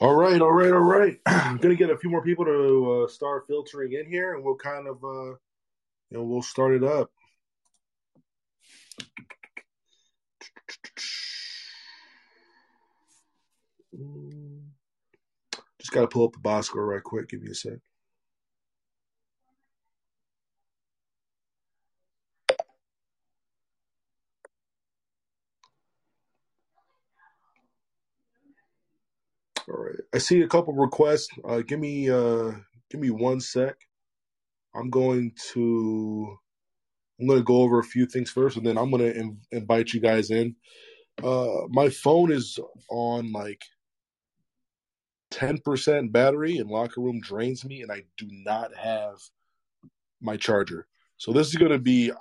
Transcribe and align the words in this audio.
All 0.00 0.14
right, 0.14 0.40
all 0.40 0.52
right, 0.52 0.72
all 0.72 0.78
right. 0.78 1.20
I'm 1.26 1.58
gonna 1.58 1.74
get 1.74 1.90
a 1.90 1.98
few 1.98 2.08
more 2.08 2.22
people 2.22 2.46
to 2.46 3.04
uh, 3.04 3.08
start 3.08 3.46
filtering 3.46 3.92
in 3.92 4.10
here, 4.10 4.34
and 4.34 4.42
we'll 4.42 4.56
kind 4.56 4.88
of, 4.88 4.96
uh, 5.04 5.32
you 5.32 5.36
know, 6.12 6.22
we'll 6.22 6.40
start 6.40 6.74
it 6.74 6.82
up. 6.82 7.10
Just 15.78 15.92
gotta 15.92 16.08
pull 16.08 16.24
up 16.24 16.32
the 16.32 16.38
box 16.38 16.68
score 16.68 16.86
right 16.86 17.02
quick. 17.02 17.28
Give 17.28 17.42
me 17.42 17.50
a 17.50 17.54
sec. 17.54 17.74
All 29.70 29.84
right. 29.84 29.96
I 30.14 30.18
see 30.18 30.42
a 30.42 30.48
couple 30.48 30.74
requests. 30.74 31.28
Uh, 31.48 31.60
give 31.60 31.80
me 31.80 32.10
uh, 32.10 32.52
give 32.90 33.00
me 33.00 33.10
one 33.10 33.40
sec. 33.40 33.76
I'm 34.74 34.90
going 34.90 35.32
to 35.52 36.38
I'm 37.20 37.26
going 37.26 37.40
to 37.40 37.44
go 37.44 37.62
over 37.62 37.78
a 37.78 37.84
few 37.84 38.06
things 38.06 38.30
first, 38.30 38.56
and 38.56 38.66
then 38.66 38.78
I'm 38.78 38.90
going 38.90 39.02
to 39.02 39.16
in- 39.18 39.40
invite 39.52 39.92
you 39.92 40.00
guys 40.00 40.30
in. 40.30 40.56
Uh, 41.22 41.66
my 41.70 41.90
phone 41.90 42.32
is 42.32 42.58
on 42.90 43.32
like 43.32 43.62
10% 45.32 46.12
battery, 46.12 46.58
and 46.58 46.70
locker 46.70 47.00
room 47.00 47.20
drains 47.20 47.64
me, 47.64 47.82
and 47.82 47.92
I 47.92 48.04
do 48.18 48.28
not 48.30 48.74
have 48.76 49.16
my 50.20 50.36
charger. 50.36 50.86
So 51.18 51.32
this 51.32 51.48
is 51.48 51.56
going 51.56 51.72
to 51.72 51.78
be. 51.80 52.12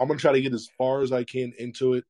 I'm 0.00 0.08
going 0.08 0.18
to 0.18 0.22
try 0.22 0.32
to 0.32 0.42
get 0.42 0.54
as 0.54 0.68
far 0.78 1.02
as 1.02 1.12
I 1.12 1.24
can 1.24 1.52
into 1.58 1.94
it. 1.94 2.04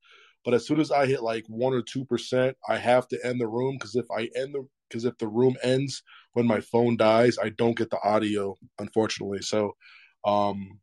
But 0.44 0.54
as 0.54 0.66
soon 0.66 0.80
as 0.80 0.90
I 0.92 1.06
hit 1.06 1.22
like 1.22 1.44
one 1.48 1.74
or 1.74 1.82
two 1.82 2.04
percent, 2.04 2.56
I 2.68 2.78
have 2.78 3.08
to 3.08 3.18
end 3.26 3.40
the 3.40 3.48
room 3.48 3.76
because 3.76 3.96
if 3.96 4.06
I 4.10 4.30
end 4.36 4.54
the 4.54 4.66
because 4.88 5.04
if 5.04 5.16
the 5.18 5.28
room 5.28 5.56
ends 5.62 6.02
when 6.32 6.46
my 6.46 6.60
phone 6.60 6.96
dies, 6.96 7.38
I 7.38 7.50
don't 7.50 7.76
get 7.76 7.90
the 7.90 8.00
audio, 8.02 8.56
unfortunately. 8.78 9.42
So 9.42 9.76
um, 10.24 10.80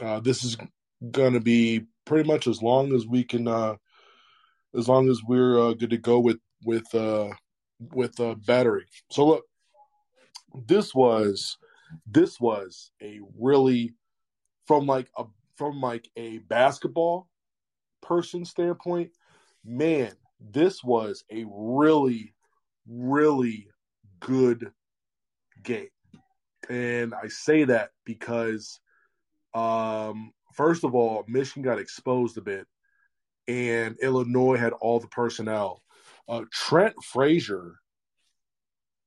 uh, 0.00 0.20
this 0.20 0.44
is 0.44 0.56
gonna 1.10 1.40
be 1.40 1.84
pretty 2.04 2.28
much 2.28 2.46
as 2.46 2.62
long 2.62 2.94
as 2.94 3.06
we 3.06 3.24
can, 3.24 3.48
uh, 3.48 3.76
as 4.76 4.88
long 4.88 5.08
as 5.08 5.20
we're 5.26 5.58
uh, 5.58 5.72
good 5.74 5.90
to 5.90 5.98
go 5.98 6.18
with 6.20 6.38
with 6.64 6.94
uh, 6.94 7.30
with 7.92 8.18
uh, 8.20 8.34
battery. 8.46 8.86
So 9.10 9.26
look, 9.26 9.44
this 10.66 10.94
was 10.94 11.56
this 12.06 12.40
was 12.40 12.90
a 13.02 13.20
really 13.38 13.94
from 14.66 14.86
like 14.86 15.08
a 15.16 15.24
from 15.56 15.80
like 15.80 16.08
a 16.16 16.38
basketball 16.38 17.28
person 18.02 18.44
standpoint, 18.44 19.10
man, 19.64 20.12
this 20.40 20.84
was 20.84 21.24
a 21.30 21.44
really, 21.48 22.34
really 22.88 23.68
good 24.20 24.72
game. 25.62 25.88
And 26.68 27.14
I 27.14 27.28
say 27.28 27.64
that 27.64 27.90
because, 28.04 28.80
um, 29.54 30.32
first 30.54 30.84
of 30.84 30.94
all, 30.94 31.24
Michigan 31.28 31.62
got 31.62 31.78
exposed 31.78 32.36
a 32.38 32.40
bit, 32.40 32.66
and 33.46 33.96
Illinois 34.00 34.56
had 34.56 34.72
all 34.72 34.98
the 34.98 35.08
personnel. 35.08 35.82
Uh, 36.28 36.42
Trent 36.52 36.94
Frazier, 37.04 37.76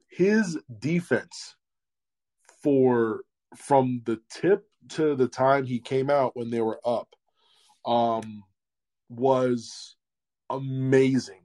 his 0.07 0.57
defense 0.79 1.55
for 2.63 3.21
from 3.55 4.01
the 4.05 4.19
tip 4.29 4.65
to 4.89 5.15
the 5.15 5.27
time 5.27 5.65
he 5.65 5.79
came 5.79 6.09
out 6.09 6.35
when 6.35 6.49
they 6.49 6.61
were 6.61 6.79
up, 6.85 7.09
um, 7.85 8.43
was 9.09 9.95
amazing. 10.49 11.41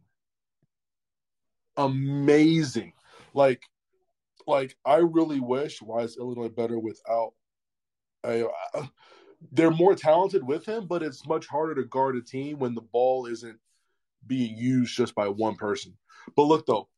Amazing. 1.77 2.93
Like 3.33 3.63
like 4.47 4.77
I 4.85 4.97
really 4.97 5.41
wish 5.41 5.81
why 5.81 6.01
is 6.01 6.17
Illinois 6.17 6.49
better 6.49 6.79
without 6.79 7.33
a 8.25 8.47
uh, 8.75 8.87
they're 9.53 9.71
more 9.71 9.95
talented 9.95 10.47
with 10.47 10.67
him, 10.67 10.87
but 10.87 11.03
it's 11.03 11.27
much 11.27 11.47
harder 11.47 11.75
to 11.77 11.85
guard 11.85 12.17
a 12.17 12.23
team 12.23 12.59
when 12.59 12.75
the 12.75 12.81
ball 12.81 13.27
isn't 13.27 13.59
being 14.27 14.57
used 14.57 14.97
just 14.97 15.15
by 15.15 15.29
one 15.29 15.57
person. 15.57 15.97
But 16.35 16.45
look 16.45 16.67
though, 16.67 16.89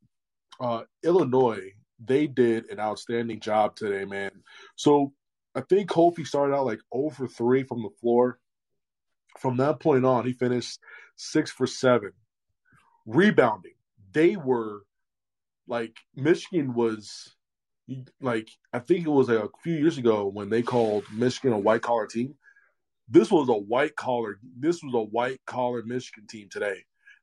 uh, 0.60 0.82
Illinois, 1.02 1.72
they 2.04 2.26
did 2.26 2.70
an 2.70 2.78
outstanding 2.78 3.40
job 3.40 3.74
today, 3.74 4.04
man. 4.04 4.30
So 4.76 5.12
I 5.54 5.62
think 5.62 5.90
Kofi 5.90 6.26
started 6.26 6.54
out 6.54 6.66
like 6.66 6.80
0 6.94 7.10
for 7.10 7.26
3 7.26 7.64
from 7.64 7.82
the 7.82 7.90
floor 8.00 8.38
from 9.38 9.56
that 9.58 9.80
point 9.80 10.04
on, 10.04 10.26
he 10.26 10.32
finished 10.32 10.80
six 11.16 11.50
for 11.50 11.66
seven. 11.66 12.12
Rebounding, 13.06 13.74
they 14.16 14.34
were 14.36 14.80
like 15.68 15.94
Michigan 16.14 16.72
was 16.72 17.36
like 18.20 18.48
I 18.72 18.78
think 18.78 19.06
it 19.06 19.10
was 19.10 19.28
like 19.28 19.44
a 19.44 19.48
few 19.62 19.74
years 19.74 19.98
ago 19.98 20.26
when 20.26 20.48
they 20.48 20.62
called 20.62 21.04
Michigan 21.12 21.52
a 21.52 21.58
white 21.58 21.82
collar 21.82 22.06
team. 22.06 22.34
This 23.08 23.30
was 23.30 23.48
a 23.48 23.54
white 23.54 23.94
collar. 23.94 24.38
This 24.58 24.82
was 24.82 24.94
a 24.94 25.10
white 25.10 25.40
collar 25.46 25.82
Michigan 25.84 26.26
team 26.26 26.48
today. 26.50 26.82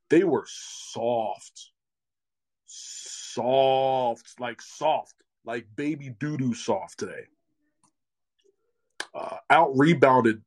They 0.10 0.24
were 0.24 0.46
soft, 0.48 1.72
soft, 2.68 4.40
like 4.40 4.62
soft, 4.62 5.16
like 5.44 5.66
baby 5.76 6.16
doo 6.20 6.38
doo 6.38 6.54
soft 6.54 7.00
today 7.00 7.26
uh, 9.14 9.38
out 9.50 9.72
rebounded 9.76 10.42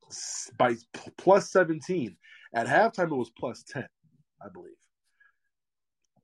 by 0.57 0.77
plus 1.17 1.51
17. 1.51 2.17
At 2.55 2.67
halftime, 2.67 3.11
it 3.11 3.17
was 3.17 3.31
plus 3.39 3.65
10, 3.69 3.87
I 4.43 4.49
believe. 4.53 4.73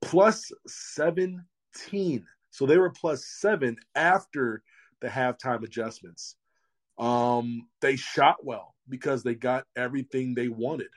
Plus 0.03 0.51
17. 0.67 2.25
So 2.51 2.65
they 2.65 2.77
were 2.77 2.91
plus 2.91 3.25
seven 3.25 3.77
after 3.95 4.61
the 5.01 5.07
halftime 5.07 5.63
adjustments. 5.63 6.35
Um, 6.97 7.67
they 7.81 7.95
shot 7.95 8.45
well 8.45 8.75
because 8.87 9.23
they 9.23 9.35
got 9.35 9.65
everything 9.75 10.33
they 10.33 10.49
wanted. 10.49 10.89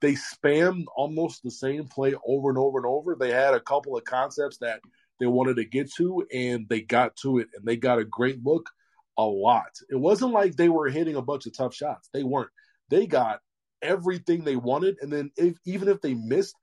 They 0.00 0.14
spammed 0.14 0.84
almost 0.96 1.42
the 1.42 1.50
same 1.50 1.86
play 1.86 2.14
over 2.26 2.48
and 2.48 2.58
over 2.58 2.78
and 2.78 2.86
over. 2.86 3.16
They 3.18 3.30
had 3.30 3.54
a 3.54 3.60
couple 3.60 3.96
of 3.96 4.04
concepts 4.04 4.58
that 4.58 4.80
they 5.20 5.26
wanted 5.26 5.56
to 5.56 5.64
get 5.64 5.92
to, 5.94 6.26
and 6.32 6.68
they 6.68 6.80
got 6.80 7.14
to 7.22 7.38
it, 7.38 7.48
and 7.54 7.64
they 7.64 7.76
got 7.76 8.00
a 8.00 8.04
great 8.04 8.42
look 8.44 8.68
a 9.16 9.24
lot. 9.24 9.70
It 9.88 9.96
wasn't 9.96 10.32
like 10.32 10.56
they 10.56 10.68
were 10.68 10.88
hitting 10.88 11.16
a 11.16 11.22
bunch 11.22 11.46
of 11.46 11.56
tough 11.56 11.74
shots. 11.74 12.08
They 12.12 12.24
weren't. 12.24 12.50
They 12.88 13.06
got 13.06 13.40
everything 13.80 14.42
they 14.42 14.56
wanted, 14.56 14.96
and 15.00 15.12
then 15.12 15.30
if, 15.36 15.56
even 15.64 15.88
if 15.88 16.00
they 16.00 16.14
missed, 16.14 16.56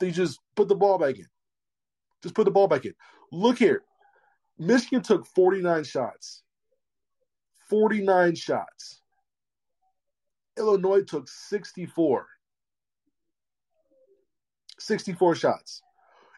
they 0.00 0.10
just 0.10 0.40
put 0.56 0.68
the 0.68 0.74
ball 0.74 0.98
back 0.98 1.16
in. 1.16 1.26
Just 2.22 2.34
put 2.34 2.44
the 2.44 2.50
ball 2.50 2.68
back 2.68 2.84
in. 2.84 2.94
Look 3.30 3.58
here. 3.58 3.82
Michigan 4.58 5.02
took 5.02 5.26
49 5.26 5.84
shots. 5.84 6.42
49 7.68 8.34
shots. 8.34 9.00
Illinois 10.58 11.02
took 11.02 11.28
64. 11.28 12.26
64 14.78 15.34
shots. 15.34 15.82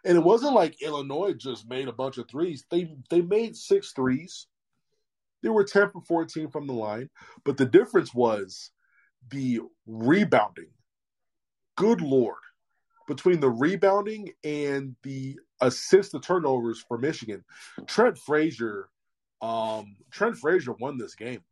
And 0.05 0.17
it 0.17 0.25
wasn't 0.25 0.55
like 0.55 0.83
Illinois 0.83 1.33
just 1.33 1.69
made 1.69 1.89
a 1.89 1.93
bunch 1.93 2.19
of 2.19 2.29
threes. 2.29 2.65
They 2.71 2.95
they 3.09 3.23
made 3.23 3.57
six 3.57 3.93
threes. 3.93 4.47
They 5.43 5.49
were 5.49 5.65
10 5.65 5.91
for 5.91 6.01
14 6.03 6.51
from 6.51 6.67
the 6.67 6.73
line, 6.73 7.09
but 7.45 7.57
the 7.57 7.67
difference 7.67 8.15
was 8.15 8.71
the 9.31 9.61
rebounding. 9.87 10.71
Good 11.77 12.01
Lord. 12.01 12.39
Between 13.09 13.41
the 13.41 13.51
rebounding 13.51 14.33
and 14.45 14.97
the 15.03 15.39
assist 15.61 16.13
to 16.13 16.21
turnovers 16.21 16.85
for 16.87 16.99
Michigan, 16.99 17.45
Trent 17.87 18.17
Frazier, 18.19 18.89
um, 19.41 19.97
Trent 20.11 20.37
Frazier 20.37 20.73
won 20.75 20.99
this 20.99 21.15
game 21.15 21.43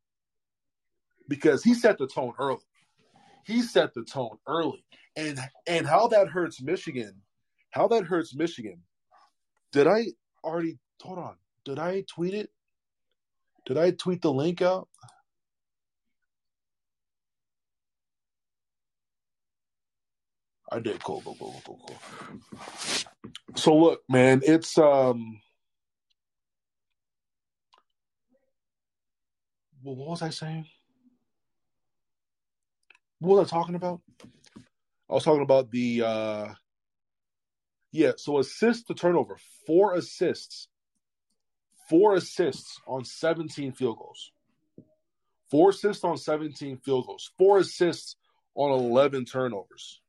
because 1.28 1.62
he 1.62 1.74
set 1.74 1.98
the 1.98 2.06
tone 2.06 2.32
early. 2.38 2.60
he 3.44 3.62
set 3.62 3.94
the 3.94 4.04
tone 4.04 4.38
early, 4.46 4.84
and 5.16 5.38
and 5.66 5.86
how 5.86 6.08
that 6.08 6.28
hurts 6.28 6.62
Michigan, 6.62 7.14
how 7.70 7.88
that 7.88 8.04
hurts 8.04 8.34
Michigan. 8.34 8.82
Did 9.72 9.86
I 9.86 10.06
already? 10.44 10.78
Hold 11.02 11.18
on. 11.18 11.36
Did 11.64 11.78
I 11.78 12.04
tweet 12.08 12.34
it? 12.34 12.50
Did 13.66 13.78
I 13.78 13.90
tweet 13.92 14.22
the 14.22 14.32
link 14.32 14.62
out? 14.62 14.88
I 20.70 20.78
did. 20.78 21.02
Cool, 21.02 21.22
cool, 21.24 21.36
cool, 21.38 21.62
cool, 21.64 21.80
cool. 21.86 22.00
So 23.56 23.76
look, 23.76 24.02
man, 24.08 24.40
it's 24.44 24.78
um. 24.78 25.40
Well, 29.82 29.96
what 29.96 30.08
was 30.08 30.22
I 30.22 30.30
saying? 30.30 30.66
What 33.18 33.38
was 33.38 33.52
I 33.52 33.56
talking 33.56 33.74
about? 33.74 34.00
I 35.08 35.14
was 35.14 35.24
talking 35.24 35.42
about 35.42 35.70
the 35.70 36.02
uh 36.02 36.54
yeah, 37.92 38.12
so 38.16 38.38
assist 38.38 38.86
to 38.86 38.94
turnover, 38.94 39.36
four 39.66 39.94
assists. 39.94 40.68
Four 41.88 42.14
assists 42.14 42.80
on 42.86 43.04
17 43.04 43.72
field 43.72 43.98
goals. 43.98 44.30
Four 45.50 45.70
assists 45.70 46.04
on 46.04 46.16
17 46.16 46.78
field 46.78 47.06
goals. 47.06 47.32
Four 47.36 47.58
assists 47.58 48.14
on 48.54 48.70
11 48.70 49.24
turnovers. 49.24 50.00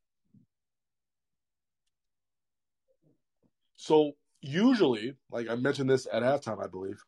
So 3.81 4.11
usually, 4.41 5.15
like 5.31 5.49
I 5.49 5.55
mentioned 5.55 5.89
this 5.89 6.05
at 6.13 6.21
halftime, 6.21 6.63
I 6.63 6.67
believe, 6.67 7.03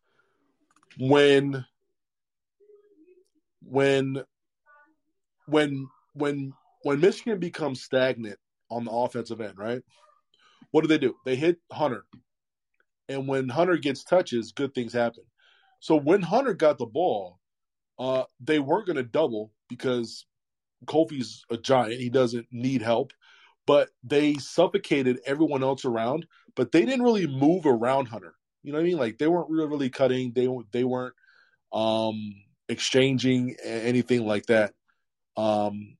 when 0.97 1.63
when 3.61 4.23
when 5.45 5.87
when 6.13 6.51
when 6.81 6.99
Michigan 6.99 7.37
becomes 7.37 7.83
stagnant 7.83 8.39
on 8.71 8.85
the 8.85 8.91
offensive 8.91 9.39
end, 9.39 9.55
right? 9.55 9.83
What 10.71 10.81
do 10.81 10.87
they 10.87 10.97
do? 10.97 11.13
They 11.25 11.35
hit 11.35 11.59
Hunter. 11.71 12.05
And 13.07 13.27
when 13.27 13.49
Hunter 13.49 13.77
gets 13.77 14.03
touches, 14.03 14.51
good 14.51 14.73
things 14.73 14.93
happen. 14.93 15.25
So 15.79 15.95
when 15.95 16.23
Hunter 16.23 16.55
got 16.55 16.79
the 16.79 16.87
ball, 16.87 17.37
uh, 17.99 18.23
they 18.39 18.57
weren't 18.57 18.87
going 18.87 18.97
to 18.97 19.03
double 19.03 19.51
because 19.69 20.25
Kofi's 20.87 21.45
a 21.51 21.57
giant. 21.57 21.99
He 21.99 22.09
doesn't 22.09 22.47
need 22.51 22.81
help. 22.81 23.13
But 23.65 23.89
they 24.03 24.35
suffocated 24.35 25.21
everyone 25.25 25.63
else 25.63 25.85
around 25.85 26.25
but 26.55 26.71
they 26.71 26.85
didn't 26.85 27.03
really 27.03 27.27
move 27.27 27.65
around 27.65 28.07
Hunter. 28.07 28.35
You 28.63 28.71
know 28.71 28.77
what 28.77 28.83
I 28.83 28.87
mean? 28.87 28.97
Like 28.97 29.17
they 29.17 29.27
weren't 29.27 29.49
really, 29.49 29.89
cutting. 29.89 30.31
They 30.33 30.47
they 30.71 30.83
weren't 30.83 31.15
um, 31.71 32.35
exchanging 32.69 33.55
anything 33.63 34.25
like 34.25 34.45
that. 34.47 34.73
Um, 35.35 35.97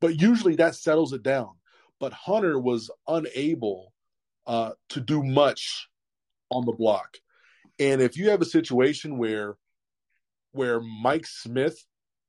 but 0.00 0.20
usually 0.20 0.56
that 0.56 0.74
settles 0.74 1.12
it 1.12 1.22
down. 1.22 1.50
But 2.00 2.12
Hunter 2.12 2.58
was 2.58 2.90
unable 3.06 3.92
uh, 4.46 4.72
to 4.90 5.00
do 5.00 5.22
much 5.22 5.88
on 6.50 6.64
the 6.64 6.72
block. 6.72 7.16
And 7.78 8.00
if 8.00 8.16
you 8.16 8.30
have 8.30 8.40
a 8.40 8.46
situation 8.46 9.18
where 9.18 9.56
where 10.52 10.80
Mike 10.80 11.26
Smith 11.26 11.84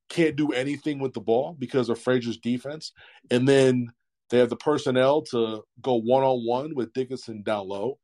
can't 0.10 0.36
do 0.36 0.52
anything 0.52 1.00
with 1.00 1.14
the 1.14 1.22
ball 1.22 1.56
because 1.58 1.90
of 1.90 2.00
Frazier's 2.00 2.38
defense, 2.38 2.92
and 3.30 3.48
then 3.48 3.92
they 4.30 4.40
have 4.40 4.50
the 4.50 4.56
personnel 4.56 5.22
to 5.24 5.64
go 5.82 5.96
one 5.96 6.24
on 6.24 6.46
one 6.46 6.76
with 6.76 6.94
Dickinson 6.94 7.44
down 7.44 7.68
low. 7.68 8.00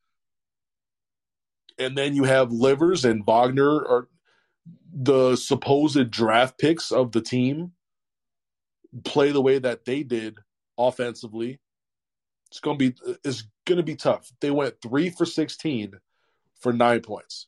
And 1.79 1.97
then 1.97 2.15
you 2.15 2.25
have 2.25 2.51
Livers 2.51 3.06
and 3.06 3.25
Wagner 3.25 3.75
are 3.75 4.07
the 4.94 5.35
supposed 5.35 6.12
draft 6.12 6.59
picks 6.59 6.91
of 6.91 7.12
the 7.12 7.21
team 7.21 7.71
play 9.03 9.31
the 9.31 9.41
way 9.41 9.57
that 9.57 9.85
they 9.85 10.03
did 10.03 10.38
offensively. 10.77 11.59
It's 12.50 12.59
gonna 12.59 12.77
be 12.77 12.94
it's 13.24 13.45
gonna 13.65 13.83
be 13.83 13.95
tough. 13.95 14.31
They 14.41 14.51
went 14.51 14.81
three 14.81 15.09
for 15.09 15.25
sixteen 15.25 15.94
for 16.59 16.74
nine 16.74 17.01
points. 17.01 17.47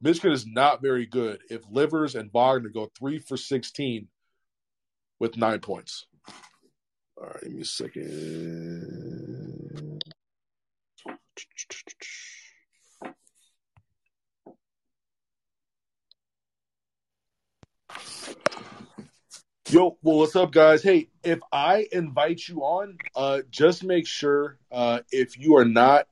Michigan 0.00 0.32
is 0.32 0.46
not 0.46 0.82
very 0.82 1.06
good 1.06 1.40
if 1.50 1.62
Livers 1.70 2.14
and 2.14 2.30
Wagner 2.32 2.68
go 2.68 2.90
three 2.96 3.18
for 3.18 3.36
sixteen 3.36 4.08
with 5.18 5.36
nine 5.36 5.60
points. 5.60 6.06
All 7.16 7.26
right, 7.26 7.42
give 7.42 7.52
me 7.52 7.60
a 7.60 7.64
second. 7.64 9.14
Yo, 19.70 19.96
well, 20.02 20.18
what's 20.18 20.36
up, 20.36 20.50
guys? 20.50 20.82
Hey, 20.82 21.08
if 21.22 21.38
I 21.52 21.86
invite 21.92 22.48
you 22.48 22.62
on, 22.62 22.98
uh, 23.14 23.42
just 23.48 23.84
make 23.84 24.06
sure 24.06 24.58
uh, 24.72 25.00
if 25.10 25.38
you 25.38 25.56
are 25.56 25.64
not, 25.64 26.06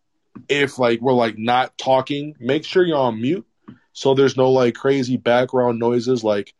if 0.48 0.78
like 0.78 1.00
we're 1.00 1.12
like 1.12 1.36
not 1.36 1.76
talking, 1.78 2.34
make 2.38 2.64
sure 2.64 2.84
you're 2.84 2.96
on 2.96 3.20
mute, 3.20 3.46
so 3.92 4.14
there's 4.14 4.36
no 4.36 4.50
like 4.50 4.74
crazy 4.74 5.16
background 5.16 5.78
noises 5.78 6.22
like 6.22 6.54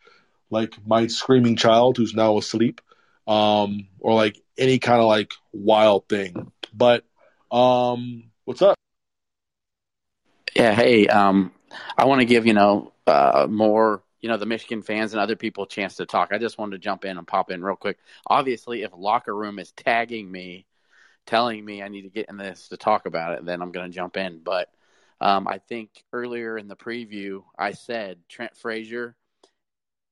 like 0.51 0.75
my 0.85 1.07
screaming 1.07 1.57
child 1.57 1.97
who's 1.97 2.15
now 2.15 2.37
asleep 2.39 2.81
um, 3.27 3.89
or 4.01 4.15
like 4.15 4.41
any 4.59 4.79
kind 4.79 5.01
of 5.01 5.07
like 5.07 5.33
wild 5.53 6.09
thing. 6.09 6.53
But 6.73 7.05
um, 7.51 8.25
what's 8.45 8.63
up? 8.63 8.77
Yeah, 10.55 10.75
hey, 10.75 11.07
um, 11.07 11.53
I 11.97 12.05
want 12.05 12.21
to 12.21 12.27
give 12.27 12.47
you 12.47 12.55
know 12.55 12.93
uh, 13.07 13.47
more 13.49 14.03
you 14.21 14.29
know 14.29 14.37
the 14.37 14.47
Michigan 14.47 14.83
fans 14.83 15.13
and 15.13 15.21
other 15.21 15.37
people 15.37 15.65
a 15.65 15.69
chance 15.69 15.97
to 15.97 16.07
talk. 16.07 16.31
I 16.33 16.39
just 16.39 16.59
wanted 16.59 16.73
to 16.73 16.79
jump 16.79 17.05
in 17.05 17.19
and 17.19 17.27
pop 17.27 17.51
in 17.51 17.63
real 17.63 17.77
quick. 17.77 17.99
Obviously, 18.27 18.83
if 18.83 18.93
locker 18.97 19.35
room 19.35 19.59
is 19.59 19.73
tagging 19.73 20.31
me, 20.31 20.67
telling 21.27 21.65
me 21.65 21.83
I 21.83 21.89
need 21.89 22.03
to 22.03 22.11
get 22.11 22.29
in 22.29 22.37
this 22.37 22.69
to 22.69 22.77
talk 22.77 23.07
about 23.07 23.39
it, 23.39 23.45
then 23.45 23.63
I'm 23.63 23.73
going 23.73 23.91
to 23.91 23.95
jump 23.95 24.17
in. 24.17 24.41
But 24.43 24.69
um, 25.21 25.47
I 25.49 25.59
think 25.59 25.91
earlier 26.13 26.59
in 26.59 26.69
the 26.69 26.77
preview, 26.77 27.45
I 27.59 27.73
said 27.73 28.19
Trent 28.29 28.57
Frazier 28.57 29.17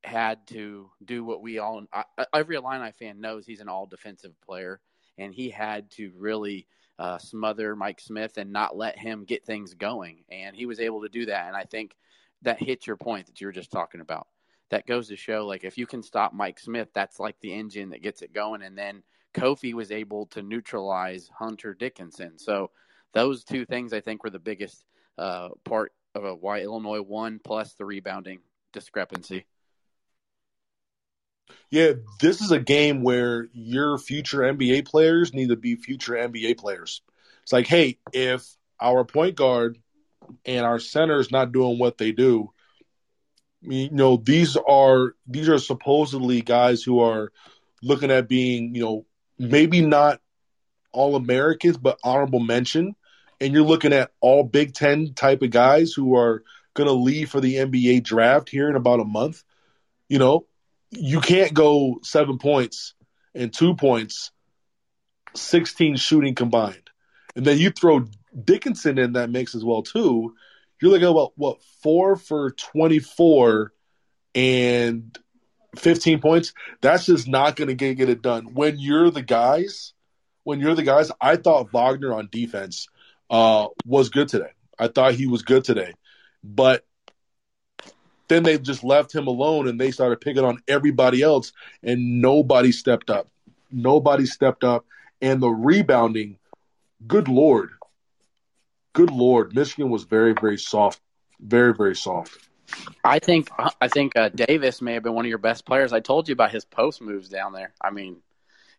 had 0.03 0.47
to 0.49 0.91
do 1.05 1.25
what 1.25 1.43
we 1.43 1.59
all 1.59 1.85
every 2.33 2.57
Illini 2.57 2.93
fan 2.93 3.21
knows 3.21 3.47
he's 3.47 3.61
an 3.61 3.69
all 3.69 3.87
defensive 3.87 4.41
player, 4.41 4.81
and 5.19 5.35
he 5.35 5.51
had 5.51 5.91
to 5.93 6.13
really 6.17 6.67
uh, 6.99 7.19
smother 7.19 7.77
Mike 7.77 8.01
Smith 8.01 8.37
and 8.37 8.53
not 8.53 8.77
let 8.77 8.99
him 8.99 9.25
get 9.25 9.45
things 9.45 9.75
going, 9.75 10.25
and 10.31 10.55
he 10.57 10.67
was 10.67 10.81
able 10.81 11.03
to 11.03 11.09
do 11.09 11.27
that. 11.27 11.49
And 11.49 11.57
I 11.57 11.65
think 11.65 11.97
that 12.43 12.63
hits 12.63 12.87
your 12.87 12.97
point 12.97 13.27
that 13.27 13.41
you 13.41 13.47
were 13.47 13.53
just 13.53 13.71
talking 13.71 14.01
about. 14.01 14.27
That 14.71 14.87
goes 14.87 15.09
to 15.09 15.17
show, 15.17 15.47
like 15.47 15.65
if 15.65 15.77
you 15.77 15.87
can 15.87 16.03
stop 16.03 16.33
Mike 16.33 16.61
Smith, 16.61 16.89
that's 16.95 17.19
like 17.19 17.39
the 17.41 17.53
engine 17.53 17.91
that 17.91 18.03
gets 18.03 18.23
it 18.23 18.33
going. 18.33 18.63
And 18.63 18.79
then 18.79 19.03
Kofi 19.35 19.75
was 19.75 19.91
able 19.91 20.27
to 20.27 20.43
neutralize 20.43 21.29
Hunter 21.37 21.75
Dickinson. 21.75 22.39
So 22.39 22.71
those 23.13 23.45
two 23.45 23.65
things 23.65 23.93
I 23.93 24.01
think 24.01 24.23
were 24.23 24.31
the 24.31 24.39
biggest 24.39 24.85
uh, 25.19 25.49
part 25.65 25.93
of 26.15 26.39
why 26.41 26.61
Illinois 26.61 27.03
won, 27.03 27.41
plus 27.43 27.75
the 27.75 27.85
rebounding 27.85 28.41
discrepancy. 28.73 29.45
Yeah, 31.71 31.93
this 32.21 32.41
is 32.41 32.51
a 32.51 32.59
game 32.59 33.03
where 33.03 33.49
your 33.53 33.99
future 33.99 34.39
NBA 34.39 34.87
players 34.87 35.33
need 35.33 35.51
to 35.51 35.57
be 35.57 35.77
future 35.77 36.15
NBA 36.15 36.59
players. 36.59 37.03
It's 37.43 37.53
like, 37.53 37.67
hey, 37.67 37.99
if 38.13 38.47
our 38.81 39.05
point 39.05 39.37
guard 39.37 39.79
and 40.45 40.67
our 40.67 40.79
center 40.79 41.21
is 41.21 41.31
not 41.31 41.53
doing 41.53 41.79
what 41.79 41.99
they 41.99 42.13
do, 42.13 42.51
you 43.63 43.91
know, 43.91 44.17
these 44.17 44.57
are 44.57 45.15
these 45.27 45.49
are 45.49 45.59
supposedly 45.59 46.41
guys 46.41 46.83
who 46.83 47.01
are 47.01 47.31
looking 47.83 48.11
at 48.11 48.29
being, 48.29 48.75
you 48.75 48.83
know, 48.83 49.07
maybe 49.39 49.81
not 49.81 50.21
all 50.93 51.17
Americans, 51.17 51.77
but 51.77 51.99
honorable 52.03 52.41
mention. 52.41 52.95
And 53.41 53.53
you're 53.55 53.63
looking 53.63 53.93
at 53.93 54.13
all 54.21 54.45
Big 54.45 54.75
Ten 54.75 55.15
type 55.15 55.43
of 55.43 55.51
guys 55.51 55.93
who 55.93 56.17
are 56.17 56.43
going 56.75 56.89
to 56.89 56.95
leave 56.95 57.31
for 57.31 57.41
the 57.41 57.57
NBA 57.57 58.03
draft 58.03 58.49
here 58.49 58.69
in 58.69 58.77
about 58.77 59.01
a 59.01 59.05
month. 59.05 59.43
You 60.09 60.19
know, 60.19 60.47
you 60.91 61.21
can't 61.21 61.55
go 61.55 62.01
seven 62.03 62.39
points 62.39 62.95
and 63.35 63.53
two 63.53 63.75
points, 63.75 64.33
16 65.35 65.97
shooting 65.97 66.35
combined. 66.35 66.91
And 67.37 67.45
then 67.45 67.59
you 67.59 67.71
throw 67.71 68.07
Dickinson 68.45 68.99
in 68.99 69.13
that 69.13 69.31
mix 69.31 69.55
as 69.55 69.65
well, 69.65 69.83
too. 69.83 70.35
You're 70.81 70.91
looking 70.91 71.09
at 71.09 71.15
what, 71.15 71.33
what, 71.37 71.63
four 71.83 72.17
for 72.17 72.51
24 72.51 73.73
and 74.35 75.17
15 75.77 76.21
points. 76.21 76.53
That's 76.81 77.07
just 77.07 77.29
not 77.29 77.57
going 77.57 77.69
to 77.69 77.75
get, 77.75 77.97
get 77.97 78.09
it 78.09 78.23
done. 78.23 78.55
When 78.55 78.79
you're 78.79 79.11
the 79.11 79.23
guys, 79.23 79.93
when 80.43 80.61
you're 80.61 80.75
the 80.75 80.83
guys, 80.83 81.13
I 81.21 81.37
thought 81.37 81.73
Wagner 81.73 82.13
on 82.13 82.29
defense 82.33 82.89
uh, 83.29 83.69
was 83.85 84.09
good 84.09 84.29
today. 84.29 84.53
I 84.79 84.89
thought 84.89 85.15
he 85.15 85.27
was 85.27 85.43
good 85.43 85.65
today. 85.65 85.93
But 86.43 86.85
then 88.31 88.45
they 88.45 88.59
just 88.59 88.83
left 88.85 89.15
him 89.15 89.27
alone 89.27 89.69
and 89.69 89.79
they 89.79 89.91
started 89.91 90.21
picking 90.21 90.45
on 90.45 90.63
everybody 90.69 91.21
else, 91.21 91.53
and 91.83 92.23
nobody 92.23 92.73
stepped 92.73 93.11
up. 93.11 93.29
Nobody 93.71 94.25
stepped 94.25 94.65
up. 94.65 94.87
And 95.21 95.43
the 95.43 95.51
rebounding, 95.51 96.39
good 97.07 97.29
Lord. 97.29 97.71
Good 98.95 99.11
Lord. 99.11 99.55
Michigan 99.55 99.91
was 99.91 100.05
very, 100.05 100.33
very 100.33 100.57
soft. 100.57 101.01
Very, 101.41 101.75
very 101.75 101.97
soft. 101.97 102.39
I 103.05 103.19
think 103.19 103.51
I 103.81 103.89
think 103.89 104.17
uh, 104.17 104.29
Davis 104.29 104.81
may 104.81 104.95
have 104.95 105.03
been 105.03 105.15
one 105.15 105.25
of 105.25 105.29
your 105.29 105.39
best 105.39 105.67
players. 105.67 105.93
I 105.93 106.01
told 106.01 106.29
you 106.29 106.33
about 106.33 106.53
his 106.53 106.65
post 106.65 107.01
moves 107.03 107.29
down 107.29 107.53
there. 107.53 107.73
I 107.81 107.91
mean, 107.91 108.19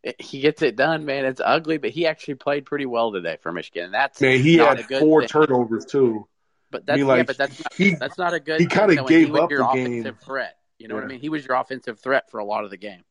it, 0.02 0.22
he 0.22 0.40
gets 0.40 0.62
it 0.62 0.76
done, 0.76 1.06
man. 1.06 1.26
It's 1.26 1.42
ugly, 1.44 1.78
but 1.78 1.90
he 1.90 2.08
actually 2.08 2.36
played 2.36 2.66
pretty 2.66 2.86
well 2.86 3.12
today 3.12 3.38
for 3.42 3.52
Michigan. 3.52 3.86
And 3.86 3.94
that's 3.94 4.22
Man, 4.22 4.40
he 4.40 4.58
not 4.58 4.78
had 4.78 4.86
a 4.86 4.88
good 4.88 5.00
four 5.02 5.22
thing. 5.22 5.28
turnovers 5.28 5.86
too. 5.86 6.28
But 6.72 6.86
that's 6.86 7.02
I 7.02 7.04
mean, 7.04 7.18
yeah, 7.18 7.24
but 7.24 7.38
that's 7.38 7.60
not, 7.60 7.74
he- 7.74 7.96
that's 7.96 8.18
not 8.18 8.34
a 8.34 8.40
good. 8.40 8.60
he 8.62 8.66
kinda 8.68 8.96
gave 9.08 9.36
up 9.36 9.52
your 9.52 9.60
the 9.60 9.68
offensive 9.70 10.04
game. 10.04 10.14
threat. 10.24 10.58
You 10.80 10.88
know 10.88 10.96
what 10.96 11.04
I 11.04 11.08
mean? 11.08 11.20
He 11.20 11.30
was 11.30 11.46
your 11.46 11.58
offensive 11.58 12.00
threat 12.00 12.32
for 12.32 12.40
a 12.40 12.46
lot 12.46 12.64
of 12.64 12.72
the 12.72 12.78
game. 12.78 13.04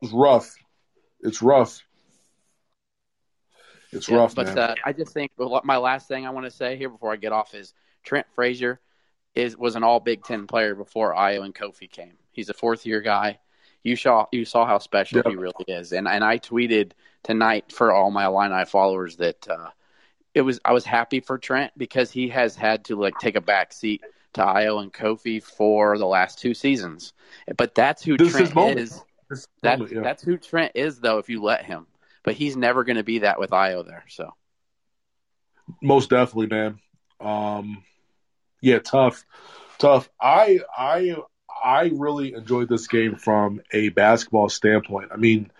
It's 0.00 0.12
rough. 0.12 0.56
It's 1.20 1.42
rough. 1.42 1.82
It's 3.92 4.08
Yeah, 4.08 4.16
rough, 4.18 4.34
but 4.34 4.56
uh, 4.56 4.74
I 4.84 4.92
just 4.92 5.12
think 5.12 5.32
my 5.64 5.76
last 5.76 6.06
thing 6.08 6.24
I 6.26 6.30
want 6.30 6.46
to 6.46 6.50
say 6.50 6.76
here 6.76 6.88
before 6.88 7.12
I 7.12 7.16
get 7.16 7.32
off 7.32 7.54
is 7.54 7.74
Trent 8.04 8.26
Frazier 8.34 8.80
is 9.34 9.56
was 9.56 9.74
an 9.76 9.82
All 9.82 10.00
Big 10.00 10.22
Ten 10.22 10.46
player 10.46 10.74
before 10.74 11.14
Ayo 11.14 11.44
and 11.44 11.54
Kofi 11.54 11.90
came. 11.90 12.14
He's 12.30 12.48
a 12.48 12.54
fourth 12.54 12.86
year 12.86 13.00
guy. 13.00 13.40
You 13.82 13.96
saw 13.96 14.26
you 14.32 14.44
saw 14.44 14.64
how 14.64 14.78
special 14.78 15.16
Yep. 15.18 15.26
he 15.26 15.36
really 15.36 15.64
is, 15.66 15.92
and 15.92 16.06
and 16.06 16.22
I 16.22 16.38
tweeted 16.38 16.92
tonight 17.24 17.72
for 17.72 17.92
all 17.92 18.10
my 18.10 18.26
Illini 18.26 18.64
followers 18.64 19.16
that 19.16 19.48
uh, 19.48 19.70
it 20.34 20.42
was 20.42 20.60
I 20.64 20.72
was 20.72 20.84
happy 20.84 21.20
for 21.20 21.38
Trent 21.38 21.72
because 21.76 22.10
he 22.10 22.28
has 22.28 22.56
had 22.56 22.84
to 22.86 22.96
like 22.96 23.18
take 23.18 23.36
a 23.36 23.40
back 23.40 23.72
seat 23.72 24.02
to 24.34 24.42
Ayo 24.42 24.80
and 24.82 24.92
Kofi 24.92 25.42
for 25.42 25.98
the 25.98 26.06
last 26.06 26.38
two 26.38 26.54
seasons, 26.54 27.12
but 27.56 27.74
that's 27.74 28.02
who 28.02 28.16
This 28.16 28.32
Trent 28.32 28.78
is. 28.78 29.02
This 29.28 29.46
That, 29.62 29.78
moment, 29.78 29.96
yeah. 29.96 30.02
That's 30.02 30.22
who 30.22 30.36
Trent 30.38 30.72
is, 30.74 31.00
though, 31.00 31.18
if 31.18 31.28
you 31.28 31.42
let 31.42 31.64
him. 31.64 31.86
But 32.22 32.34
he's 32.34 32.56
never 32.56 32.84
going 32.84 32.96
to 32.96 33.04
be 33.04 33.20
that 33.20 33.38
with 33.40 33.50
Ayo 33.50 33.86
there. 33.86 34.04
So 34.08 34.34
Most 35.82 36.10
definitely, 36.10 36.48
man. 36.48 36.78
Um, 37.20 37.84
yeah, 38.60 38.78
tough, 38.78 39.24
tough. 39.78 40.08
I 40.20 40.60
I 40.76 41.16
I 41.62 41.90
really 41.94 42.34
enjoyed 42.34 42.68
this 42.68 42.86
game 42.88 43.16
from 43.16 43.60
a 43.72 43.88
basketball 43.90 44.48
standpoint. 44.48 45.10
I 45.12 45.16
mean, 45.16 45.50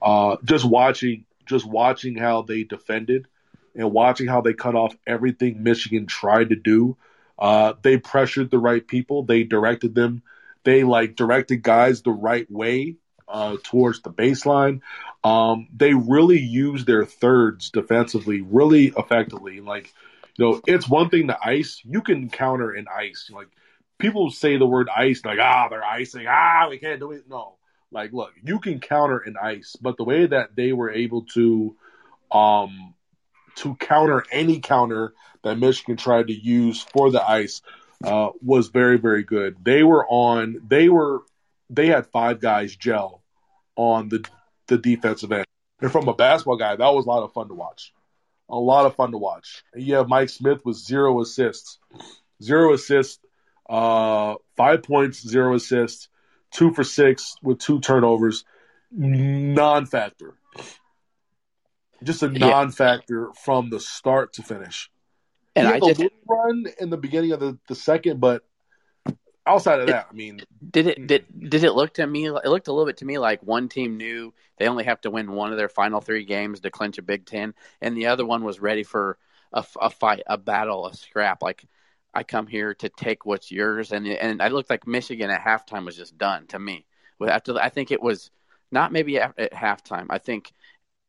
uh, 0.00 0.36
just 0.44 0.64
watching 0.64 1.24
just 1.46 1.66
watching 1.66 2.16
how 2.16 2.42
they 2.42 2.64
defended 2.64 3.26
and 3.74 3.92
watching 3.92 4.26
how 4.26 4.40
they 4.40 4.52
cut 4.52 4.74
off 4.74 4.94
everything 5.06 5.62
Michigan 5.62 6.06
tried 6.06 6.50
to 6.50 6.56
do. 6.56 6.96
Uh, 7.38 7.74
they 7.82 7.96
pressured 7.96 8.50
the 8.50 8.58
right 8.58 8.86
people. 8.86 9.22
They 9.22 9.44
directed 9.44 9.94
them. 9.94 10.22
They 10.64 10.84
like 10.84 11.16
directed 11.16 11.62
guys 11.62 12.02
the 12.02 12.10
right 12.10 12.50
way 12.50 12.96
uh, 13.28 13.56
towards 13.62 14.02
the 14.02 14.10
baseline. 14.10 14.80
Um, 15.24 15.68
they 15.74 15.94
really 15.94 16.38
used 16.38 16.86
their 16.86 17.04
thirds 17.06 17.70
defensively 17.70 18.40
really 18.42 18.92
effectively. 18.96 19.60
Like, 19.60 19.92
you 20.36 20.44
know, 20.44 20.60
it's 20.66 20.88
one 20.88 21.08
thing 21.10 21.28
to 21.28 21.38
ice. 21.42 21.80
You 21.84 22.02
can 22.02 22.28
counter 22.28 22.74
in 22.74 22.86
ice. 22.88 23.30
Like, 23.32 23.48
people 23.98 24.30
say 24.30 24.56
the 24.56 24.66
word 24.66 24.88
ice, 24.94 25.24
like, 25.24 25.38
ah, 25.40 25.68
they're 25.68 25.84
icing. 25.84 26.26
Ah, 26.28 26.66
we 26.68 26.78
can't 26.78 27.00
do 27.00 27.12
it. 27.12 27.24
No. 27.28 27.56
Like, 27.92 28.12
look, 28.12 28.32
you 28.42 28.58
can 28.58 28.80
counter 28.80 29.18
in 29.18 29.36
ice, 29.36 29.76
but 29.80 29.96
the 29.96 30.04
way 30.04 30.26
that 30.26 30.54
they 30.56 30.72
were 30.72 30.90
able 30.90 31.24
to, 31.34 31.76
um, 32.30 32.94
to 33.56 33.74
counter 33.76 34.24
any 34.30 34.60
counter 34.60 35.14
that 35.42 35.58
Michigan 35.58 35.96
tried 35.96 36.28
to 36.28 36.34
use 36.34 36.82
for 36.82 37.10
the 37.10 37.28
ice, 37.28 37.62
uh, 38.04 38.30
was 38.42 38.68
very, 38.68 38.98
very 38.98 39.22
good. 39.22 39.56
They 39.62 39.82
were 39.82 40.06
on, 40.08 40.60
they 40.66 40.88
were, 40.88 41.22
they 41.68 41.86
had 41.86 42.06
five 42.06 42.40
guys 42.40 42.74
gel 42.74 43.22
on 43.76 44.08
the 44.08 44.26
the 44.70 44.78
defensive 44.78 45.32
end. 45.32 45.46
And 45.80 45.92
from 45.92 46.08
a 46.08 46.14
basketball 46.14 46.56
guy, 46.56 46.76
that 46.76 46.94
was 46.94 47.04
a 47.04 47.08
lot 47.08 47.22
of 47.22 47.32
fun 47.32 47.48
to 47.48 47.54
watch. 47.54 47.92
A 48.48 48.56
lot 48.56 48.86
of 48.86 48.94
fun 48.96 49.12
to 49.12 49.18
watch. 49.18 49.62
And 49.74 49.82
you 49.82 49.96
have 49.96 50.08
Mike 50.08 50.28
Smith 50.28 50.64
with 50.64 50.76
zero 50.76 51.20
assists. 51.20 51.78
Zero 52.42 52.72
assists, 52.72 53.18
uh, 53.68 54.36
five 54.56 54.82
points, 54.82 55.26
zero 55.26 55.54
assists, 55.54 56.08
two 56.50 56.72
for 56.72 56.84
six 56.84 57.36
with 57.42 57.58
two 57.58 57.80
turnovers. 57.80 58.44
Non 58.90 59.86
factor. 59.86 60.34
Just 62.02 62.22
a 62.22 62.28
non 62.28 62.70
factor 62.70 63.30
from 63.44 63.70
the 63.70 63.80
start 63.80 64.34
to 64.34 64.42
finish. 64.42 64.90
and 65.56 65.68
I 65.68 65.80
just 65.80 66.02
run 66.26 66.64
in 66.78 66.90
the 66.90 66.96
beginning 66.96 67.32
of 67.32 67.40
the, 67.40 67.58
the 67.68 67.74
second, 67.74 68.20
but 68.20 68.42
outside 69.46 69.80
of 69.80 69.88
that, 69.88 70.08
I 70.10 70.14
mean, 70.14 70.40
did 70.70 70.86
it 70.86 70.98
hmm. 70.98 71.06
did 71.06 71.26
did 71.50 71.64
it 71.64 71.72
look 71.72 71.94
to 71.94 72.06
me 72.06 72.26
it 72.26 72.44
looked 72.46 72.68
a 72.68 72.72
little 72.72 72.86
bit 72.86 72.98
to 72.98 73.04
me 73.04 73.18
like 73.18 73.42
one 73.42 73.68
team 73.68 73.96
knew 73.96 74.32
they 74.58 74.68
only 74.68 74.84
have 74.84 75.00
to 75.02 75.10
win 75.10 75.32
one 75.32 75.50
of 75.50 75.58
their 75.58 75.68
final 75.68 76.00
three 76.00 76.24
games 76.24 76.60
to 76.60 76.70
clinch 76.70 76.98
a 76.98 77.02
Big 77.02 77.26
Ten, 77.26 77.54
and 77.80 77.96
the 77.96 78.06
other 78.06 78.24
one 78.24 78.44
was 78.44 78.60
ready 78.60 78.82
for 78.82 79.18
a, 79.52 79.64
a 79.80 79.90
fight, 79.90 80.22
a 80.26 80.38
battle, 80.38 80.86
a 80.86 80.94
scrap. 80.94 81.42
Like 81.42 81.64
I 82.14 82.22
come 82.22 82.46
here 82.46 82.74
to 82.74 82.88
take 82.88 83.26
what's 83.26 83.50
yours, 83.50 83.92
and 83.92 84.06
and 84.06 84.40
I 84.40 84.48
looked 84.48 84.70
like 84.70 84.86
Michigan 84.86 85.30
at 85.30 85.42
halftime 85.42 85.84
was 85.84 85.96
just 85.96 86.16
done 86.16 86.46
to 86.48 86.58
me. 86.58 86.86
With 87.18 87.30
after 87.30 87.58
I 87.58 87.68
think 87.68 87.90
it 87.90 88.02
was 88.02 88.30
not 88.72 88.92
maybe 88.92 89.18
at, 89.18 89.38
at 89.38 89.52
halftime. 89.52 90.06
I 90.10 90.18
think 90.18 90.52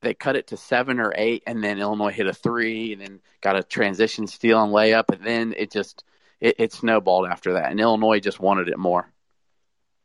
they 0.01 0.13
cut 0.13 0.35
it 0.35 0.47
to 0.47 0.57
seven 0.57 0.99
or 0.99 1.13
eight, 1.15 1.43
and 1.45 1.63
then 1.63 1.79
Illinois 1.79 2.11
hit 2.11 2.27
a 2.27 2.33
three, 2.33 2.93
and 2.93 3.01
then 3.01 3.19
got 3.41 3.55
a 3.55 3.63
transition 3.63 4.27
steal 4.27 4.61
and 4.63 4.73
layup, 4.73 5.05
and 5.13 5.23
then 5.23 5.53
it 5.57 5.71
just 5.71 6.03
it, 6.39 6.55
it 6.59 6.73
snowballed 6.73 7.27
after 7.27 7.53
that, 7.53 7.71
and 7.71 7.79
Illinois 7.79 8.19
just 8.19 8.39
wanted 8.39 8.67
it 8.67 8.79
more. 8.79 9.11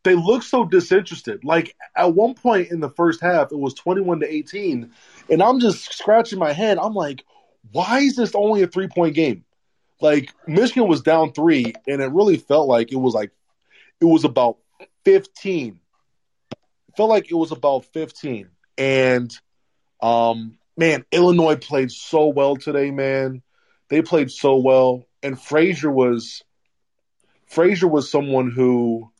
they 0.05 0.15
looked 0.15 0.45
so 0.45 0.65
disinterested. 0.65 1.45
Like 1.45 1.75
at 1.97 2.15
one 2.15 2.35
point 2.35 2.71
in 2.71 2.81
the 2.81 2.91
first 2.91 3.21
half, 3.21 3.53
it 3.53 3.59
was 3.59 3.75
21 3.75 4.21
to 4.21 4.33
18, 4.33 4.91
and 5.31 5.43
I'm 5.43 5.61
just 5.61 5.93
scratching 5.93 6.39
my 6.39 6.53
head. 6.53 6.79
I'm 6.79 6.95
like, 6.95 7.25
why 7.73 7.99
is 8.01 8.17
this 8.17 8.35
only 8.35 8.63
a 8.63 8.67
three 8.67 8.89
point 8.89 9.15
game? 9.15 9.45
Like 10.01 10.33
Michigan 10.47 10.89
was 10.89 11.01
down 11.01 11.33
three, 11.33 11.75
and 11.89 12.03
it 12.03 12.13
really 12.13 12.37
felt 12.37 12.69
like 12.69 12.93
it 12.93 12.97
was 12.97 13.15
like 13.15 13.31
it 14.01 14.05
was 14.05 14.25
about 14.25 14.59
15. 15.05 15.81
Felt 16.97 17.11
like 17.11 17.31
it 17.31 17.35
was 17.35 17.53
about 17.53 17.87
15, 17.87 18.49
and 18.79 19.39
um, 20.01 20.59
man, 20.77 21.05
Illinois 21.13 21.57
played 21.57 21.91
so 21.91 22.29
well 22.29 22.57
today, 22.57 22.91
man. 22.91 23.43
They 23.89 24.03
played 24.03 24.31
so 24.31 24.57
well, 24.57 25.05
and 25.23 25.41
Frazier 25.41 25.91
was 25.91 26.43
Frazier 27.47 27.89
was 27.89 28.11
someone 28.11 28.51
who 28.51 29.11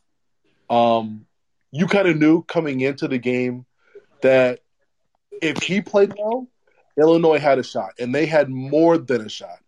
um, 0.69 1.25
you 1.71 1.87
kind 1.87 2.07
of 2.07 2.17
knew 2.17 2.43
coming 2.43 2.81
into 2.81 3.07
the 3.07 3.17
game 3.17 3.65
that 4.21 4.59
if 5.41 5.61
he 5.63 5.81
played 5.81 6.13
well, 6.17 6.47
Illinois 6.97 7.39
had 7.39 7.59
a 7.59 7.63
shot, 7.63 7.91
and 7.99 8.13
they 8.13 8.25
had 8.25 8.49
more 8.49 8.97
than 8.97 9.21
a 9.21 9.29
shot. 9.29 9.59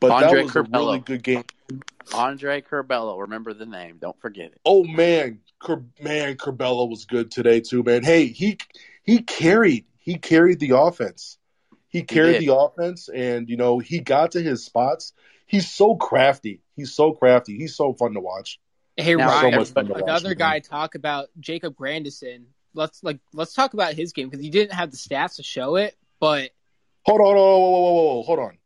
But 0.00 0.12
Andre 0.12 0.38
that 0.38 0.44
was 0.44 0.56
a 0.56 0.62
really 0.62 0.98
good 0.98 1.22
game. 1.22 1.44
Andre 2.12 2.60
Curbelo, 2.60 3.20
remember 3.20 3.54
the 3.54 3.66
name, 3.66 3.98
don't 4.00 4.20
forget 4.20 4.46
it. 4.46 4.60
Oh 4.64 4.82
man, 4.82 5.40
Cur- 5.60 5.84
man, 6.00 6.36
Curbelo 6.36 6.88
was 6.88 7.04
good 7.04 7.30
today 7.30 7.60
too, 7.60 7.82
man. 7.82 8.02
Hey, 8.02 8.26
he 8.26 8.58
he 9.04 9.20
carried 9.20 9.84
he 10.02 10.16
carried 10.16 10.60
the 10.60 10.76
offense. 10.76 11.38
He 11.88 12.02
carried 12.02 12.40
did. 12.40 12.48
the 12.48 12.54
offense, 12.54 13.08
and 13.08 13.48
you 13.48 13.56
know 13.56 13.78
he 13.78 14.00
got 14.00 14.32
to 14.32 14.42
his 14.42 14.64
spots. 14.64 15.12
He's 15.46 15.70
so 15.70 15.94
crafty. 15.96 16.60
He's 16.74 16.94
so 16.94 17.12
crafty. 17.12 17.56
He's 17.56 17.76
so 17.76 17.92
fun 17.94 18.14
to 18.14 18.20
watch. 18.20 18.60
Hey 18.96 19.14
Now, 19.14 19.28
Ryan, 19.28 19.52
so 19.52 19.58
much 19.58 19.68
fun 19.70 19.86
to 19.86 19.92
watch, 19.92 20.02
another 20.02 20.30
man. 20.30 20.38
guy 20.38 20.58
talk 20.60 20.94
about 20.94 21.28
Jacob 21.40 21.76
Grandison. 21.76 22.46
Let's 22.74 23.02
like 23.02 23.20
let's 23.32 23.54
talk 23.54 23.74
about 23.74 23.94
his 23.94 24.12
game 24.12 24.28
because 24.28 24.42
he 24.42 24.50
didn't 24.50 24.74
have 24.74 24.90
the 24.90 24.96
stats 24.96 25.36
to 25.36 25.42
show 25.42 25.76
it, 25.76 25.96
but 26.20 26.50
Hold 27.04 27.20
on, 27.20 27.26
hold 27.26 27.36
on, 27.36 27.42
whoa, 27.42 27.58
whoa, 27.58 27.70
whoa, 27.70 27.92
whoa, 27.92 28.14
whoa, 28.14 28.22
hold 28.22 28.38
on. 28.38 28.58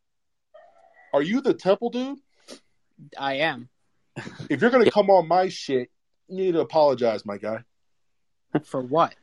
Are 1.15 1.23
you 1.23 1.41
the 1.41 1.55
Temple 1.55 1.89
dude? 1.89 2.19
I 3.19 3.35
am. 3.35 3.69
If 4.51 4.61
you're 4.61 4.71
gonna 4.71 4.91
come 4.91 5.11
on 5.11 5.27
my 5.27 5.49
shit, 5.49 5.91
you 6.29 6.37
need 6.37 6.53
to 6.53 6.61
apologize, 6.61 7.25
my 7.25 7.39
guy. 7.39 7.65
For 8.65 8.81
what? 8.81 9.15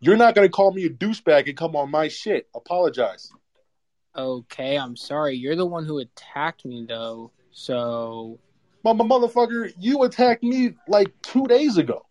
You're 0.00 0.16
not 0.16 0.34
gonna 0.34 0.48
call 0.48 0.72
me 0.72 0.84
a 0.86 0.90
douchebag 0.90 1.48
and 1.48 1.56
come 1.56 1.76
on 1.76 1.90
my 1.90 2.08
shit. 2.08 2.48
Apologize. 2.54 3.30
Okay, 4.16 4.76
I'm 4.76 4.96
sorry. 4.96 5.36
You're 5.36 5.56
the 5.56 5.66
one 5.66 5.84
who 5.84 5.98
attacked 5.98 6.64
me 6.64 6.84
though. 6.88 7.30
So 7.52 8.38
Mama 8.82 9.04
motherfucker, 9.04 9.72
you 9.78 10.02
attacked 10.04 10.42
me 10.42 10.74
like 10.88 11.12
two 11.22 11.46
days 11.46 11.76
ago. 11.76 12.06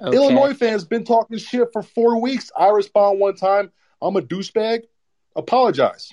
okay. 0.00 0.16
Illinois 0.16 0.54
fans 0.54 0.84
been 0.84 1.04
talking 1.04 1.38
shit 1.38 1.68
for 1.72 1.82
four 1.82 2.20
weeks. 2.20 2.50
I 2.56 2.68
respond 2.68 3.20
one 3.20 3.36
time. 3.36 3.70
I'm 4.00 4.16
a 4.16 4.22
douchebag. 4.22 4.84
Apologize. 5.36 6.10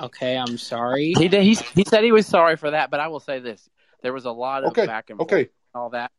Okay, 0.00 0.36
I'm 0.38 0.56
sorry. 0.56 1.12
He 1.18 1.28
did. 1.28 1.42
He, 1.42 1.54
he 1.74 1.84
said 1.84 2.04
he 2.04 2.12
was 2.12 2.26
sorry 2.26 2.56
for 2.56 2.70
that, 2.70 2.90
but 2.90 3.00
I 3.00 3.08
will 3.08 3.20
say 3.20 3.40
this: 3.40 3.68
there 4.02 4.12
was 4.12 4.24
a 4.24 4.30
lot 4.30 4.62
of 4.64 4.70
Okay, 4.70 4.86
back 4.86 5.10
and 5.10 5.18
forth 5.18 5.30
Okay. 5.32 5.40
and 5.42 5.48
all 5.74 5.90
that. 5.90 6.10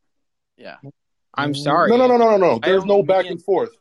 Yeah, 0.57 0.75
I'm 1.33 1.55
sorry. 1.55 1.89
No, 1.89 1.97
no, 1.97 2.07
no, 2.07 2.17
no, 2.17 2.31
no, 2.31 2.37
no. 2.37 2.59
There's 2.59 2.85
no 2.85 3.03
back 3.03 3.25
and 3.25 3.41
forth. 3.41 3.71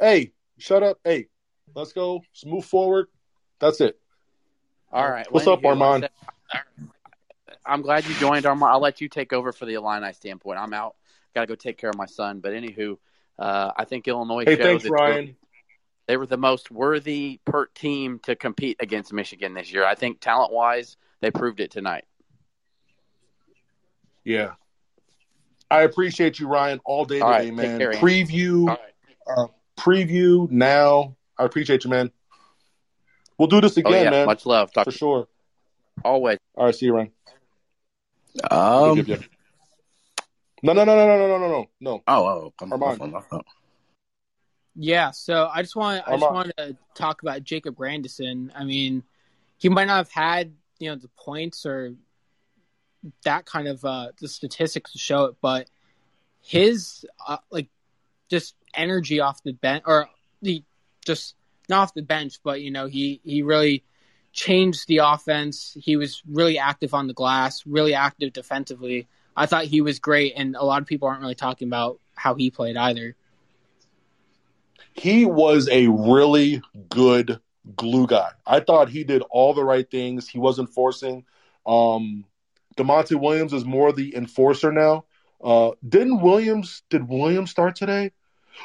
Hey, 0.00 0.32
shut 0.58 0.82
up. 0.82 0.98
Hey, 1.04 1.28
let's 1.74 1.92
go. 1.92 2.16
Let's 2.16 2.44
move 2.44 2.64
forward. 2.64 3.06
That's 3.60 3.80
it. 3.80 3.98
all 4.92 5.08
right. 5.08 5.30
What's 5.30 5.46
up, 5.46 5.60
anywho, 5.60 5.64
like 5.64 5.76
I 5.76 5.84
Armand? 5.84 6.08
I'm 7.64 7.82
glad 7.82 8.06
you 8.06 8.14
joined, 8.14 8.46
Armand. 8.46 8.72
I'll 8.72 8.80
let 8.80 9.00
you 9.00 9.08
take 9.08 9.32
over 9.32 9.52
for 9.52 9.66
the 9.66 9.74
Illini 9.74 10.12
standpoint. 10.12 10.58
I'm 10.58 10.74
out. 10.74 10.96
Got 11.34 11.42
to 11.42 11.46
go 11.46 11.54
take 11.54 11.78
care 11.78 11.90
of 11.90 11.96
my 11.96 12.06
son. 12.06 12.40
But 12.40 12.52
anywho, 12.52 12.98
uh, 13.38 13.72
I 13.76 13.84
think 13.84 14.08
Illinois 14.08 14.44
Hey, 14.44 14.56
thanks, 14.56 14.88
Ryan. 14.88 15.36
they 16.06 16.16
were 16.16 16.26
the 16.26 16.36
most 16.36 16.70
worthy 16.70 17.40
per 17.44 17.66
team 17.66 18.18
to 18.24 18.34
compete 18.34 18.78
against 18.80 19.12
Michigan 19.12 19.54
this 19.54 19.72
year. 19.72 19.84
I 19.84 19.94
think 19.94 20.20
talent 20.20 20.52
wise, 20.52 20.96
they 21.20 21.30
proved 21.30 21.60
it 21.60 21.70
tonight. 21.70 22.04
Yeah. 24.24 24.52
I 25.72 25.82
appreciate 25.82 26.38
you, 26.38 26.48
Ryan, 26.48 26.80
all 26.84 27.06
day 27.06 27.20
All 27.20 27.32
today, 27.32 27.50
right, 27.50 27.54
man. 27.54 27.78
care, 27.78 27.94
Andy. 27.94 28.24
preview, 28.24 28.68
uh, 29.26 29.46
preview 29.78 30.50
now. 30.50 31.16
I 31.38 31.44
appreciate 31.44 31.84
you, 31.84 31.90
man. 31.90 32.10
We'll 33.38 33.48
do 33.48 33.62
this 33.62 33.78
Oh 33.78 33.80
again, 33.80 34.04
yeah, 34.04 34.10
man, 34.10 34.26
much 34.26 34.44
love. 34.44 34.70
Talk 34.72 34.84
for 34.84 34.90
to 34.90 34.94
you 34.94 34.98
sure. 34.98 35.28
always. 36.04 36.38
All 36.54 36.66
right, 36.66 36.74
see 36.74 36.86
you, 36.86 36.94
Ryan. 36.94 37.10
Um, 38.50 38.98
Yep, 38.98 39.08
yep, 39.08 39.20
yep. 39.20 39.30
No, 40.62 40.74
no, 40.74 40.84
no, 40.84 40.94
no, 40.94 41.06
no, 41.06 41.16
no, 41.16 41.26
no, 41.26 41.38
no, 41.38 41.48
no, 41.48 41.68
no. 41.80 42.02
oh, 42.06 42.24
oh, 42.26 42.52
I'm, 42.60 42.72
Armand. 42.72 42.90
my 42.90 42.96
fault, 42.96 43.10
my 43.12 43.20
fault. 43.22 43.46
Yeah, 44.74 45.10
so 45.10 45.48
I 45.52 45.62
just 45.62 45.74
want 45.74 46.02
I 46.06 46.18
just 46.18 46.30
want 46.30 46.52
to 46.58 46.76
talk 46.94 47.22
about 47.22 47.44
Jacob 47.44 47.76
Grandison. 47.76 48.52
I 48.54 48.64
mean, 48.64 49.04
he 49.56 49.70
might 49.70 49.86
not 49.86 49.96
have 49.96 50.10
had 50.10 50.52
you 50.78 50.90
know 50.90 50.96
the 50.96 51.08
points 51.16 51.64
or 51.64 51.94
that 53.24 53.46
kind 53.46 53.68
of 53.68 53.84
uh 53.84 54.08
the 54.20 54.28
statistics 54.28 54.92
to 54.92 54.98
show 54.98 55.24
it, 55.24 55.36
but 55.40 55.68
his 56.40 57.04
uh, 57.26 57.38
like 57.50 57.68
just 58.28 58.54
energy 58.74 59.20
off 59.20 59.42
the 59.42 59.52
bench 59.52 59.84
or 59.86 60.08
the 60.40 60.62
just 61.04 61.34
not 61.68 61.82
off 61.82 61.94
the 61.94 62.02
bench, 62.02 62.40
but 62.42 62.60
you 62.60 62.70
know 62.70 62.86
he 62.86 63.20
he 63.24 63.42
really 63.42 63.84
changed 64.32 64.88
the 64.88 64.98
offense. 64.98 65.76
He 65.80 65.96
was 65.96 66.22
really 66.28 66.58
active 66.58 66.94
on 66.94 67.06
the 67.06 67.14
glass, 67.14 67.64
really 67.66 67.94
active 67.94 68.32
defensively. 68.32 69.08
I 69.36 69.46
thought 69.46 69.64
he 69.64 69.80
was 69.80 69.98
great, 69.98 70.34
and 70.36 70.56
a 70.56 70.64
lot 70.64 70.82
of 70.82 70.88
people 70.88 71.08
aren't 71.08 71.20
really 71.20 71.34
talking 71.34 71.68
about 71.68 72.00
how 72.14 72.34
he 72.34 72.50
played 72.50 72.76
either. 72.76 73.16
He 74.94 75.24
was 75.24 75.68
a 75.70 75.86
really 75.86 76.60
good 76.90 77.40
glue 77.76 78.06
guy. 78.06 78.30
I 78.46 78.60
thought 78.60 78.90
he 78.90 79.04
did 79.04 79.22
all 79.30 79.54
the 79.54 79.64
right 79.64 79.90
things. 79.90 80.28
He 80.28 80.38
wasn't 80.38 80.70
forcing. 80.70 81.24
Um, 81.66 82.24
Da'Monte 82.76 83.18
Williams 83.20 83.52
is 83.52 83.64
more 83.64 83.92
the 83.92 84.14
enforcer 84.16 84.72
now. 84.72 85.04
Uh, 85.42 85.72
didn't 85.86 86.20
Williams? 86.20 86.82
Did 86.90 87.08
Williams 87.08 87.50
start 87.50 87.76
today? 87.76 88.12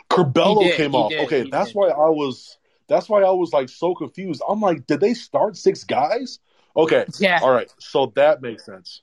Curbelo 0.09 0.61
He 0.63 0.69
did, 0.69 0.77
came 0.77 0.95
off. 0.95 1.09
did, 1.11 1.21
okay, 1.25 1.49
that's 1.49 1.69
did. 1.69 1.75
why 1.75 1.87
I 1.89 2.09
was. 2.09 2.57
That's 2.87 3.09
why 3.09 3.21
I 3.21 3.31
was 3.31 3.51
like 3.51 3.67
so 3.69 3.93
confused. 3.95 4.41
I'm 4.47 4.61
like, 4.61 4.87
did 4.87 5.01
they 5.01 5.13
start 5.13 5.57
six 5.57 5.83
guys? 5.83 6.39
Okay, 6.75 7.05
Yeah, 7.19 7.39
all 7.41 7.51
right. 7.51 7.73
So 7.79 8.13
that 8.15 8.41
makes 8.41 8.65
sense. 8.65 9.01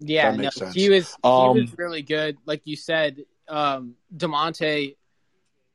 Yeah, 0.00 0.30
That 0.30 0.36
no, 0.36 0.42
makes 0.42 0.56
sense. 0.56 0.74
he 0.74 0.90
was 0.90 1.16
he 1.22 1.28
Um, 1.28 1.56
was 1.58 1.78
really 1.78 2.02
good. 2.02 2.36
Like 2.44 2.62
you 2.64 2.76
said, 2.76 3.24
um, 3.48 3.94
Da'Monte, 4.14 4.96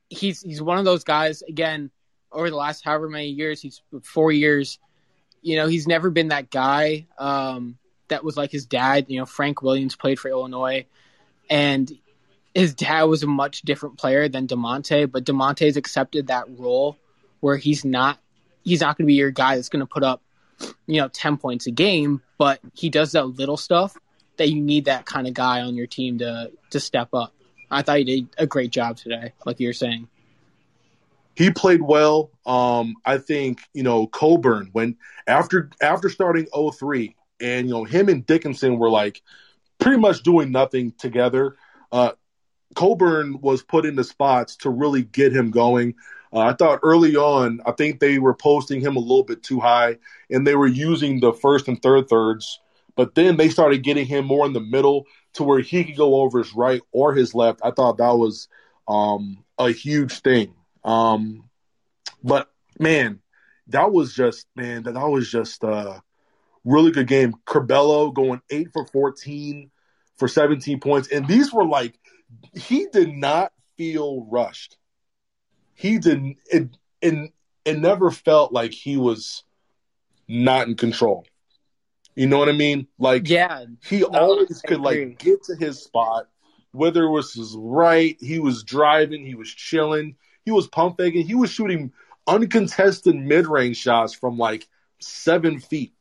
he's 0.10 0.41
he's 0.41 0.62
one 0.62 0.77
of 0.77 0.86
those 0.86 1.03
guys. 1.03 1.41
Again, 1.43 1.89
over 2.31 2.50
the 2.50 2.55
last 2.55 2.84
however 2.84 3.10
many 3.10 3.29
years, 3.29 3.62
he's 3.62 3.81
four 4.03 4.31
years. 4.31 4.79
You 5.41 5.55
know, 5.55 5.67
he's 5.67 5.88
never 5.88 6.10
been 6.10 6.27
that 6.27 6.50
guy 6.50 7.07
um, 7.17 7.77
that 8.09 8.23
was 8.23 8.37
like 8.37 8.51
his 8.51 8.65
dad. 8.65 9.05
You 9.09 9.19
know, 9.19 9.25
Frank 9.25 9.61
Williams 9.61 9.95
played 9.95 10.19
for 10.19 10.29
Illinois, 10.29 10.85
and 11.49 11.91
his 12.53 12.73
dad 12.73 13.03
was 13.03 13.23
a 13.23 13.27
much 13.27 13.61
different 13.61 13.97
player 13.97 14.27
than 14.29 14.47
Da'Monte. 14.47 15.11
But 15.11 15.25
Da'Monte's 15.25 15.77
accepted 15.77 16.27
that 16.27 16.45
role 16.57 16.97
where 17.39 17.57
he's 17.57 17.85
not 17.85 18.19
he's 18.63 18.81
not 18.81 18.97
going 18.97 19.05
to 19.05 19.07
be 19.07 19.15
your 19.15 19.31
guy 19.31 19.55
that's 19.55 19.69
going 19.69 19.81
to 19.81 19.85
put 19.85 20.03
up 20.03 20.21
you 20.87 20.99
know 20.99 21.07
10 21.07 21.37
points 21.37 21.67
a 21.67 21.71
game 21.71 22.21
but 22.39 22.59
he 22.73 22.89
does 22.89 23.11
that 23.11 23.25
little 23.25 23.57
stuff 23.57 23.95
that 24.37 24.49
you 24.49 24.61
need 24.61 24.85
that 24.85 25.05
kind 25.05 25.27
of 25.27 25.33
guy 25.33 25.61
on 25.61 25.75
your 25.75 25.87
team 25.87 26.19
to 26.19 26.51
to 26.69 26.79
step 26.79 27.09
up. 27.13 27.33
I 27.69 27.81
thought 27.81 27.97
he 27.97 28.03
did 28.03 28.29
a 28.37 28.47
great 28.47 28.71
job 28.71 28.97
today, 28.97 29.33
like 29.45 29.59
you 29.59 29.67
were 29.67 29.73
saying. 29.73 30.07
he 31.35 31.51
played 31.51 31.81
well. 31.81 32.31
Um, 32.45 32.95
I 33.05 33.17
think 33.17 33.59
you 33.73 33.83
know 33.83 34.07
Cockburn 34.07 34.69
when 34.71 34.95
after 35.27 35.69
after 35.81 36.09
starting 36.09 36.47
03 36.53 37.15
and 37.39 37.67
you 37.67 37.74
know 37.74 37.84
him 37.84 38.10
and 38.10 38.25
Dickinson 38.25 38.77
were 38.77 38.89
like 38.89 39.22
pretty 39.79 39.98
much 40.00 40.24
doing 40.24 40.51
nothing 40.51 40.94
together. 40.98 41.56
Uh, 41.91 42.12
Cockburn 42.75 43.39
was 43.41 43.63
put 43.63 43.86
into 43.86 44.03
spots 44.03 44.58
to 44.58 44.70
really 44.70 45.03
get 45.03 45.32
him 45.32 45.51
going. 45.51 45.96
Uh, 46.34 46.39
I 46.39 46.53
thought 46.53 46.82
early 46.84 47.15
on, 47.15 47.62
I 47.65 47.72
think 47.72 48.00
they 48.00 48.20
were 48.20 48.34
posting 48.34 48.82
him 48.82 48.95
a 48.95 49.00
little 49.00 49.23
bit 49.23 49.43
too 49.43 49.60
high, 49.60 49.97
and 50.30 50.45
they 50.45 50.56
were 50.56 50.67
using 50.67 51.19
the 51.19 51.34
first 51.34 51.67
and 51.67 51.82
third 51.82 52.10
thirds. 52.10 52.60
But 52.95 53.15
then 53.15 53.38
they 53.38 53.50
started 53.50 53.84
getting 53.84 54.06
him 54.06 54.26
more 54.26 54.45
in 54.45 54.54
the 54.54 54.60
middle 54.60 55.06
to 55.34 55.43
where 55.43 55.60
he 55.60 55.84
could 55.84 55.95
go 55.95 56.21
over 56.21 56.39
his 56.39 56.54
right 56.54 56.82
or 56.91 57.13
his 57.13 57.36
left. 57.36 57.62
I 57.63 57.71
thought 57.71 57.97
that 57.97 58.17
was 58.17 58.47
um, 58.88 59.43
a 59.58 59.71
huge 59.71 60.19
thing. 60.21 60.56
Um, 60.84 61.50
but 62.23 62.50
man, 62.80 63.21
that 63.67 63.91
was 63.91 64.13
just 64.13 64.47
man, 64.56 64.84
that, 64.84 64.95
was 64.95 65.30
just 65.30 65.63
a 65.63 66.02
really 66.67 66.91
good 66.91 67.08
game. 67.08 67.34
Curbelo 67.45 68.13
going 68.13 68.41
eight 68.49 68.69
for 68.73 68.86
fourteen 68.86 69.71
for 70.17 70.27
seventeen 70.27 70.80
points, 70.80 71.10
and 71.12 71.27
these 71.27 71.53
were 71.53 71.65
like 71.65 71.97
he 72.56 72.88
did 72.91 73.10
not 73.13 73.53
feel 73.77 74.27
rushed. 74.30 74.77
He 75.73 75.97
didn't. 75.99 76.38
It 76.47 76.69
and 77.01 77.30
it 77.65 77.80
never 77.80 78.12
felt 78.12 78.51
like 78.51 78.73
he 78.73 78.97
was 78.97 79.43
not 80.27 80.67
in 80.67 80.75
control. 80.75 81.25
You 82.15 82.27
know 82.27 82.39
what 82.39 82.49
I 82.49 82.53
mean? 82.53 82.88
Like 82.97 83.30
Yeah, 83.30 83.65
he 83.88 83.99
No, 83.99 84.08
always 84.08 84.62
I 84.63 84.67
could 84.67 84.80
agree. 84.80 85.06
like 85.06 85.19
get 85.19 85.43
to 85.43 85.56
his 85.56 85.84
spot, 85.84 86.27
whether 86.71 87.03
it 87.03 87.12
was 87.12 87.34
his 87.34 87.56
right, 87.58 88.17
he 88.19 88.39
was 88.39 88.63
driving, 88.63 89.25
he 89.25 89.36
was 89.36 89.49
chilling, 89.49 90.15
he 90.43 90.51
was 90.51 90.67
pump 90.67 90.97
faking, 90.97 91.27
he 91.27 91.36
was 91.36 91.51
shooting 91.51 91.93
uncontested 92.25 93.15
mid 93.15 93.47
range 93.47 93.77
shots 93.77 94.13
from 94.13 94.38
like 94.38 94.67
seven 94.99 95.60
feet. 95.60 95.93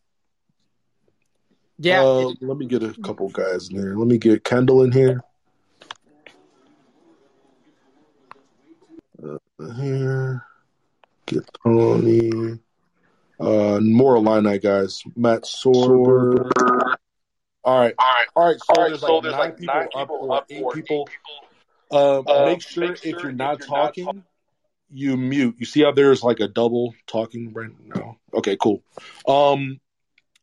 Yeah. 1.78 2.02
Uh, 2.02 2.32
let 2.40 2.56
me 2.56 2.66
get 2.66 2.82
a 2.82 2.94
couple 3.02 3.28
guys 3.28 3.68
in 3.68 3.76
there. 3.76 3.96
Let 3.96 4.08
me 4.08 4.18
get 4.18 4.44
Kendall 4.44 4.82
in 4.82 4.92
here. 4.92 5.22
Uh, 9.22 9.72
here, 9.74 10.44
get 11.26 11.48
Tony. 11.62 12.58
Uh, 13.38 13.80
more 13.80 14.16
Illini 14.16 14.58
guys. 14.58 15.02
Matt 15.14 15.42
Sorber. 15.42 16.50
All 17.64 17.80
right, 17.80 17.94
all 17.98 18.14
right, 18.14 18.26
all 18.36 18.44
right. 18.46 18.60
So 19.00 19.20
there's 19.20 19.34
like 19.34 19.60
nine 19.60 19.88
people 19.88 20.32
up 20.32 20.46
or 20.46 20.46
eight 20.48 20.64
people. 20.74 21.08
Um, 21.90 22.24
make 22.46 22.62
sure 22.62 22.92
if 22.92 23.04
you're 23.04 23.32
not 23.32 23.60
talking, 23.60 24.24
you 24.90 25.16
mute. 25.16 25.56
You 25.58 25.66
see 25.66 25.82
how 25.82 25.92
there's 25.92 26.22
like 26.22 26.40
a 26.40 26.48
double 26.48 26.94
talking 27.06 27.52
right 27.52 27.70
now? 27.84 28.18
Okay, 28.32 28.56
cool. 28.60 28.82
Um, 29.26 29.80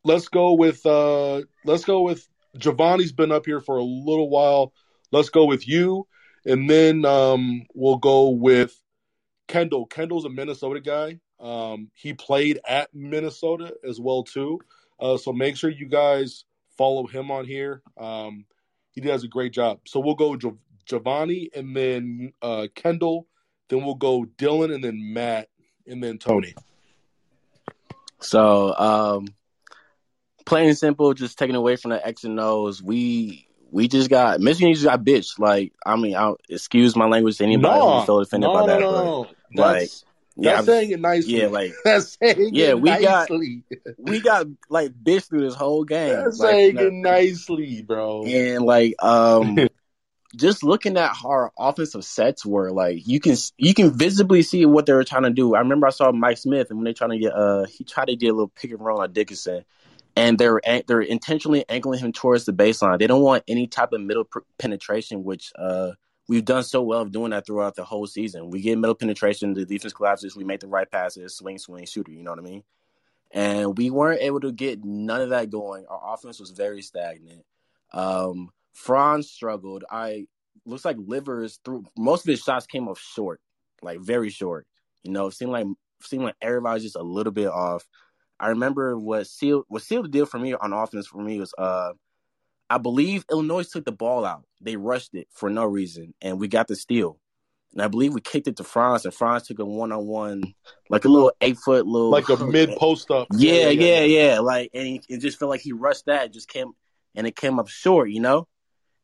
let's 0.04 0.28
go 0.28 0.54
with 0.54 0.86
uh, 0.86 1.42
let's 1.66 1.86
go 1.86 2.02
with 2.02 2.28
Giovanni's 2.58 3.12
been 3.12 3.32
up 3.32 3.46
here 3.46 3.62
for 3.62 3.78
a 3.78 3.84
little 3.84 4.30
while. 4.30 4.74
Let's 5.12 5.30
go 5.30 5.46
with 5.46 5.68
you, 5.68 6.08
and 6.46 6.70
then 6.70 7.06
um, 7.06 7.64
we'll 7.74 7.98
go 7.98 8.30
with 8.30 8.80
Kendall. 9.48 9.86
Kendall's 9.86 10.26
a 10.26 10.30
Minnesota 10.30 10.80
guy. 10.80 11.20
Um, 11.40 11.90
he 11.94 12.14
played 12.14 12.60
at 12.68 12.90
Minnesota 12.94 13.76
as 13.88 14.00
well 14.00 14.24
too. 14.24 14.60
Uh, 15.00 15.18
so 15.18 15.34
make 15.34 15.58
sure 15.58 15.70
you 15.70 15.88
guys 15.88 16.46
follow 16.78 17.06
him 17.06 17.32
on 17.32 17.46
here. 17.46 17.82
Um, 17.98 18.46
he 18.92 19.02
does 19.02 19.24
a 19.24 19.28
great 19.28 19.52
job. 19.52 19.80
So 19.86 20.00
we'll 20.00 20.16
go 20.16 20.32
Giov- 20.38 20.58
Giovanni 20.86 21.50
and 21.54 21.76
then 21.76 22.34
uh, 22.42 22.68
Kendall. 22.76 23.28
Then 23.70 23.84
we'll 23.84 23.96
go 23.96 24.26
Dylan 24.38 24.74
and 24.74 24.84
then 24.84 25.14
Matt 25.14 25.50
and 25.88 26.04
then 26.04 26.18
Tony. 26.18 26.54
So, 28.20 28.74
um, 28.78 29.28
plain 30.46 30.70
and 30.70 30.78
simple, 30.78 31.14
just 31.14 31.38
taking 31.38 31.56
away 31.56 31.76
from 31.76 31.92
the 31.92 32.06
X 32.06 32.24
and 32.24 32.40
O's, 32.40 32.82
we 32.82 33.48
we 33.72 33.88
just 33.88 34.10
got 34.10 34.40
Michigan 34.40 34.74
just 34.74 34.86
got 34.86 35.04
bitched. 35.04 35.40
Like, 35.40 35.74
I 35.86 35.96
mean, 35.96 36.16
I'll, 36.16 36.38
excuse 36.50 36.96
my 36.96 37.06
language 37.08 37.38
to 37.40 37.44
anybody 37.44 37.80
No, 37.80 37.98
who's 37.98 38.06
so 38.06 38.20
offended 38.22 38.50
no, 38.50 38.54
by 38.54 38.68
that. 38.68 38.80
no, 38.80 39.28
but, 39.56 39.62
like, 39.62 39.80
That's, 39.80 40.06
yeah, 40.36 40.44
that's 40.52 40.58
I'm- 40.58 40.66
saying 40.66 40.92
it 40.92 41.00
nicely. 41.00 41.40
yeah, 41.42 41.48
like 41.48 41.74
that's 41.84 42.18
saying 42.22 42.50
Yeah, 42.54 42.74
we 42.76 42.90
got- 42.90 43.30
we 43.98 44.20
got 44.22 44.48
like 44.70 44.92
bitched 44.92 45.30
through 45.30 45.42
this 45.42 45.56
whole 45.56 45.84
game. 45.84 46.16
That's 46.24 46.40
Like, 46.40 46.50
saying 46.52 46.68
you 46.68 46.74
know, 46.82 46.88
it 46.88 46.94
nicely, 46.94 47.82
bro. 47.82 48.24
and 48.26 48.64
like 48.66 48.96
um 49.04 49.58
just 50.36 50.64
looking 50.64 50.98
at 50.98 51.14
how 51.16 51.30
our 51.30 51.52
offensive 51.60 52.04
sets 52.04 52.44
were 52.46 52.72
like 52.72 53.06
you 53.08 53.20
can 53.20 53.36
you 53.58 53.74
can 53.76 53.92
visibly 53.92 54.42
see 54.42 54.66
what 54.66 54.88
they 54.88 54.94
were 54.94 55.04
trying 55.04 55.22
to 55.24 55.30
do 55.30 55.54
i 55.54 55.60
remember 55.60 55.86
i 55.86 55.92
saw 55.92 56.12
mike 56.12 56.40
smith 56.40 56.72
and 56.72 56.80
when 56.80 56.86
they 56.86 56.94
trying 56.94 57.12
to 57.12 57.20
get 57.20 57.34
uh 57.34 57.66
he 57.66 57.84
tried 57.84 58.06
to 58.08 58.16
get 58.16 58.30
a 58.30 58.34
little 58.34 58.48
pick 58.48 58.72
and 58.72 58.80
roll 58.80 59.00
on 59.02 59.14
dickinson 59.14 59.64
and 60.16 60.38
they're 60.38 60.62
they're 60.88 61.02
intentionally 61.02 61.66
angling 61.70 62.00
him 62.00 62.12
towards 62.12 62.46
the 62.46 62.54
baseline 62.54 63.00
they 63.00 63.08
don't 63.08 63.22
want 63.24 63.44
any 63.48 63.68
type 63.68 63.94
of 63.94 64.02
middle 64.02 64.24
pr- 64.24 64.40
penetration 64.58 65.24
which 65.24 65.52
uh 65.58 65.92
we've 66.28 66.46
done 66.46 66.64
so 66.64 66.82
well 66.82 67.02
of 67.02 67.12
doing 67.12 67.32
that 67.32 67.46
throughout 67.46 67.76
the 67.76 67.84
whole 67.84 68.08
season 68.08 68.50
we 68.50 68.62
get 68.62 68.78
middle 68.78 68.96
penetration 68.96 69.54
the 69.54 69.66
defense 69.66 69.94
collapses 69.94 70.36
we 70.36 70.44
make 70.44 70.60
the 70.60 70.68
right 70.68 70.92
passes 70.92 71.36
swing 71.36 71.58
swing 71.58 71.86
shooter 71.86 72.12
you 72.12 72.24
know 72.24 72.32
what 72.32 72.40
i 72.40 72.44
mean 72.44 72.64
and 73.34 73.78
we 73.78 73.90
weren't 73.90 74.22
able 74.22 74.40
to 74.42 74.52
get 74.52 74.86
none 74.86 75.20
of 75.20 75.32
that 75.32 75.50
going. 75.50 75.86
Our 75.90 76.14
offense 76.14 76.40
was 76.40 76.52
very 76.52 76.84
stagnant. 76.84 77.44
Um, 77.92 78.50
Franz 78.74 79.30
struggled. 79.30 79.84
I 79.90 80.28
looks 80.66 80.86
like 80.86 80.98
Livers 81.00 81.60
through 81.66 81.86
most 81.98 82.26
of 82.26 82.30
his 82.30 82.42
shots 82.42 82.68
came 82.68 82.88
off 82.88 83.00
short, 83.00 83.42
like 83.82 84.00
very 84.00 84.30
short. 84.30 84.68
You 85.02 85.12
know, 85.12 85.28
it 85.28 85.34
seemed 85.34 85.52
like 85.52 85.66
seemed 86.02 86.24
like 86.24 86.36
everybody 86.42 86.76
was 86.76 86.84
just 86.84 86.96
a 86.96 87.04
little 87.04 87.34
bit 87.34 87.48
off. 87.48 87.88
I 88.40 88.50
remember 88.50 88.98
what 88.98 89.28
sealed 89.28 89.66
what 89.68 89.82
sealed 89.82 90.06
the 90.06 90.10
deal 90.10 90.26
for 90.26 90.40
me 90.40 90.54
on 90.54 90.74
offense 90.74 91.08
for 91.08 91.22
me 91.22 91.40
was 91.40 91.54
uh 91.58 91.92
I 92.70 92.78
believe 92.78 93.26
Illinois 93.30 93.68
took 93.70 93.86
the 93.86 93.92
ball 93.92 94.26
out. 94.26 94.46
They 94.62 94.76
rushed 94.76 95.14
it 95.14 95.28
for 95.32 95.50
no 95.50 95.66
reason, 95.66 96.14
and 96.22 96.40
we 96.40 96.48
got 96.48 96.68
the 96.68 96.76
steal. 96.76 97.20
And 97.74 97.82
I 97.82 97.88
believe 97.88 98.14
we 98.14 98.22
kicked 98.22 98.48
it 98.48 98.58
to 98.58 98.64
Franz, 98.64 99.06
and 99.06 99.14
Franz 99.14 99.44
took 99.44 99.60
a 99.60 99.66
one 99.66 99.92
on 99.92 100.06
one, 100.06 100.54
like 100.90 101.06
a 101.06 101.10
little 101.10 101.32
eight 101.42 101.58
foot 101.58 101.86
little, 101.86 102.10
like 102.10 102.30
a 102.30 102.38
mid 102.46 102.76
post 102.78 103.12
up. 103.12 103.28
Yeah, 103.32 103.70
yeah, 103.70 104.02
yeah, 104.02 104.04
yeah. 104.04 104.40
Like, 104.40 104.72
and 104.74 104.88
he, 104.88 105.02
it 105.10 105.20
just 105.20 105.40
felt 105.40 105.50
like 105.50 105.62
he 105.62 105.72
rushed 105.72 106.06
that, 106.06 106.32
just 106.32 106.48
came, 106.48 106.72
and 107.16 107.28
it 107.28 107.36
came 107.36 107.60
up 107.60 107.68
short, 107.68 108.10
you 108.10 108.20
know. 108.20 108.48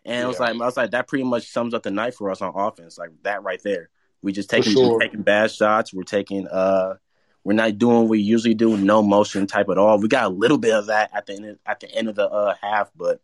And 0.05 0.15
yeah. 0.15 0.23
it 0.23 0.27
was 0.27 0.39
like, 0.39 0.53
I 0.53 0.57
was 0.57 0.77
like, 0.77 0.91
that 0.91 1.07
pretty 1.07 1.25
much 1.25 1.47
sums 1.47 1.73
up 1.73 1.83
the 1.83 1.91
night 1.91 2.15
for 2.15 2.31
us 2.31 2.41
on 2.41 2.53
offense, 2.55 2.97
like 2.97 3.09
that 3.23 3.43
right 3.43 3.61
there. 3.63 3.89
We 4.21 4.31
just 4.31 4.49
taking 4.49 4.73
sure. 4.73 4.99
taking 4.99 5.21
bad 5.21 5.51
shots. 5.51 5.93
We're 5.93 6.03
taking 6.03 6.47
uh 6.47 6.95
we're 7.43 7.53
not 7.53 7.77
doing 7.77 7.97
what 7.97 8.09
we 8.09 8.19
usually 8.19 8.53
do, 8.53 8.77
no 8.77 9.01
motion 9.01 9.47
type 9.47 9.69
at 9.69 9.77
all. 9.77 9.99
We 9.99 10.07
got 10.07 10.25
a 10.25 10.29
little 10.29 10.57
bit 10.57 10.73
of 10.73 10.87
that 10.87 11.11
at 11.13 11.25
the 11.25 11.33
end 11.33 11.45
of, 11.45 11.57
at 11.65 11.79
the 11.79 11.91
end 11.91 12.09
of 12.09 12.15
the 12.15 12.29
uh, 12.29 12.55
half, 12.61 12.91
but 12.95 13.21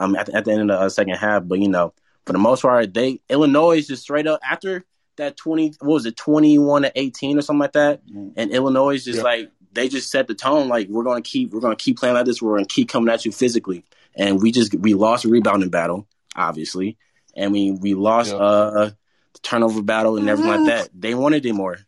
um 0.00 0.14
at 0.16 0.26
the, 0.26 0.34
at 0.36 0.44
the 0.44 0.52
end 0.52 0.62
of 0.62 0.68
the 0.68 0.78
uh, 0.78 0.88
second 0.88 1.14
half. 1.14 1.42
But 1.46 1.58
you 1.58 1.68
know, 1.68 1.92
for 2.24 2.32
the 2.32 2.38
most 2.38 2.62
part, 2.62 2.94
they 2.94 3.20
Illinois 3.28 3.78
is 3.78 3.88
just 3.88 4.02
straight 4.02 4.26
up 4.26 4.40
after 4.48 4.84
that 5.16 5.36
twenty 5.36 5.74
what 5.80 5.94
was 5.94 6.06
it 6.06 6.16
twenty 6.16 6.58
one 6.58 6.82
to 6.82 6.92
eighteen 6.94 7.38
or 7.38 7.42
something 7.42 7.60
like 7.60 7.72
that, 7.72 8.06
mm-hmm. 8.06 8.30
and 8.36 8.52
Illinois 8.52 8.94
is 8.94 9.04
just 9.04 9.18
yeah. 9.18 9.24
like 9.24 9.50
they 9.72 9.88
just 9.88 10.10
set 10.10 10.28
the 10.28 10.34
tone 10.34 10.68
like 10.68 10.88
we're 10.88 11.04
gonna 11.04 11.22
keep 11.22 11.52
we're 11.52 11.60
gonna 11.60 11.76
keep 11.76 11.98
playing 11.98 12.14
like 12.14 12.26
this. 12.26 12.40
We're 12.40 12.56
gonna 12.56 12.66
keep 12.66 12.88
coming 12.88 13.12
at 13.12 13.24
you 13.24 13.32
physically, 13.32 13.84
and 14.14 14.40
we 14.40 14.52
just 14.52 14.74
we 14.74 14.94
lost 14.94 15.24
a 15.24 15.28
rebounding 15.28 15.70
battle, 15.70 16.06
obviously, 16.36 16.96
and 17.36 17.52
we 17.52 17.72
we 17.72 17.94
lost 17.94 18.32
yeah. 18.32 18.38
uh 18.38 18.90
the 19.32 19.40
turnover 19.40 19.82
battle 19.82 20.16
and 20.16 20.28
everything 20.28 20.64
like 20.64 20.66
that. 20.66 20.90
They 20.94 21.14
wanted 21.14 21.44
it 21.44 21.52
more. 21.52 21.78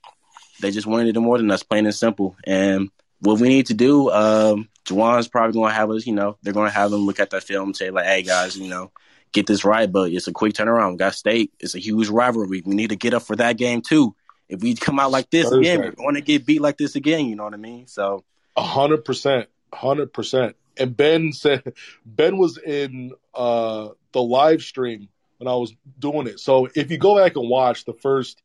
They 0.60 0.70
just 0.70 0.86
wanted 0.86 1.16
it 1.16 1.20
more 1.20 1.38
than 1.38 1.50
us, 1.50 1.62
plain 1.62 1.86
and 1.86 1.94
simple. 1.94 2.36
And 2.44 2.90
what 3.20 3.40
we 3.40 3.48
need 3.48 3.66
to 3.66 3.74
do, 3.74 4.10
um, 4.10 4.68
Juwan's 4.84 5.28
probably 5.28 5.54
going 5.54 5.70
to 5.70 5.74
have 5.74 5.90
us, 5.90 6.06
you 6.06 6.14
know, 6.14 6.36
they're 6.42 6.52
going 6.52 6.68
to 6.68 6.74
have 6.74 6.90
them 6.90 7.06
look 7.06 7.20
at 7.20 7.30
that 7.30 7.44
film 7.44 7.70
and 7.70 7.76
say, 7.76 7.90
like, 7.90 8.06
hey, 8.06 8.22
guys, 8.22 8.56
you 8.56 8.68
know, 8.68 8.90
get 9.32 9.46
this 9.46 9.64
right. 9.64 9.90
But 9.90 10.12
it's 10.12 10.28
a 10.28 10.32
quick 10.32 10.54
turnaround. 10.54 10.92
We 10.92 10.96
got 10.98 11.14
state. 11.14 11.52
It's 11.60 11.74
a 11.74 11.78
huge 11.78 12.08
rivalry. 12.08 12.62
We 12.64 12.74
need 12.74 12.90
to 12.90 12.96
get 12.96 13.14
up 13.14 13.22
for 13.22 13.36
that 13.36 13.56
game, 13.56 13.82
too. 13.82 14.14
If 14.48 14.62
we 14.62 14.74
come 14.74 14.98
out 14.98 15.10
like 15.10 15.30
this 15.30 15.48
Thursday. 15.48 15.74
again, 15.74 15.80
we're 15.80 16.04
going 16.04 16.14
to 16.16 16.20
get 16.20 16.46
beat 16.46 16.60
like 16.60 16.76
this 16.76 16.96
again. 16.96 17.26
You 17.26 17.36
know 17.36 17.44
what 17.44 17.54
I 17.54 17.58
mean? 17.58 17.86
So, 17.86 18.24
a 18.56 18.62
hundred 18.62 19.04
percent, 19.04 19.48
hundred 19.72 20.12
percent. 20.12 20.56
And 20.76 20.96
Ben 20.96 21.32
said 21.32 21.74
Ben 22.04 22.36
was 22.36 22.58
in 22.58 23.12
uh, 23.34 23.90
the 24.12 24.22
live 24.22 24.62
stream 24.62 25.08
when 25.40 25.48
I 25.48 25.56
was 25.56 25.74
doing 25.98 26.26
it. 26.26 26.38
So 26.38 26.68
if 26.74 26.90
you 26.90 26.98
go 26.98 27.16
back 27.16 27.36
and 27.36 27.48
watch 27.48 27.84
the 27.84 27.94
first 27.94 28.42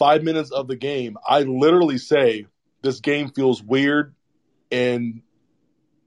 five 0.00 0.24
minutes 0.24 0.50
of 0.50 0.66
the 0.66 0.76
game, 0.76 1.18
I 1.28 1.42
literally 1.42 1.98
say 1.98 2.46
this 2.82 3.00
game 3.00 3.28
feels 3.28 3.62
weird 3.62 4.14
and 4.72 5.20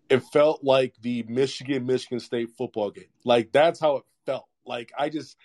it 0.09 0.23
felt 0.23 0.63
like 0.63 0.95
the 1.01 1.23
Michigan 1.29 1.85
Michigan 1.85 2.19
State 2.19 2.49
football 2.57 2.89
game. 2.89 3.05
Like 3.23 3.51
that's 3.51 3.79
how 3.79 3.97
it 3.97 4.03
felt. 4.25 4.47
Like 4.65 4.91
I 4.97 5.09
just 5.09 5.37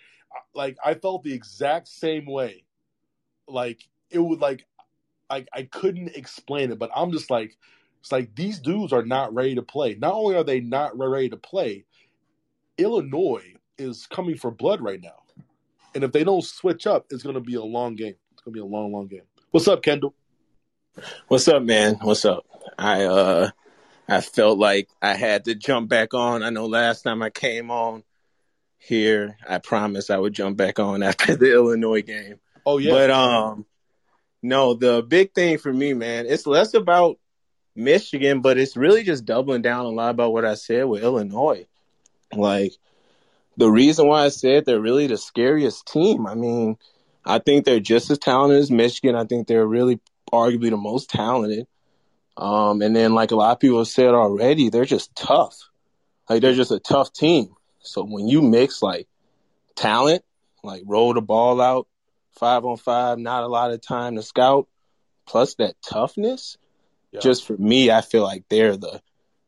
like 0.55 0.77
I 0.83 0.95
felt 0.95 1.23
the 1.23 1.33
exact 1.33 1.87
same 1.87 2.25
way. 2.25 2.63
Like 3.47 3.87
it 4.09 4.17
would 4.17 4.39
like 4.39 4.65
I 5.29 5.45
I 5.53 5.63
couldn't 5.63 6.17
explain 6.17 6.71
it, 6.71 6.79
but 6.79 6.89
I'm 6.95 7.11
just 7.11 7.29
like 7.29 7.55
it's 7.99 8.11
like 8.11 8.35
these 8.35 8.59
dudes 8.59 8.93
are 8.93 9.05
not 9.05 9.31
ready 9.31 9.53
to 9.55 9.61
play. 9.61 9.93
Not 9.93 10.13
only 10.13 10.35
are 10.35 10.43
they 10.43 10.59
not 10.59 10.97
ready 10.97 11.29
to 11.29 11.37
play, 11.37 11.85
Illinois 12.79 13.53
is 13.77 14.07
coming 14.07 14.37
for 14.37 14.49
blood 14.49 14.81
right 14.81 15.01
now. 15.01 15.21
And 15.93 16.03
if 16.03 16.11
they 16.11 16.23
don't 16.23 16.43
switch 16.43 16.87
up, 16.87 17.05
it's 17.09 17.23
going 17.23 17.35
to 17.35 17.41
be 17.41 17.55
a 17.55 17.63
long 17.63 17.95
game. 17.95 18.15
To 18.49 18.53
be 18.53 18.59
a 18.61 18.65
long, 18.65 18.91
long 18.91 19.05
game. 19.05 19.21
What's 19.51 19.67
up, 19.67 19.83
Kendall? 19.83 20.15
What's 21.27 21.47
up, 21.47 21.61
man? 21.61 21.99
What's 22.01 22.25
up? 22.25 22.45
I 22.79 23.03
uh 23.03 23.51
I 24.07 24.21
felt 24.21 24.57
like 24.57 24.89
I 25.03 25.13
had 25.13 25.45
to 25.45 25.53
jump 25.53 25.87
back 25.87 26.15
on. 26.15 26.41
I 26.41 26.49
know 26.49 26.65
last 26.65 27.03
time 27.03 27.21
I 27.21 27.29
came 27.29 27.69
on 27.69 28.03
here, 28.79 29.37
I 29.47 29.59
promised 29.59 30.09
I 30.09 30.17
would 30.17 30.33
jump 30.33 30.57
back 30.57 30.79
on 30.79 31.03
after 31.09 31.35
the 31.35 31.53
Illinois 31.53 32.01
game. 32.01 32.39
Oh 32.65 32.79
yeah. 32.79 32.89
But 32.89 33.11
um 33.11 33.67
no, 34.41 34.73
the 34.73 35.03
big 35.03 35.35
thing 35.35 35.59
for 35.59 35.71
me, 35.71 35.93
man, 35.93 36.25
it's 36.25 36.47
less 36.47 36.73
about 36.73 37.19
Michigan, 37.75 38.41
but 38.41 38.57
it's 38.57 38.75
really 38.75 39.03
just 39.03 39.25
doubling 39.25 39.61
down 39.61 39.85
a 39.85 39.89
lot 39.89 40.09
about 40.09 40.33
what 40.33 40.43
I 40.43 40.55
said 40.55 40.85
with 40.85 41.03
Illinois. 41.03 41.67
Like 42.33 42.73
the 43.57 43.69
reason 43.69 44.07
why 44.07 44.25
I 44.25 44.29
said 44.29 44.65
they're 44.65 44.81
really 44.81 45.05
the 45.05 45.17
scariest 45.17 45.85
team, 45.85 46.25
I 46.25 46.33
mean, 46.33 46.77
I 47.29 47.39
think 47.39 47.63
they're 47.63 47.79
just 47.79 48.09
as 48.09 48.17
talented 48.17 48.59
as 48.59 48.71
Michigan. 48.71 49.15
I 49.15 49.23
think 49.23 49.47
they're 49.47 49.65
really 49.65 49.99
arguably 50.33 50.71
the 50.71 50.77
most 50.77 51.09
talented. 51.09 51.67
Um, 52.35 52.81
and 52.81 52.95
then, 52.95 53.13
like 53.13 53.31
a 53.31 53.35
lot 53.35 53.51
of 53.51 53.59
people 53.59 53.77
have 53.77 53.87
said 53.87 54.13
already, 54.15 54.69
they're 54.69 54.85
just 54.85 55.15
tough. 55.15 55.69
Like 56.29 56.41
they're 56.41 56.55
just 56.55 56.71
a 56.71 56.79
tough 56.79 57.13
team. 57.13 57.55
So 57.81 58.03
when 58.03 58.27
you 58.27 58.41
mix 58.41 58.81
like 58.81 59.07
talent, 59.75 60.23
like 60.63 60.83
roll 60.85 61.13
the 61.13 61.21
ball 61.21 61.61
out, 61.61 61.87
five 62.39 62.65
on 62.65 62.77
five, 62.77 63.19
not 63.19 63.43
a 63.43 63.47
lot 63.47 63.71
of 63.71 63.81
time 63.81 64.15
to 64.15 64.23
scout, 64.23 64.67
plus 65.27 65.55
that 65.55 65.75
toughness, 65.81 66.57
yeah. 67.11 67.19
just 67.19 67.45
for 67.45 67.57
me, 67.57 67.91
I 67.91 68.01
feel 68.01 68.23
like 68.23 68.45
they're 68.49 68.77
the 68.77 69.01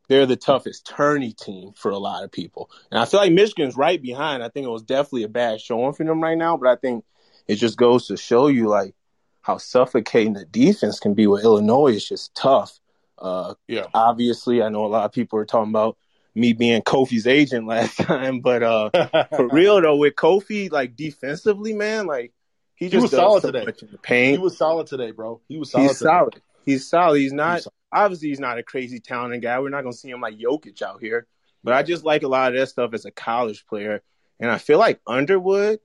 they're 0.08 0.26
the 0.26 0.36
toughest 0.36 0.86
tourney 0.86 1.32
team 1.32 1.72
for 1.72 1.90
a 1.90 1.98
lot 1.98 2.22
of 2.22 2.30
people. 2.30 2.70
And 2.90 3.00
I 3.00 3.06
feel 3.06 3.20
like 3.20 3.32
Michigan's 3.32 3.76
right 3.76 4.00
behind. 4.00 4.42
I 4.42 4.50
think 4.50 4.66
it 4.66 4.70
was 4.70 4.82
definitely 4.82 5.22
a 5.22 5.28
bad 5.28 5.60
showing 5.60 5.94
for 5.94 6.04
them 6.04 6.22
right 6.22 6.36
now, 6.36 6.56
but 6.56 6.68
I 6.68 6.76
think 6.76 7.04
it 7.46 7.56
just 7.56 7.76
goes 7.76 8.06
to 8.08 8.16
show 8.16 8.48
you 8.48 8.68
like 8.68 8.94
how 9.40 9.58
suffocating 9.58 10.34
the 10.34 10.44
defense 10.44 11.00
can 11.00 11.14
be 11.14 11.26
with 11.26 11.44
Illinois. 11.44 11.94
It's 11.94 12.08
just 12.08 12.34
tough. 12.34 12.78
Uh, 13.18 13.54
yeah. 13.68 13.86
Obviously, 13.94 14.62
I 14.62 14.68
know 14.68 14.84
a 14.84 14.86
lot 14.86 15.04
of 15.04 15.12
people 15.12 15.38
are 15.38 15.44
talking 15.44 15.70
about 15.70 15.96
me 16.34 16.52
being 16.52 16.82
Kofi's 16.82 17.26
agent 17.26 17.66
last 17.68 17.98
time, 17.98 18.40
but 18.40 18.62
uh, 18.62 18.90
for 19.36 19.48
real 19.52 19.80
though, 19.80 19.96
with 19.96 20.14
Kofi, 20.14 20.70
like 20.70 20.96
defensively, 20.96 21.72
man, 21.72 22.06
like 22.06 22.32
he 22.74 22.86
just 22.86 22.94
he 22.94 23.02
was 23.02 23.10
solid 23.10 23.42
so 23.42 23.50
today. 23.50 23.64
Much 23.66 23.82
in 23.82 23.90
the 23.90 23.98
paint. 23.98 24.38
He 24.38 24.42
was 24.42 24.56
solid 24.56 24.86
today, 24.86 25.10
bro. 25.10 25.40
He 25.48 25.58
was 25.58 25.70
solid. 25.70 25.88
He's 25.88 25.98
today. 25.98 26.08
solid. 26.08 26.42
He's 26.64 26.88
solid. 26.88 27.18
He's 27.18 27.32
not. 27.32 27.54
He's 27.54 27.64
solid 27.64 27.74
obviously 27.92 28.28
he's 28.28 28.40
not 28.40 28.58
a 28.58 28.62
crazy 28.62 28.98
talented 28.98 29.42
guy. 29.42 29.60
We're 29.60 29.68
not 29.68 29.82
gonna 29.82 29.92
see 29.92 30.10
him 30.10 30.20
like 30.20 30.38
Jokic 30.38 30.80
out 30.82 31.00
here. 31.00 31.26
But 31.62 31.74
I 31.74 31.82
just 31.82 32.04
like 32.04 32.22
a 32.22 32.28
lot 32.28 32.52
of 32.52 32.58
that 32.58 32.68
stuff 32.68 32.94
as 32.94 33.04
a 33.04 33.10
college 33.10 33.66
player. 33.66 34.02
And 34.40 34.50
I 34.50 34.58
feel 34.58 34.78
like 34.78 35.00
Underwood, 35.06 35.78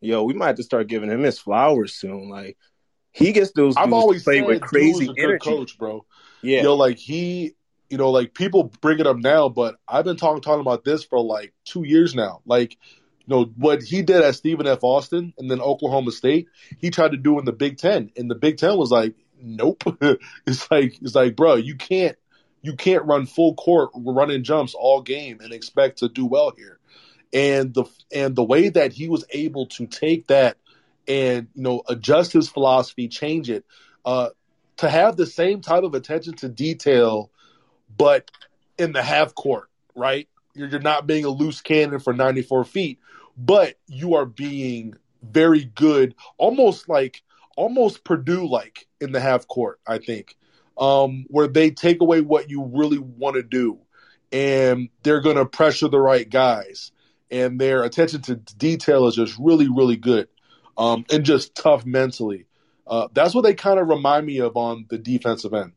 yo, 0.00 0.22
we 0.22 0.34
might 0.34 0.48
have 0.48 0.56
to 0.56 0.62
start 0.62 0.88
giving 0.88 1.10
him 1.10 1.22
his 1.22 1.38
flowers 1.38 1.94
soon. 1.94 2.28
Like 2.28 2.56
he 3.12 3.32
gets 3.32 3.52
those. 3.52 3.76
I've 3.76 3.92
always 3.92 4.22
played 4.22 4.46
with 4.46 4.60
crazy 4.60 5.12
energy, 5.18 5.38
coach, 5.38 5.78
bro. 5.78 6.04
Yeah, 6.42 6.62
yo, 6.62 6.76
like 6.76 6.98
he, 6.98 7.54
you 7.88 7.98
know, 7.98 8.10
like 8.10 8.34
people 8.34 8.72
bring 8.80 9.00
it 9.00 9.06
up 9.06 9.16
now, 9.16 9.48
but 9.48 9.76
I've 9.86 10.04
been 10.04 10.16
talking 10.16 10.42
talking 10.42 10.60
about 10.60 10.84
this 10.84 11.04
for 11.04 11.22
like 11.22 11.52
two 11.64 11.84
years 11.84 12.14
now. 12.14 12.40
Like, 12.46 12.76
you 13.26 13.34
know, 13.34 13.44
what 13.56 13.82
he 13.82 14.02
did 14.02 14.22
at 14.22 14.34
Stephen 14.34 14.66
F. 14.66 14.82
Austin 14.82 15.34
and 15.38 15.50
then 15.50 15.60
Oklahoma 15.60 16.12
State, 16.12 16.48
he 16.78 16.90
tried 16.90 17.12
to 17.12 17.16
do 17.16 17.38
in 17.38 17.44
the 17.44 17.52
Big 17.52 17.78
Ten, 17.78 18.10
and 18.16 18.30
the 18.30 18.34
Big 18.34 18.58
Ten 18.58 18.76
was 18.76 18.90
like, 18.90 19.14
nope. 19.40 19.82
it's 20.46 20.70
like 20.70 21.00
it's 21.02 21.14
like, 21.14 21.36
bro, 21.36 21.56
you 21.56 21.76
can't 21.76 22.16
you 22.62 22.74
can't 22.74 23.04
run 23.04 23.26
full 23.26 23.54
court 23.54 23.90
running 23.94 24.44
jumps 24.44 24.74
all 24.74 25.00
game 25.00 25.40
and 25.40 25.52
expect 25.52 25.98
to 25.98 26.08
do 26.08 26.26
well 26.26 26.52
here. 26.56 26.79
And 27.32 27.72
the 27.72 27.84
and 28.12 28.34
the 28.34 28.42
way 28.42 28.70
that 28.70 28.92
he 28.92 29.08
was 29.08 29.24
able 29.30 29.66
to 29.66 29.86
take 29.86 30.26
that 30.28 30.56
and 31.06 31.48
you 31.54 31.62
know 31.62 31.82
adjust 31.88 32.32
his 32.32 32.48
philosophy, 32.48 33.08
change 33.08 33.50
it, 33.50 33.64
uh, 34.04 34.30
to 34.78 34.88
have 34.88 35.16
the 35.16 35.26
same 35.26 35.60
type 35.60 35.84
of 35.84 35.94
attention 35.94 36.34
to 36.34 36.48
detail, 36.48 37.30
but 37.96 38.30
in 38.78 38.92
the 38.92 39.02
half 39.02 39.34
court, 39.34 39.68
right? 39.94 40.28
You're, 40.54 40.68
you're 40.68 40.80
not 40.80 41.06
being 41.06 41.24
a 41.24 41.30
loose 41.30 41.60
cannon 41.60 42.00
for 42.00 42.12
94 42.12 42.64
feet, 42.64 42.98
but 43.36 43.74
you 43.86 44.14
are 44.14 44.26
being 44.26 44.94
very 45.22 45.64
good, 45.64 46.14
almost 46.38 46.88
like 46.88 47.22
almost 47.56 48.04
Purdue 48.04 48.48
like 48.48 48.86
in 49.00 49.12
the 49.12 49.20
half 49.20 49.46
court, 49.46 49.80
I 49.86 49.98
think, 49.98 50.36
um, 50.78 51.26
where 51.28 51.46
they 51.46 51.70
take 51.70 52.00
away 52.00 52.22
what 52.22 52.48
you 52.48 52.64
really 52.64 52.98
want 52.98 53.36
to 53.36 53.42
do 53.42 53.78
and 54.32 54.88
they're 55.02 55.20
going 55.20 55.36
to 55.36 55.46
pressure 55.46 55.88
the 55.88 56.00
right 56.00 56.28
guys. 56.28 56.92
And 57.30 57.60
their 57.60 57.84
attention 57.84 58.22
to 58.22 58.36
detail 58.36 59.06
is 59.06 59.14
just 59.14 59.38
really, 59.38 59.68
really 59.68 59.96
good 59.96 60.28
um, 60.76 61.04
and 61.10 61.24
just 61.24 61.54
tough 61.54 61.86
mentally. 61.86 62.46
Uh, 62.86 63.08
that's 63.12 63.34
what 63.34 63.42
they 63.42 63.54
kind 63.54 63.78
of 63.78 63.88
remind 63.88 64.26
me 64.26 64.38
of 64.38 64.56
on 64.56 64.86
the 64.88 64.98
defensive 64.98 65.54
end. 65.54 65.72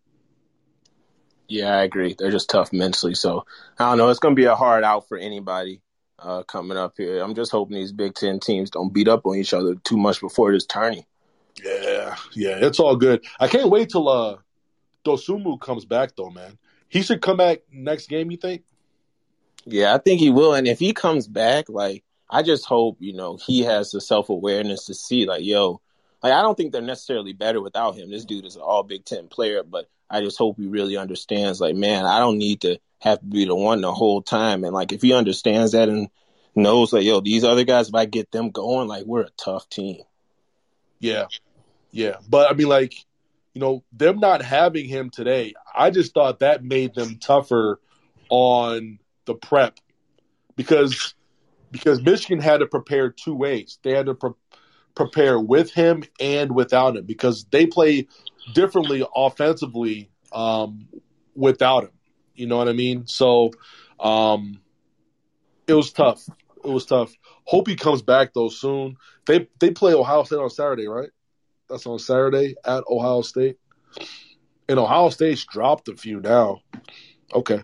Yeah, 1.47 1.75
I 1.77 1.83
agree. 1.83 2.15
They're 2.17 2.31
just 2.31 2.49
tough 2.49 2.73
mentally. 2.73 3.13
So 3.13 3.45
I 3.77 3.89
don't 3.89 3.97
know. 3.97 4.09
It's 4.09 4.19
going 4.19 4.35
to 4.35 4.39
be 4.39 4.45
a 4.47 4.55
hard 4.55 4.83
out 4.83 5.07
for 5.07 5.17
anybody 5.17 5.81
uh, 6.17 6.43
coming 6.43 6.77
up 6.77 6.93
here. 6.97 7.21
I'm 7.21 7.35
just 7.35 7.51
hoping 7.51 7.75
these 7.75 7.91
Big 7.91 8.15
Ten 8.15 8.39
teams 8.39 8.71
don't 8.71 8.93
beat 8.93 9.07
up 9.07 9.25
on 9.25 9.35
each 9.35 9.53
other 9.53 9.75
too 9.75 9.97
much 9.97 10.21
before 10.21 10.51
this 10.51 10.65
tourney. 10.65 11.05
Yeah, 11.63 12.15
yeah, 12.33 12.65
it's 12.65 12.79
all 12.79 12.95
good. 12.95 13.23
I 13.39 13.47
can't 13.47 13.69
wait 13.69 13.89
till 13.89 14.09
uh 14.09 14.37
Dosunmu 15.05 15.59
comes 15.59 15.85
back 15.85 16.15
though, 16.15 16.31
man. 16.31 16.57
He 16.89 17.01
should 17.01 17.21
come 17.21 17.37
back 17.37 17.59
next 17.71 18.07
game, 18.07 18.31
you 18.31 18.37
think? 18.37 18.63
Yeah, 19.65 19.93
I 19.93 19.97
think 19.97 20.19
he 20.19 20.29
will. 20.29 20.53
And 20.53 20.67
if 20.67 20.79
he 20.79 20.93
comes 20.93 21.27
back, 21.27 21.69
like 21.69 22.03
I 22.29 22.43
just 22.43 22.65
hope, 22.65 22.97
you 22.99 23.13
know, 23.13 23.37
he 23.37 23.61
has 23.61 23.91
the 23.91 24.01
self 24.01 24.29
awareness 24.29 24.85
to 24.85 24.93
see 24.93 25.25
like, 25.25 25.43
yo, 25.43 25.81
like 26.21 26.33
I 26.33 26.41
don't 26.41 26.55
think 26.55 26.71
they're 26.71 26.81
necessarily 26.81 27.33
better 27.33 27.61
without 27.61 27.95
him. 27.95 28.09
This 28.09 28.25
dude 28.25 28.45
is 28.45 28.55
an 28.55 28.61
all 28.61 28.83
Big 28.83 29.05
Ten 29.05 29.27
player, 29.27 29.63
but 29.63 29.87
I 30.09 30.21
just 30.21 30.37
hope 30.37 30.57
he 30.57 30.67
really 30.67 30.97
understands. 30.97 31.59
Like, 31.59 31.75
man, 31.75 32.05
I 32.05 32.19
don't 32.19 32.37
need 32.37 32.61
to 32.61 32.79
have 32.99 33.19
to 33.19 33.25
be 33.25 33.45
the 33.45 33.55
one 33.55 33.81
the 33.81 33.93
whole 33.93 34.21
time. 34.21 34.63
And 34.63 34.73
like, 34.73 34.91
if 34.91 35.01
he 35.01 35.13
understands 35.13 35.71
that 35.71 35.89
and 35.89 36.09
knows, 36.55 36.93
like, 36.93 37.03
yo, 37.03 37.19
these 37.19 37.43
other 37.43 37.63
guys, 37.63 37.89
if 37.89 37.95
I 37.95 38.05
get 38.05 38.31
them 38.31 38.51
going, 38.51 38.87
like, 38.87 39.05
we're 39.05 39.21
a 39.21 39.29
tough 39.37 39.67
team. 39.69 40.01
Yeah, 40.99 41.25
yeah. 41.91 42.17
But 42.29 42.49
I 42.49 42.53
mean, 42.53 42.67
like, 42.67 42.93
you 43.53 43.61
know, 43.61 43.83
them 43.91 44.19
not 44.19 44.41
having 44.41 44.87
him 44.87 45.09
today, 45.09 45.53
I 45.75 45.89
just 45.89 46.13
thought 46.13 46.39
that 46.39 46.63
made 46.63 46.95
them 46.95 47.19
tougher 47.19 47.79
on 48.29 48.99
the 49.25 49.35
prep 49.35 49.79
because 50.55 51.15
because 51.71 52.01
Michigan 52.01 52.39
had 52.39 52.59
to 52.59 52.67
prepare 52.67 53.09
two 53.09 53.35
ways. 53.35 53.79
They 53.83 53.91
had 53.95 54.05
to 54.05 54.13
pre- 54.13 54.31
prepare 54.95 55.39
with 55.39 55.73
him 55.73 56.03
and 56.19 56.53
without 56.53 56.95
him 56.95 57.05
because 57.05 57.45
they 57.45 57.65
play 57.65 58.07
differently 58.53 59.05
offensively 59.15 60.11
um, 60.31 60.87
without 61.35 61.85
him. 61.85 61.91
You 62.35 62.47
know 62.47 62.57
what 62.57 62.69
I 62.69 62.73
mean? 62.73 63.07
So 63.07 63.51
um, 63.99 64.59
it 65.67 65.73
was 65.73 65.91
tough. 65.91 66.23
It 66.63 66.69
was 66.69 66.85
tough. 66.85 67.13
Hope 67.45 67.67
he 67.67 67.75
comes 67.75 68.01
back 68.01 68.33
though 68.33 68.49
soon. 68.49 68.95
They 69.25 69.47
they 69.59 69.71
play 69.71 69.93
Ohio 69.93 70.23
State 70.23 70.37
on 70.37 70.49
Saturday, 70.49 70.87
right? 70.87 71.09
That's 71.69 71.85
on 71.85 71.99
Saturday 71.99 72.55
at 72.65 72.83
Ohio 72.89 73.21
State. 73.21 73.57
And 74.69 74.79
Ohio 74.79 75.09
State's 75.09 75.43
dropped 75.43 75.89
a 75.89 75.95
few 75.95 76.19
now. 76.21 76.61
Okay. 77.33 77.63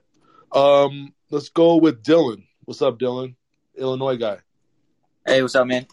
Um, 0.52 1.14
let's 1.30 1.50
go 1.50 1.78
with 1.78 2.04
Dylan. 2.04 2.44
What's 2.66 2.82
up, 2.82 3.00
Dylan? 3.00 3.36
Illinois 3.78 4.18
guy. 4.18 4.40
Hey, 5.26 5.42
what's 5.42 5.56
up, 5.56 5.68
man? 5.68 5.86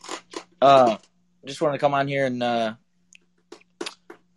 Uh, 0.61 0.96
just 1.44 1.61
wanted 1.61 1.75
to 1.75 1.79
come 1.79 1.94
on 1.94 2.09
here 2.09 2.27
and 2.27 2.42
uh, 2.42 2.75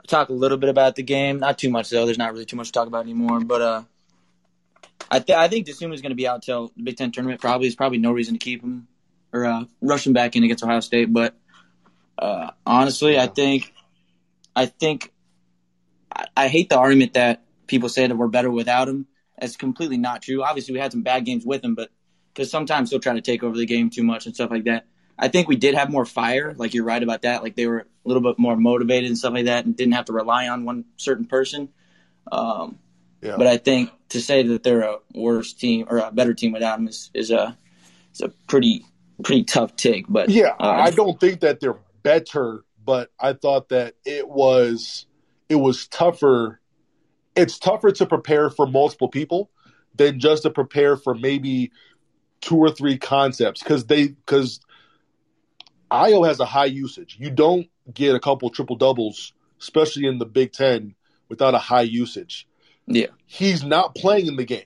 talk 0.07 0.29
a 0.29 0.33
little 0.33 0.57
bit 0.57 0.69
about 0.69 0.95
the 0.95 1.03
game. 1.03 1.39
Not 1.39 1.57
too 1.57 1.69
much 1.69 1.89
though. 1.89 2.05
There's 2.05 2.17
not 2.17 2.33
really 2.33 2.45
too 2.45 2.55
much 2.55 2.67
to 2.67 2.71
talk 2.73 2.87
about 2.87 3.03
anymore. 3.03 3.39
But 3.39 3.61
uh, 3.61 3.83
I 5.09 5.19
th- 5.19 5.37
I 5.37 5.47
think 5.47 5.67
going 5.79 6.01
to 6.01 6.15
be 6.15 6.27
out 6.27 6.43
till 6.43 6.71
the 6.75 6.83
Big 6.83 6.97
Ten 6.97 7.11
tournament. 7.11 7.41
Probably 7.41 7.67
there's 7.67 7.75
probably 7.75 7.97
no 7.97 8.11
reason 8.11 8.35
to 8.35 8.39
keep 8.39 8.61
him 8.61 8.87
or 9.31 9.45
uh, 9.45 9.65
rush 9.81 10.05
him 10.05 10.13
back 10.13 10.35
in 10.35 10.43
against 10.43 10.63
Ohio 10.63 10.81
State. 10.81 11.11
But 11.11 11.35
uh, 12.17 12.51
honestly, 12.65 13.17
I 13.17 13.27
think 13.27 13.73
I 14.55 14.65
think 14.65 15.11
I, 16.13 16.25
I 16.35 16.47
hate 16.47 16.69
the 16.69 16.77
argument 16.77 17.13
that 17.13 17.43
people 17.67 17.89
say 17.89 18.05
that 18.05 18.15
we're 18.15 18.27
better 18.27 18.51
without 18.51 18.87
him. 18.87 19.07
That's 19.39 19.55
completely 19.57 19.97
not 19.97 20.21
true. 20.21 20.43
Obviously, 20.43 20.73
we 20.73 20.79
had 20.79 20.91
some 20.91 21.03
bad 21.03 21.25
games 21.25 21.45
with 21.45 21.63
him, 21.63 21.75
but 21.75 21.89
because 22.33 22.51
sometimes 22.51 22.89
he'll 22.89 22.99
try 22.99 23.13
to 23.13 23.21
take 23.21 23.43
over 23.43 23.57
the 23.57 23.65
game 23.65 23.89
too 23.89 24.03
much 24.03 24.25
and 24.25 24.35
stuff 24.35 24.51
like 24.51 24.65
that. 24.65 24.85
I 25.17 25.27
think 25.27 25.47
we 25.47 25.57
did 25.57 25.75
have 25.75 25.89
more 25.89 26.05
fire. 26.05 26.53
Like 26.57 26.73
you're 26.73 26.85
right 26.85 27.01
about 27.01 27.23
that. 27.23 27.43
Like 27.43 27.55
they 27.55 27.67
were 27.67 27.79
a 27.79 27.85
little 28.05 28.23
bit 28.23 28.39
more 28.39 28.55
motivated 28.55 29.09
and 29.09 29.17
stuff 29.17 29.33
like 29.33 29.45
that, 29.45 29.65
and 29.65 29.75
didn't 29.75 29.93
have 29.93 30.05
to 30.05 30.13
rely 30.13 30.47
on 30.47 30.65
one 30.65 30.85
certain 30.97 31.25
person. 31.25 31.69
Um, 32.31 32.79
Yeah. 33.21 33.35
But 33.37 33.47
I 33.47 33.57
think 33.57 33.91
to 34.09 34.21
say 34.21 34.43
that 34.43 34.63
they're 34.63 34.81
a 34.81 34.99
worse 35.13 35.53
team 35.53 35.87
or 35.89 35.97
a 35.97 36.11
better 36.11 36.33
team 36.33 36.53
without 36.53 36.79
him 36.79 36.87
is, 36.87 37.11
is 37.13 37.31
a 37.31 37.57
is 38.13 38.21
a 38.21 38.29
pretty 38.47 38.85
pretty 39.23 39.43
tough 39.43 39.75
take. 39.75 40.05
But 40.07 40.29
Yeah, 40.29 40.55
uh, 40.59 40.69
I 40.69 40.91
don't 40.91 41.19
think 41.19 41.41
that 41.41 41.59
they're 41.59 41.79
better, 42.03 42.63
but 42.83 43.09
I 43.19 43.33
thought 43.33 43.69
that 43.69 43.95
it 44.05 44.27
was 44.27 45.05
it 45.49 45.55
was 45.55 45.87
tougher. 45.87 46.58
It's 47.35 47.59
tougher 47.59 47.91
to 47.91 48.05
prepare 48.05 48.49
for 48.49 48.67
multiple 48.67 49.07
people 49.07 49.49
than 49.95 50.19
just 50.19 50.43
to 50.43 50.49
prepare 50.49 50.97
for 50.97 51.13
maybe 51.13 51.71
two 52.41 52.57
or 52.57 52.69
three 52.69 52.97
concepts 52.97 53.61
because 53.61 53.85
they 53.85 54.07
because 54.07 54.59
Ayo 55.91 56.27
has 56.27 56.39
a 56.39 56.45
high 56.45 56.65
usage. 56.65 57.17
You 57.19 57.31
don't 57.31 57.67
get 57.93 58.15
a 58.15 58.19
couple 58.19 58.49
triple 58.49 58.75
doubles, 58.75 59.33
especially 59.59 60.05
in 60.05 60.19
the 60.19 60.25
Big 60.25 60.51
Ten, 60.53 60.95
without 61.27 61.55
a 61.55 61.59
high 61.59 61.81
usage. 61.81 62.47
Yeah. 62.91 63.07
he's 63.27 63.63
not 63.63 63.93
playing 63.93 64.25
in 64.25 64.35
the 64.35 64.45
game. 64.45 64.65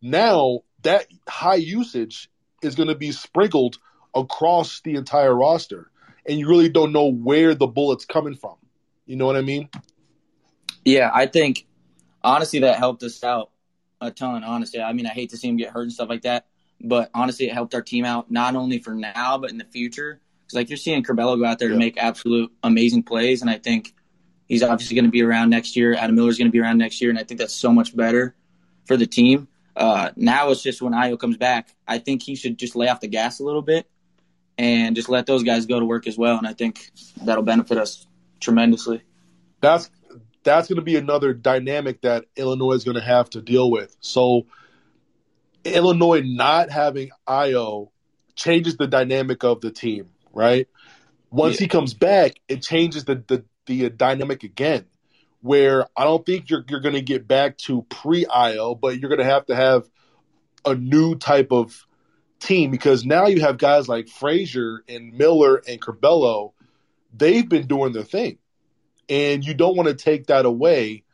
Now 0.00 0.60
that 0.82 1.06
high 1.28 1.56
usage 1.56 2.30
is 2.62 2.74
going 2.74 2.88
to 2.88 2.94
be 2.94 3.12
sprinkled 3.12 3.76
across 4.14 4.80
the 4.80 4.94
entire 4.94 5.34
roster, 5.34 5.90
and 6.26 6.38
you 6.38 6.48
really 6.48 6.70
don't 6.70 6.92
know 6.92 7.12
where 7.12 7.54
the 7.54 7.66
bullet's 7.66 8.06
coming 8.06 8.34
from. 8.34 8.56
You 9.04 9.16
know 9.16 9.26
what 9.26 9.36
I 9.36 9.42
mean? 9.42 9.68
Yeah, 10.84 11.10
I 11.12 11.26
think 11.26 11.66
honestly 12.24 12.60
that 12.60 12.78
helped 12.78 13.02
us 13.02 13.22
out 13.22 13.50
a 14.00 14.10
ton. 14.10 14.42
Honestly, 14.42 14.80
I 14.80 14.92
mean, 14.92 15.06
I 15.06 15.10
hate 15.10 15.30
to 15.30 15.36
see 15.36 15.48
him 15.48 15.56
get 15.56 15.70
hurt 15.70 15.82
and 15.82 15.92
stuff 15.92 16.08
like 16.08 16.22
that, 16.22 16.46
but 16.80 17.10
honestly, 17.14 17.46
it 17.48 17.52
helped 17.54 17.74
our 17.74 17.82
team 17.82 18.04
out 18.04 18.30
not 18.30 18.56
only 18.56 18.78
for 18.78 18.94
now 18.94 19.38
but 19.38 19.50
in 19.50 19.58
the 19.58 19.64
future. 19.64 20.20
Because 20.40 20.56
like 20.56 20.68
you're 20.68 20.76
seeing 20.76 21.02
Curbelo 21.02 21.38
go 21.38 21.44
out 21.44 21.58
there 21.58 21.68
Yeah. 21.68 21.74
to 21.74 21.78
make 21.78 21.96
absolute 21.96 22.52
amazing 22.62 23.04
plays, 23.04 23.40
and 23.40 23.50
I 23.50 23.58
think 23.58 23.94
he's 24.46 24.62
obviously 24.62 24.94
going 24.96 25.06
to 25.06 25.10
be 25.10 25.22
around 25.22 25.50
next 25.50 25.76
year. 25.76 25.94
Adam 25.94 26.16
Miller's 26.16 26.36
going 26.36 26.48
to 26.48 26.52
be 26.52 26.60
around 26.60 26.78
next 26.78 27.00
year, 27.00 27.10
and 27.10 27.18
I 27.18 27.24
think 27.24 27.40
that's 27.40 27.54
so 27.54 27.72
much 27.72 27.96
better 27.96 28.34
for 28.84 28.96
the 28.96 29.06
team. 29.06 29.48
Uh, 29.76 30.10
now 30.16 30.50
it's 30.50 30.62
just 30.62 30.82
when 30.82 30.92
Ayo 30.92 31.18
comes 31.18 31.36
back, 31.36 31.74
I 31.88 31.98
think 31.98 32.22
he 32.22 32.36
should 32.36 32.58
just 32.58 32.76
lay 32.76 32.88
off 32.88 33.00
the 33.00 33.08
gas 33.08 33.40
a 33.40 33.44
little 33.44 33.62
bit 33.62 33.88
and 34.56 34.94
just 34.94 35.08
let 35.08 35.26
those 35.26 35.42
guys 35.42 35.66
go 35.66 35.80
to 35.80 35.86
work 35.86 36.06
as 36.06 36.16
well, 36.18 36.36
and 36.38 36.46
I 36.46 36.52
think 36.52 36.90
that'll 37.22 37.42
benefit 37.42 37.78
us 37.78 38.06
tremendously. 38.38 39.02
That's 39.60 39.90
that's 40.44 40.68
going 40.68 40.76
to 40.76 40.82
be 40.82 40.96
another 40.96 41.32
dynamic 41.34 42.02
that 42.02 42.26
Illinois 42.36 42.72
is 42.74 42.84
going 42.84 42.96
to 42.96 43.02
have 43.02 43.28
to 43.30 43.40
deal 43.42 43.70
with. 43.70 43.96
So 44.00 44.46
Illinois 45.64 46.22
not 46.24 46.70
having 46.70 47.10
Ayo 47.26 47.88
changes 48.36 48.76
the 48.76 48.86
dynamic 48.86 49.42
of 49.42 49.60
the 49.60 49.70
team, 49.70 50.10
right? 50.32 50.68
Once 51.30 51.54
Yeah. 51.56 51.64
he 51.64 51.68
comes 51.68 51.94
back, 51.94 52.40
it 52.48 52.62
changes 52.62 53.04
the 53.04 53.16
the, 53.26 53.44
the 53.66 53.90
dynamic 53.90 54.44
again. 54.44 54.84
Where 55.40 55.86
I 55.96 56.04
don't 56.04 56.24
think 56.24 56.48
you're 56.48 56.64
you're 56.68 56.80
going 56.80 56.94
to 56.94 57.02
get 57.02 57.28
back 57.28 57.58
to 57.58 57.82
pre 57.90 58.24
Ayo, 58.24 58.78
but 58.78 58.98
you're 58.98 59.10
going 59.10 59.18
to 59.18 59.24
have 59.24 59.46
to 59.46 59.54
have 59.54 59.88
a 60.64 60.74
new 60.74 61.16
type 61.16 61.52
of 61.52 61.86
team 62.40 62.70
because 62.70 63.04
now 63.04 63.26
you 63.26 63.42
have 63.42 63.58
guys 63.58 63.86
like 63.88 64.08
Frazier 64.08 64.82
and 64.88 65.12
Miller 65.12 65.62
and 65.68 65.80
Curbelo. 65.80 66.52
They've 67.16 67.48
been 67.48 67.66
doing 67.66 67.92
their 67.92 68.04
thing 68.04 68.38
and 69.08 69.44
you 69.44 69.54
don't 69.54 69.76
want 69.76 69.88
to 69.88 69.94
take 69.94 70.26
that 70.26 70.46
away. 70.46 71.04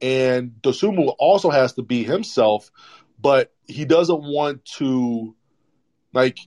And 0.00 0.52
Dosunmu 0.62 1.14
also 1.18 1.50
has 1.50 1.74
to 1.74 1.82
be 1.82 2.04
himself, 2.04 2.70
but 3.20 3.52
he 3.66 3.84
doesn't 3.84 4.22
want 4.22 4.64
to 4.76 5.34
like 6.12 6.38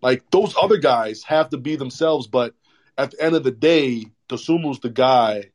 like 0.00 0.30
those 0.30 0.54
other 0.60 0.78
guys 0.78 1.22
have 1.24 1.50
to 1.50 1.58
be 1.58 1.76
themselves. 1.76 2.26
But 2.26 2.54
at 2.96 3.12
the 3.12 3.22
end 3.22 3.34
of 3.34 3.44
the 3.44 3.50
day, 3.50 4.06
Dosunmu's 4.28 4.80
the 4.80 4.90
guy 4.90 5.50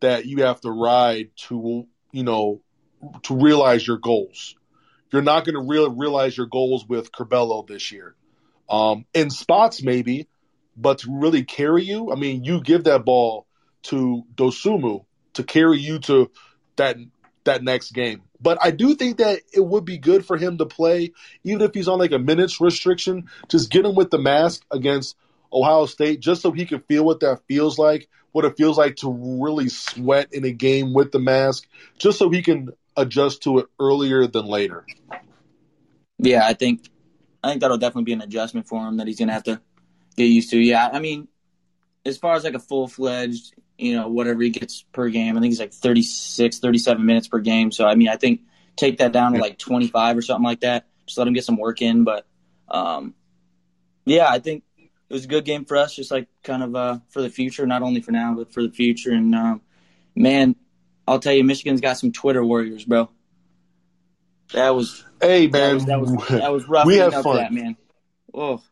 that 0.00 0.26
you 0.26 0.42
have 0.44 0.60
to 0.62 0.70
ride 0.70 1.30
to 1.48 1.86
you 2.12 2.24
know 2.24 2.60
to 3.24 3.34
realize 3.34 3.86
your 3.86 3.98
goals. 3.98 4.54
You're 5.12 5.22
not 5.22 5.44
going 5.44 5.54
to 5.54 5.68
real, 5.68 5.90
realize 5.90 6.36
your 6.36 6.46
goals 6.46 6.86
with 6.86 7.12
Curbelo 7.12 7.66
this 7.66 7.92
year. 7.92 8.14
Um, 8.68 9.04
in 9.12 9.28
spots 9.28 9.82
maybe, 9.82 10.26
but 10.76 10.98
to 11.00 11.08
really 11.10 11.44
carry 11.44 11.84
you, 11.84 12.10
I 12.10 12.14
mean, 12.14 12.44
you 12.44 12.62
give 12.62 12.84
that 12.84 13.04
ball 13.04 13.46
to 13.84 14.24
Dosunmu 14.34 15.04
to 15.34 15.44
carry 15.44 15.78
you 15.78 15.98
to 16.00 16.30
that 16.76 16.96
that 17.44 17.62
next 17.62 17.92
game. 17.92 18.22
But 18.40 18.58
I 18.62 18.70
do 18.70 18.94
think 18.94 19.18
that 19.18 19.40
it 19.52 19.64
would 19.64 19.84
be 19.84 19.98
good 19.98 20.24
for 20.24 20.36
him 20.36 20.58
to 20.58 20.66
play, 20.66 21.12
even 21.44 21.62
if 21.62 21.74
he's 21.74 21.88
on 21.88 21.98
like 21.98 22.12
a 22.12 22.18
minutes 22.18 22.60
restriction. 22.60 23.28
Just 23.48 23.70
get 23.70 23.84
him 23.84 23.94
with 23.94 24.10
the 24.10 24.18
mask 24.18 24.64
against 24.70 25.16
Ohio 25.52 25.86
State, 25.86 26.20
just 26.20 26.42
so 26.42 26.50
he 26.50 26.66
can 26.66 26.80
feel 26.80 27.04
what 27.04 27.20
that 27.20 27.40
feels 27.46 27.78
like, 27.78 28.08
what 28.32 28.44
it 28.44 28.56
feels 28.56 28.78
like 28.78 28.96
to 28.96 29.12
really 29.42 29.68
sweat 29.68 30.32
in 30.32 30.44
a 30.44 30.50
game 30.50 30.92
with 30.92 31.12
the 31.12 31.18
mask, 31.18 31.66
just 31.98 32.18
so 32.18 32.30
he 32.30 32.42
can 32.42 32.70
adjust 32.96 33.42
to 33.42 33.58
it 33.58 33.66
earlier 33.78 34.26
than 34.26 34.46
later. 34.46 34.86
Yeah, 36.18 36.46
I 36.46 36.54
think 36.54 36.88
I 37.42 37.48
think 37.48 37.60
that'll 37.60 37.78
definitely 37.78 38.04
be 38.04 38.12
an 38.12 38.22
adjustment 38.22 38.66
for 38.66 38.86
him 38.86 38.96
that 38.98 39.06
he's 39.06 39.18
gonna 39.18 39.32
have 39.32 39.44
to 39.44 39.60
get 40.16 40.24
used 40.24 40.50
to. 40.50 40.58
Yeah, 40.58 40.88
I 40.92 41.00
mean, 41.00 41.28
as 42.04 42.18
far 42.18 42.34
as 42.34 42.44
like 42.44 42.54
a 42.54 42.60
full 42.60 42.88
fledged, 42.88 43.54
you 43.78 43.94
know, 43.96 44.08
whatever 44.08 44.42
he 44.42 44.50
gets 44.50 44.82
per 44.92 45.08
game, 45.08 45.36
I 45.36 45.40
think 45.40 45.50
he's 45.50 45.60
like 45.60 45.72
36, 45.72 46.58
37 46.58 47.04
minutes 47.04 47.28
per 47.28 47.38
game. 47.40 47.72
So 47.72 47.86
I 47.86 47.94
mean, 47.94 48.08
I 48.08 48.16
think 48.16 48.40
take 48.76 48.98
that 48.98 49.12
down 49.12 49.32
to 49.32 49.38
like 49.40 49.58
twenty 49.58 49.88
five 49.88 50.16
or 50.16 50.22
something 50.22 50.44
like 50.44 50.60
that. 50.60 50.86
Just 51.06 51.18
let 51.18 51.26
him 51.26 51.34
get 51.34 51.44
some 51.44 51.56
work 51.58 51.82
in. 51.82 52.04
But 52.04 52.26
um, 52.68 53.14
yeah, 54.04 54.28
I 54.28 54.38
think 54.38 54.64
it 54.78 55.12
was 55.12 55.24
a 55.24 55.28
good 55.28 55.44
game 55.44 55.64
for 55.64 55.76
us, 55.76 55.94
just 55.94 56.10
like 56.10 56.28
kind 56.42 56.62
of 56.62 56.74
uh, 56.76 56.98
for 57.10 57.20
the 57.22 57.30
future, 57.30 57.66
not 57.66 57.82
only 57.82 58.00
for 58.00 58.12
now 58.12 58.34
but 58.34 58.52
for 58.52 58.62
the 58.62 58.70
future. 58.70 59.12
And 59.12 59.34
um, 59.34 59.60
man, 60.14 60.56
I'll 61.06 61.18
tell 61.18 61.32
you, 61.34 61.44
Michigan's 61.44 61.80
got 61.80 61.98
some 61.98 62.12
Twitter 62.12 62.44
warriors, 62.44 62.84
bro. 62.84 63.10
That 64.52 64.70
was 64.74 65.04
Hey 65.20 65.46
that 65.46 65.52
man, 65.58 65.74
was 65.74 65.84
that 65.86 66.00
was, 66.00 66.28
that 66.28 66.52
was 66.52 66.68
rough. 66.68 66.86
we 66.86 66.96
have 66.96 67.14
fun. 67.22 67.36
that, 67.36 67.52
man. 67.52 67.76
Oh, 68.34 68.62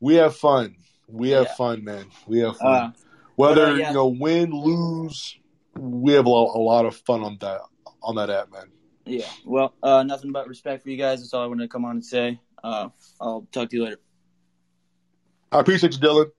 we 0.00 0.14
have 0.16 0.36
fun. 0.36 0.76
We 1.08 1.30
have 1.30 1.46
Yeah. 1.46 1.54
fun, 1.54 1.84
man. 1.84 2.06
We 2.26 2.38
have 2.40 2.56
fun. 2.58 2.68
uh, 2.82 2.92
Whether 3.40 3.66
but, 3.66 3.72
uh, 3.72 3.76
yeah. 3.76 3.88
you 3.88 3.94
know 3.94 4.08
win, 4.08 4.50
lose, 4.50 5.38
we 5.74 6.12
have 6.12 6.26
a 6.26 6.28
lot, 6.28 6.54
a 6.54 6.60
lot 6.60 6.84
of 6.84 6.94
fun 6.94 7.22
on 7.22 7.38
that 7.40 7.60
on 8.02 8.16
that 8.16 8.28
app, 8.28 8.52
man. 8.52 8.66
yeah. 9.06 9.24
Well, 9.46 9.74
uh, 9.82 10.02
nothing 10.02 10.30
but 10.30 10.46
respect 10.46 10.82
for 10.82 10.90
you 10.90 10.98
guys. 10.98 11.20
That's 11.20 11.32
all 11.32 11.42
I 11.42 11.46
wanted 11.46 11.62
to 11.62 11.68
come 11.68 11.86
on 11.86 11.92
and 11.92 12.04
say. 12.04 12.38
Uh, 12.62 12.90
I'll 13.18 13.48
talk 13.50 13.70
to 13.70 13.76
you 13.76 13.84
later. 13.84 13.98
I 15.50 15.60
appreciate 15.60 15.94
you, 15.94 16.00
Dylan. 16.00 16.30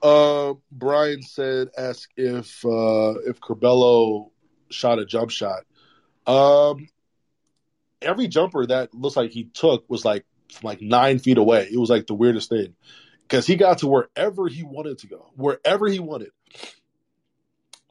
Uh, 0.00 0.54
Brian 0.70 1.22
said, 1.22 1.70
"Ask 1.76 2.08
if 2.16 2.64
uh, 2.64 3.14
if 3.26 3.40
Curbelo 3.40 4.30
shot 4.70 5.00
a 5.00 5.04
jump 5.04 5.32
shot. 5.32 5.64
Um, 6.28 6.86
every 8.00 8.28
jumper 8.28 8.64
that 8.66 8.94
looks 8.94 9.16
like 9.16 9.32
he 9.32 9.46
took 9.52 9.84
was 9.90 10.04
like 10.04 10.24
from 10.52 10.68
like 10.68 10.80
nine 10.80 11.18
feet 11.18 11.38
away. 11.38 11.68
It 11.72 11.78
was 11.78 11.90
like 11.90 12.06
the 12.06 12.14
weirdest 12.14 12.50
thing 12.50 12.76
because 13.28 13.46
he 13.46 13.56
got 13.56 13.78
to 13.78 13.88
wherever 13.88 14.48
he 14.48 14.62
wanted 14.62 14.98
to 14.98 15.06
go, 15.08 15.30
wherever 15.36 15.88
he 15.88 15.98
wanted. 15.98 16.30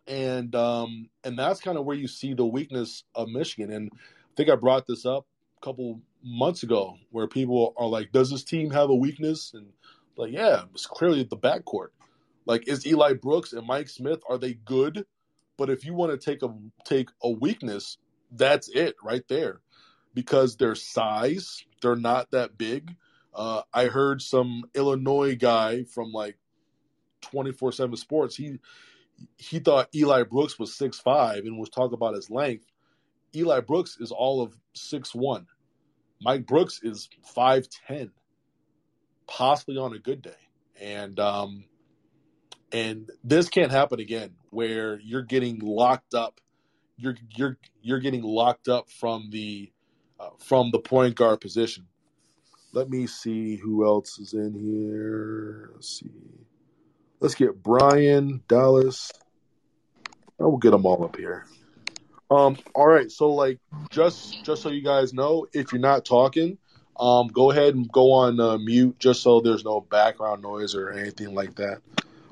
And 0.07 0.53
um, 0.55 1.09
and 1.23 1.37
that's 1.37 1.61
kind 1.61 1.77
of 1.77 1.85
where 1.85 1.95
you 1.95 2.07
see 2.07 2.33
the 2.33 2.45
weakness 2.45 3.03
of 3.15 3.29
Michigan. 3.29 3.71
And 3.71 3.91
I 3.93 4.31
think 4.35 4.49
I 4.49 4.55
brought 4.55 4.87
this 4.87 5.05
up 5.05 5.25
a 5.61 5.65
couple 5.65 6.01
months 6.23 6.63
ago, 6.63 6.97
where 7.11 7.27
people 7.27 7.73
are 7.77 7.87
like, 7.87 8.11
"Does 8.11 8.29
this 8.29 8.43
team 8.43 8.71
have 8.71 8.89
a 8.89 8.95
weakness?" 8.95 9.53
And 9.53 9.67
like, 10.17 10.31
yeah, 10.33 10.63
it's 10.73 10.85
clearly 10.85 11.23
the 11.23 11.37
backcourt. 11.37 11.89
Like, 12.45 12.67
is 12.67 12.85
Eli 12.85 13.13
Brooks 13.13 13.53
and 13.53 13.65
Mike 13.65 13.89
Smith 13.89 14.21
are 14.29 14.37
they 14.37 14.53
good? 14.53 15.05
But 15.57 15.69
if 15.69 15.85
you 15.85 15.93
want 15.93 16.11
to 16.11 16.17
take 16.17 16.43
a 16.43 16.53
take 16.83 17.09
a 17.23 17.29
weakness, 17.29 17.97
that's 18.31 18.69
it 18.69 18.95
right 19.03 19.25
there, 19.29 19.61
because 20.13 20.57
their 20.57 20.75
size, 20.75 21.63
they're 21.81 21.95
not 21.95 22.31
that 22.31 22.57
big. 22.57 22.95
Uh, 23.33 23.61
I 23.73 23.85
heard 23.85 24.21
some 24.21 24.63
Illinois 24.75 25.35
guy 25.35 25.83
from 25.83 26.11
like 26.11 26.37
twenty 27.21 27.51
four 27.51 27.71
seven 27.71 27.95
Sports. 27.95 28.35
He 28.35 28.59
he 29.37 29.59
thought 29.59 29.89
Eli 29.95 30.23
Brooks 30.23 30.59
was 30.59 30.75
six 30.75 30.99
five 30.99 31.45
and 31.45 31.59
was 31.59 31.69
talking 31.69 31.95
about 31.95 32.15
his 32.15 32.29
length. 32.29 32.65
Eli 33.35 33.61
Brooks 33.61 33.97
is 33.99 34.11
all 34.11 34.41
of 34.41 34.55
six 34.73 35.13
one. 35.15 35.47
Mike 36.21 36.45
Brooks 36.45 36.79
is 36.83 37.09
five 37.23 37.67
ten, 37.87 38.11
possibly 39.27 39.77
on 39.77 39.93
a 39.93 39.99
good 39.99 40.21
day, 40.21 40.31
and 40.79 41.19
um, 41.19 41.65
and 42.71 43.09
this 43.23 43.49
can't 43.49 43.71
happen 43.71 43.99
again 43.99 44.35
where 44.49 44.99
you're 44.99 45.23
getting 45.23 45.59
locked 45.59 46.13
up. 46.13 46.39
You're 46.97 47.17
you're 47.35 47.57
you're 47.81 47.99
getting 47.99 48.21
locked 48.21 48.67
up 48.67 48.89
from 48.89 49.29
the 49.31 49.71
uh, 50.19 50.29
from 50.39 50.71
the 50.71 50.79
point 50.79 51.15
guard 51.15 51.41
position. 51.41 51.87
Let 52.73 52.89
me 52.89 53.05
see 53.05 53.55
who 53.55 53.85
else 53.85 54.17
is 54.17 54.33
in 54.33 54.55
here. 54.55 55.69
Let's 55.75 55.99
see. 55.99 56.09
Let's 57.19 57.35
get 57.35 57.61
Brian 57.61 58.41
Dallas. 58.47 59.11
I 60.39 60.43
will 60.43 60.57
get 60.57 60.71
them 60.71 60.85
all 60.85 61.03
up 61.05 61.15
here. 61.15 61.45
Um. 62.31 62.57
All 62.73 62.87
right. 62.87 63.11
So 63.11 63.29
like, 63.31 63.59
just 63.91 64.43
just 64.43 64.63
so 64.63 64.69
you 64.69 64.81
guys 64.81 65.13
know, 65.13 65.45
if 65.53 65.71
you're 65.71 65.79
not 65.79 66.03
talking, 66.03 66.57
um, 66.99 67.27
go 67.27 67.51
ahead 67.51 67.75
and 67.75 67.91
go 67.91 68.11
on 68.11 68.39
uh, 68.39 68.57
mute, 68.57 68.97
just 68.97 69.21
so 69.21 69.39
there's 69.39 69.63
no 69.63 69.81
background 69.81 70.41
noise 70.41 70.73
or 70.73 70.91
anything 70.91 71.35
like 71.35 71.55
that. 71.55 71.81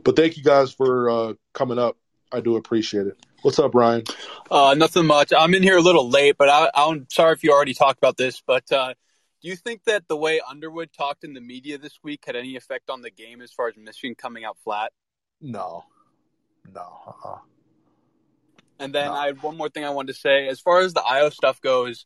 But 0.04 0.16
thank 0.16 0.38
you 0.38 0.44
guys 0.44 0.72
for 0.74 1.10
uh, 1.10 1.34
coming 1.54 1.78
up. 1.78 1.98
I 2.32 2.40
do 2.40 2.56
appreciate 2.56 3.06
it. 3.06 3.18
What's 3.44 3.60
up, 3.60 3.74
Brian? 3.74 4.04
Uh, 4.50 4.74
nothing 4.76 5.06
much. 5.06 5.32
I'm 5.38 5.54
in 5.54 5.62
here 5.62 5.78
a 5.78 5.82
little 5.82 6.10
late, 6.10 6.36
but 6.38 6.50
I, 6.50 6.72
I'm 6.74 7.06
sorry 7.10 7.34
if 7.34 7.44
you 7.44 7.52
already 7.52 7.76
talked 7.76 8.00
about 8.00 8.18
this. 8.18 8.42
But 8.46 8.72
uh, 8.72 8.96
do 9.42 9.48
you 9.50 9.56
think 9.56 9.84
that 9.86 10.08
the 10.08 10.18
way 10.18 10.40
Underwood 10.48 10.94
talked 10.94 11.24
in 11.24 11.34
the 11.34 11.42
media 11.42 11.78
this 11.78 12.00
week 12.04 12.24
had 12.26 12.36
any 12.36 12.56
effect 12.56 12.90
on 12.90 13.02
the 13.02 13.10
game 13.10 13.42
as 13.42 13.52
far 13.52 13.68
as 13.68 13.76
Michigan 13.78 14.16
coming 14.16 14.46
out 14.46 14.58
flat? 14.64 14.92
No, 15.42 15.86
no. 16.74 17.00
Uh-uh. 17.08 17.40
And 18.80 18.94
then 18.94 19.08
No. 19.08 19.14
I 19.14 19.26
had 19.28 19.42
one 19.42 19.58
more 19.58 19.70
thing 19.70 19.86
I 19.86 19.90
wanted 19.92 20.14
to 20.14 20.20
say. 20.20 20.48
As 20.48 20.60
far 20.60 20.80
as 20.80 20.94
the 20.94 21.02
Ayo 21.02 21.32
stuff 21.32 21.62
goes, 21.62 22.06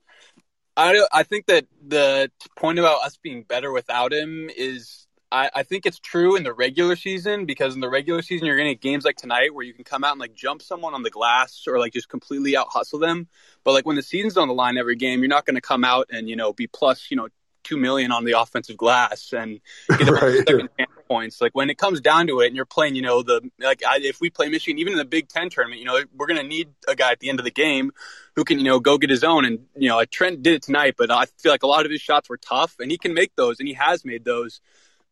I 0.77 1.05
I 1.11 1.23
think 1.23 1.45
that 1.47 1.65
the 1.85 2.31
point 2.57 2.79
about 2.79 3.03
us 3.03 3.17
being 3.21 3.43
better 3.43 3.71
without 3.71 4.13
him 4.13 4.49
is 4.55 5.04
I, 5.35 5.49
I 5.53 5.63
think 5.63 5.85
it's 5.85 5.99
true 5.99 6.35
in 6.35 6.43
the 6.43 6.53
regular 6.53 6.95
season 6.95 7.45
because 7.45 7.75
in 7.75 7.81
the 7.81 7.89
regular 7.89 8.21
season 8.21 8.47
you're 8.47 8.55
going 8.55 8.69
to 8.69 8.75
get 8.75 8.81
games 8.81 9.03
like 9.03 9.17
tonight 9.17 9.53
where 9.53 9.65
you 9.65 9.73
can 9.73 9.83
come 9.83 10.03
out 10.03 10.11
and 10.11 10.19
like 10.19 10.33
jump 10.33 10.61
someone 10.61 10.93
on 10.93 11.03
the 11.03 11.09
glass 11.09 11.65
or 11.67 11.77
like 11.77 11.93
just 11.93 12.07
completely 12.07 12.55
out 12.55 12.67
hustle 12.69 12.99
them. 12.99 13.27
But 13.63 13.73
like 13.73 13.85
when 13.85 13.97
the 13.97 14.01
season's 14.01 14.37
on 14.37 14.47
the 14.47 14.53
line 14.53 14.77
every 14.77 14.95
game, 14.95 15.19
you're 15.19 15.27
not 15.27 15.45
going 15.45 15.55
to 15.55 15.61
come 15.61 15.83
out 15.83 16.07
and 16.09 16.29
you 16.29 16.35
know 16.35 16.53
be 16.53 16.67
plus 16.67 17.11
you 17.11 17.17
know 17.17 17.27
two 17.65 17.75
million 17.77 18.11
on 18.11 18.23
the 18.23 18.39
offensive 18.39 18.77
glass 18.77 19.33
and 19.33 19.59
get 19.97 20.07
Right. 20.09 20.37
second 20.47 20.69
points. 21.07 21.41
Like 21.41 21.53
when 21.53 21.69
it 21.69 21.77
comes 21.77 22.01
down 22.01 22.27
to 22.27 22.39
it, 22.39 22.47
and 22.47 22.55
you're 22.55 22.65
playing, 22.65 22.95
you 22.95 23.01
know, 23.01 23.23
the 23.23 23.41
like 23.59 23.83
I, 23.85 23.99
if 24.01 24.21
we 24.21 24.29
play 24.29 24.49
Michigan, 24.49 24.79
even 24.79 24.93
in 24.93 24.99
the 24.99 25.05
Big 25.05 25.27
Ten 25.27 25.49
tournament, 25.49 25.79
you 25.79 25.85
know, 25.85 25.99
we're 26.15 26.27
gonna 26.27 26.43
need 26.43 26.69
a 26.87 26.95
guy 26.95 27.11
at 27.11 27.19
the 27.19 27.29
end 27.29 27.39
of 27.39 27.45
the 27.45 27.51
game 27.51 27.91
who 28.35 28.43
can, 28.43 28.59
you 28.59 28.65
know, 28.65 28.79
go 28.79 28.97
get 28.97 29.09
his 29.09 29.23
own. 29.23 29.45
And 29.45 29.65
you 29.75 29.89
know, 29.89 30.03
Trent 30.05 30.43
did 30.43 30.53
it 30.53 30.61
tonight, 30.63 30.95
but 30.97 31.11
I 31.11 31.25
feel 31.39 31.51
like 31.51 31.63
a 31.63 31.67
lot 31.67 31.85
of 31.85 31.91
his 31.91 32.01
shots 32.01 32.29
were 32.29 32.37
tough, 32.37 32.75
and 32.79 32.89
he 32.89 32.97
can 32.97 33.13
make 33.13 33.35
those, 33.35 33.59
and 33.59 33.67
he 33.67 33.73
has 33.73 34.05
made 34.05 34.23
those. 34.23 34.61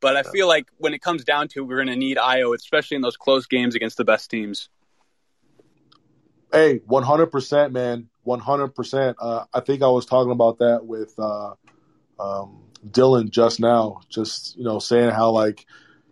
But 0.04 0.18
I 0.18 0.24
feel 0.24 0.50
like 0.50 0.68
when 0.78 0.94
it 0.94 1.02
comes 1.02 1.24
down 1.24 1.48
to, 1.48 1.62
it, 1.62 1.64
we're 1.64 1.78
gonna 1.78 1.96
need 1.96 2.18
Ayo, 2.18 2.54
especially 2.54 2.96
in 2.96 3.02
those 3.02 3.16
close 3.16 3.48
games 3.48 3.74
against 3.74 3.96
the 3.96 4.04
best 4.04 4.30
teams. 4.30 4.68
Hey, 6.52 6.82
one 6.86 7.04
hundred 7.04 7.28
percent, 7.28 7.72
man, 7.72 8.10
one 8.24 8.40
hundred 8.40 8.76
percent. 8.76 9.16
Uh, 9.20 9.46
I 9.54 9.62
think 9.62 9.82
I 9.82 9.88
was 9.88 10.06
talking 10.06 10.34
about 10.34 10.60
that 10.60 10.86
with 10.86 11.18
uh, 11.18 11.54
um, 12.20 12.64
Dylan 12.86 13.30
just 13.30 13.62
now. 13.62 14.02
Just 14.10 14.58
you 14.58 14.66
know, 14.66 14.80
saying 14.80 15.12
how 15.12 15.32
like, 15.32 15.66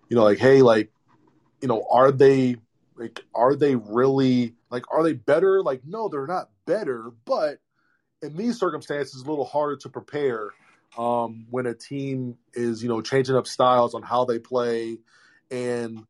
you 0.07 0.15
know, 0.15 0.23
like, 0.23 0.39
hey, 0.39 0.61
like, 0.61 0.89
you 1.61 1.67
know, 1.67 1.85
are 1.91 2.13
they 2.13 2.55
like, 2.95 3.19
are 3.35 3.55
they 3.57 3.75
really 3.75 4.55
like, 4.69 4.85
are 4.89 5.03
they 5.03 5.13
better? 5.13 5.61
Like, 5.61 5.81
no, 5.85 6.07
they're 6.07 6.27
not 6.27 6.49
better, 6.65 7.11
but 7.25 7.59
in 8.21 8.37
these 8.37 8.57
circumstances, 8.57 9.15
it's 9.15 9.27
a 9.27 9.29
little 9.29 9.43
harder 9.43 9.75
to 9.77 9.89
prepare 9.89 10.51
um, 10.97 11.45
when 11.49 11.65
a 11.65 11.73
team 11.73 12.37
is, 12.53 12.83
you 12.83 12.89
know, 12.89 13.01
changing 13.01 13.35
up 13.35 13.47
styles 13.47 13.93
on 13.93 14.03
how 14.03 14.25
they 14.25 14.39
play. 14.39 14.97
And 15.49 16.05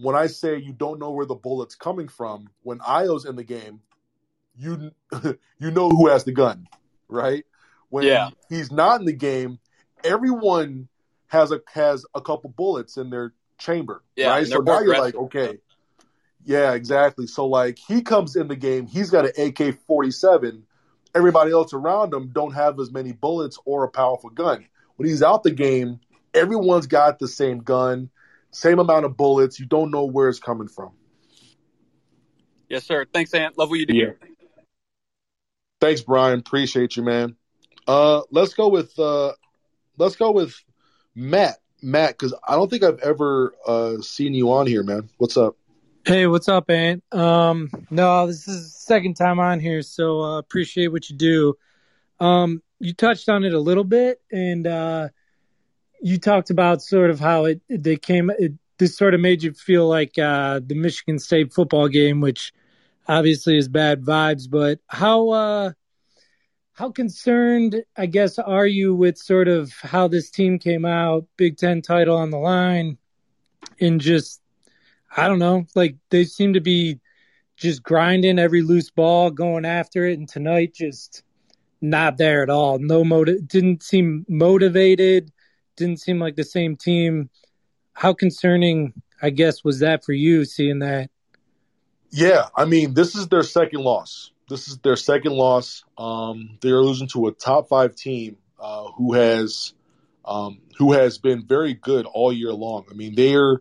when 0.00 0.16
I 0.16 0.26
say 0.26 0.56
you 0.56 0.72
don't 0.72 0.98
know 0.98 1.10
where 1.10 1.26
the 1.26 1.34
bullet's 1.34 1.74
coming 1.74 2.08
from, 2.08 2.48
when 2.62 2.78
Ayo's 2.80 3.24
in 3.24 3.36
the 3.36 3.44
game, 3.44 3.80
you 4.56 4.90
you 5.58 5.70
know 5.70 5.88
who 5.88 6.08
has 6.08 6.24
the 6.24 6.32
gun, 6.32 6.66
right? 7.08 7.44
When 7.88 8.04
Yeah. 8.04 8.30
he's 8.48 8.72
not 8.72 9.00
in 9.00 9.06
the 9.06 9.12
game, 9.12 9.58
everyone 10.02 10.88
has 11.28 11.52
a 11.52 11.60
has 11.72 12.04
a 12.14 12.20
couple 12.20 12.50
bullets 12.50 12.96
in 12.96 13.10
their 13.10 13.32
chamber, 13.58 14.02
Yeah, 14.16 14.30
right? 14.30 14.46
So 14.46 14.60
now 14.60 14.80
you're 14.80 14.98
like, 14.98 15.14
okay, 15.14 15.58
yeah, 16.44 16.72
exactly. 16.74 17.26
So 17.26 17.46
like 17.46 17.78
he 17.78 18.02
comes 18.02 18.36
in 18.36 18.48
the 18.48 18.56
game, 18.56 18.86
he's 18.86 19.10
got 19.10 19.26
an 19.26 19.32
AK 19.38 19.78
forty 19.86 20.10
seven. 20.10 20.64
Everybody 21.16 21.50
else 21.50 21.72
around 21.72 22.12
him 22.12 22.28
don't 22.28 22.52
have 22.52 22.78
as 22.78 22.92
many 22.92 23.12
bullets 23.12 23.58
or 23.64 23.84
a 23.84 23.88
powerful 23.88 24.28
gun. 24.28 24.66
When 24.96 25.08
he's 25.08 25.22
out 25.22 25.44
the 25.44 25.50
game, 25.50 26.00
everyone's 26.34 26.86
got 26.86 27.18
the 27.18 27.26
same 27.26 27.60
gun, 27.60 28.10
same 28.50 28.78
amount 28.78 29.06
of 29.06 29.16
bullets. 29.16 29.58
You 29.58 29.64
don't 29.64 29.90
know 29.90 30.04
where 30.04 30.28
it's 30.28 30.38
coming 30.38 30.68
from. 30.68 30.90
Yes, 32.68 32.84
sir. 32.84 33.06
Thanks, 33.10 33.32
Ant. 33.32 33.56
Love 33.56 33.70
what 33.70 33.78
you 33.78 33.86
do. 33.86 33.96
Yeah. 33.96 34.10
Thanks, 35.80 36.02
Brian. 36.02 36.40
Appreciate 36.40 36.96
you, 36.96 37.02
man. 37.02 37.34
Uh, 37.86 38.20
let's 38.30 38.52
go 38.52 38.68
with 38.68 38.98
uh, 38.98 39.32
let's 39.96 40.16
go 40.16 40.32
with 40.32 40.54
Matt. 41.14 41.56
Matt, 41.80 42.18
because 42.18 42.34
I 42.46 42.56
don't 42.56 42.70
think 42.70 42.82
I've 42.82 42.98
ever 42.98 43.54
uh, 43.66 44.02
seen 44.02 44.34
you 44.34 44.52
on 44.52 44.66
here, 44.66 44.82
man. 44.82 45.08
What's 45.16 45.38
up? 45.38 45.56
Hey, 46.06 46.28
what's 46.28 46.48
up, 46.48 46.70
Ant? 46.70 47.02
Um, 47.12 47.68
no, 47.90 48.28
this 48.28 48.46
is 48.46 48.62
the 48.62 48.78
second 48.78 49.14
time 49.14 49.40
on 49.40 49.58
here, 49.58 49.82
so 49.82 50.20
uh, 50.20 50.38
appreciate 50.38 50.92
what 50.92 51.10
you 51.10 51.16
do. 51.16 51.54
Um, 52.20 52.62
you 52.78 52.94
touched 52.94 53.28
on 53.28 53.42
it 53.42 53.52
a 53.52 53.58
little 53.58 53.82
bit, 53.82 54.20
and 54.30 54.68
uh, 54.68 55.08
you 56.00 56.18
talked 56.18 56.50
about 56.50 56.80
sort 56.80 57.10
of 57.10 57.18
how 57.18 57.46
it 57.46 57.60
they 57.68 57.96
came. 57.96 58.30
It, 58.38 58.52
this 58.78 58.96
sort 58.96 59.14
of 59.14 59.20
made 59.20 59.42
you 59.42 59.52
feel 59.52 59.88
like 59.88 60.16
uh, 60.16 60.60
the 60.64 60.76
Michigan 60.76 61.18
State 61.18 61.52
football 61.52 61.88
game, 61.88 62.20
which 62.20 62.52
obviously 63.08 63.58
is 63.58 63.66
bad 63.66 64.04
vibes. 64.04 64.48
But 64.48 64.78
how 64.86 65.30
uh, 65.30 65.72
how 66.74 66.92
concerned, 66.92 67.82
I 67.96 68.06
guess, 68.06 68.38
are 68.38 68.66
you 68.66 68.94
with 68.94 69.18
sort 69.18 69.48
of 69.48 69.72
how 69.82 70.06
this 70.06 70.30
team 70.30 70.60
came 70.60 70.84
out, 70.84 71.26
Big 71.36 71.56
Ten 71.56 71.82
title 71.82 72.16
on 72.16 72.30
the 72.30 72.38
line, 72.38 72.96
and 73.80 74.00
just 74.00 74.40
I 75.16 75.28
don't 75.28 75.38
know. 75.38 75.66
Like 75.74 75.96
they 76.10 76.24
seem 76.24 76.52
to 76.52 76.60
be 76.60 77.00
just 77.56 77.82
grinding 77.82 78.38
every 78.38 78.62
loose 78.62 78.90
ball, 78.90 79.30
going 79.30 79.64
after 79.64 80.06
it, 80.06 80.18
and 80.18 80.28
tonight 80.28 80.74
just 80.74 81.22
not 81.80 82.18
there 82.18 82.42
at 82.42 82.50
all. 82.50 82.78
No 82.78 83.04
motive. 83.04 83.48
Didn't 83.48 83.82
seem 83.82 84.26
motivated. 84.28 85.32
Didn't 85.76 86.00
seem 86.00 86.18
like 86.18 86.36
the 86.36 86.44
same 86.44 86.76
team. 86.76 87.30
How 87.94 88.12
concerning, 88.12 88.92
I 89.22 89.30
guess, 89.30 89.64
was 89.64 89.80
that 89.80 90.04
for 90.04 90.12
you 90.12 90.44
seeing 90.44 90.80
that? 90.80 91.10
Yeah, 92.10 92.48
I 92.54 92.66
mean, 92.66 92.94
this 92.94 93.14
is 93.14 93.28
their 93.28 93.42
second 93.42 93.80
loss. 93.80 94.32
This 94.48 94.68
is 94.68 94.78
their 94.78 94.96
second 94.96 95.32
loss. 95.32 95.84
Um, 95.98 96.58
they 96.60 96.70
are 96.70 96.82
losing 96.82 97.08
to 97.08 97.26
a 97.26 97.32
top 97.32 97.68
five 97.68 97.96
team 97.96 98.36
uh, 98.60 98.84
who 98.92 99.14
has 99.14 99.74
um, 100.24 100.60
who 100.78 100.92
has 100.92 101.18
been 101.18 101.46
very 101.46 101.74
good 101.74 102.06
all 102.06 102.32
year 102.32 102.52
long. 102.52 102.84
I 102.90 102.94
mean, 102.94 103.14
they're 103.14 103.60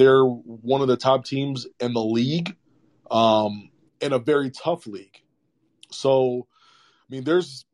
they're 0.00 0.24
one 0.24 0.80
of 0.80 0.88
the 0.88 0.96
top 0.96 1.26
teams 1.26 1.66
in 1.78 1.92
the 1.92 2.02
league, 2.02 2.56
um, 3.10 3.68
in 4.00 4.14
a 4.14 4.18
very 4.18 4.50
tough 4.50 4.86
league. 4.86 5.22
So, 5.90 6.46
I 7.02 7.14
mean, 7.14 7.24
there's. 7.24 7.66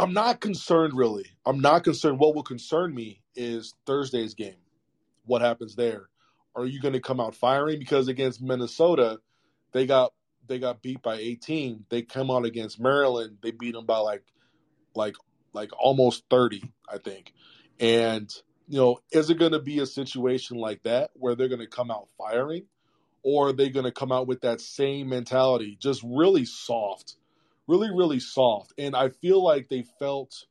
I'm 0.00 0.12
not 0.12 0.40
concerned 0.40 0.94
really. 0.94 1.26
I'm 1.46 1.60
not 1.60 1.84
concerned. 1.84 2.18
What 2.18 2.34
will 2.34 2.42
concern 2.42 2.92
me 2.92 3.22
is 3.36 3.74
Thursday's 3.86 4.34
game. 4.34 4.56
What 5.26 5.42
happens 5.42 5.76
there? 5.76 6.08
Are 6.56 6.66
you 6.66 6.80
going 6.80 6.94
to 6.94 7.00
come 7.00 7.20
out 7.20 7.36
firing? 7.36 7.78
Because 7.78 8.08
against 8.08 8.42
Minnesota, 8.42 9.20
they 9.70 9.86
got 9.86 10.12
they 10.48 10.58
got 10.58 10.82
beat 10.82 11.02
by 11.02 11.18
18. 11.18 11.84
They 11.88 12.02
come 12.02 12.32
out 12.32 12.46
against 12.46 12.80
Maryland, 12.80 13.38
they 13.42 13.52
beat 13.52 13.74
them 13.74 13.86
by 13.86 13.98
like 13.98 14.24
like 14.96 15.14
like 15.52 15.70
almost 15.78 16.24
30, 16.30 16.64
I 16.88 16.98
think. 16.98 17.32
And 17.78 18.28
you 18.70 18.78
know, 18.78 19.00
is 19.10 19.30
it 19.30 19.38
going 19.38 19.50
to 19.50 19.58
be 19.58 19.80
a 19.80 19.86
situation 19.86 20.56
like 20.56 20.80
that 20.84 21.10
where 21.14 21.34
they're 21.34 21.48
going 21.48 21.60
to 21.60 21.66
come 21.66 21.90
out 21.90 22.06
firing 22.16 22.62
or 23.24 23.48
are 23.48 23.52
they 23.52 23.68
going 23.68 23.84
to 23.84 23.90
come 23.90 24.12
out 24.12 24.28
with 24.28 24.40
that 24.42 24.60
same 24.60 25.08
mentality, 25.08 25.76
just 25.80 26.02
really 26.04 26.44
soft, 26.44 27.16
really 27.66 27.90
really 27.90 28.20
soft. 28.20 28.72
And 28.78 28.94
I 28.94 29.08
feel 29.08 29.42
like 29.42 29.68
they 29.68 29.84
felt 29.98 30.46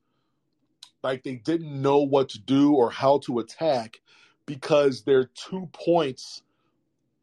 like 1.01 1.23
they 1.23 1.35
didn't 1.35 1.81
know 1.81 1.99
what 1.99 2.27
to 2.29 2.39
do 2.41 2.73
or 2.73 2.91
how 2.91 3.19
to 3.19 3.39
attack 3.39 4.01
because 4.45 5.03
their 5.03 5.23
two 5.23 5.69
points 5.71 6.43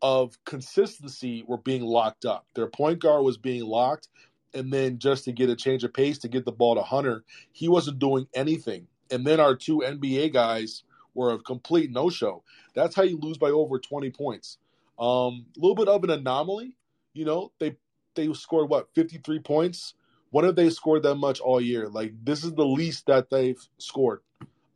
of 0.00 0.42
consistency 0.46 1.44
were 1.46 1.58
being 1.58 1.82
locked 1.82 2.24
up. 2.24 2.46
Their 2.54 2.68
point 2.68 3.00
guard 3.00 3.22
was 3.22 3.36
being 3.36 3.64
locked, 3.64 4.08
and 4.54 4.72
then 4.72 4.98
just 4.98 5.24
to 5.24 5.32
get 5.32 5.50
a 5.50 5.56
change 5.56 5.84
of 5.84 5.92
pace 5.92 6.16
to 6.20 6.28
get 6.28 6.46
the 6.46 6.52
ball 6.52 6.74
to 6.76 6.82
Hunter, 6.82 7.22
he 7.52 7.68
wasn't 7.68 7.98
doing 7.98 8.26
anything. 8.34 8.86
And 9.10 9.26
then 9.26 9.40
our 9.40 9.54
two 9.54 9.82
NBA 9.86 10.32
guys 10.32 10.82
were 11.16 11.32
a 11.32 11.38
complete 11.38 11.90
no 11.90 12.10
show. 12.10 12.44
That's 12.74 12.94
how 12.94 13.02
you 13.02 13.18
lose 13.18 13.38
by 13.38 13.50
over 13.50 13.78
20 13.78 14.10
points. 14.10 14.58
A 14.98 15.02
um, 15.02 15.46
little 15.56 15.74
bit 15.74 15.88
of 15.88 16.04
an 16.04 16.10
anomaly. 16.10 16.76
You 17.12 17.24
know, 17.24 17.52
they 17.58 17.76
they 18.14 18.32
scored 18.32 18.68
what 18.68 18.88
53 18.94 19.40
points. 19.40 19.94
When 20.30 20.44
have 20.44 20.56
they 20.56 20.70
scored 20.70 21.02
that 21.04 21.14
much 21.16 21.40
all 21.40 21.60
year? 21.60 21.88
Like 21.88 22.12
this 22.24 22.44
is 22.44 22.54
the 22.54 22.66
least 22.66 23.06
that 23.06 23.30
they've 23.30 23.60
scored. 23.78 24.20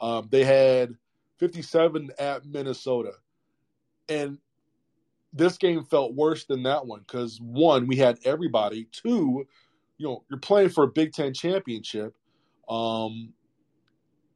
Um, 0.00 0.28
they 0.30 0.44
had 0.44 0.94
57 1.38 2.10
at 2.18 2.46
Minnesota, 2.46 3.12
and 4.08 4.38
this 5.32 5.58
game 5.58 5.84
felt 5.84 6.14
worse 6.14 6.44
than 6.44 6.62
that 6.64 6.86
one 6.86 7.00
because 7.00 7.40
one, 7.40 7.86
we 7.86 7.96
had 7.96 8.18
everybody. 8.24 8.88
Two, 8.92 9.46
you 9.98 10.06
know, 10.06 10.24
you're 10.30 10.38
playing 10.38 10.70
for 10.70 10.84
a 10.84 10.88
Big 10.88 11.12
Ten 11.12 11.34
championship, 11.34 12.16
um, 12.68 13.32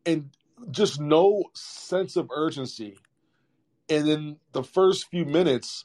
and 0.07 0.31
just 0.71 1.01
no 1.01 1.45
sense 1.55 2.17
of 2.17 2.31
urgency. 2.35 2.99
And 3.89 4.09
in 4.09 4.37
the 4.53 4.63
first 4.63 5.09
few 5.11 5.25
minutes, 5.25 5.85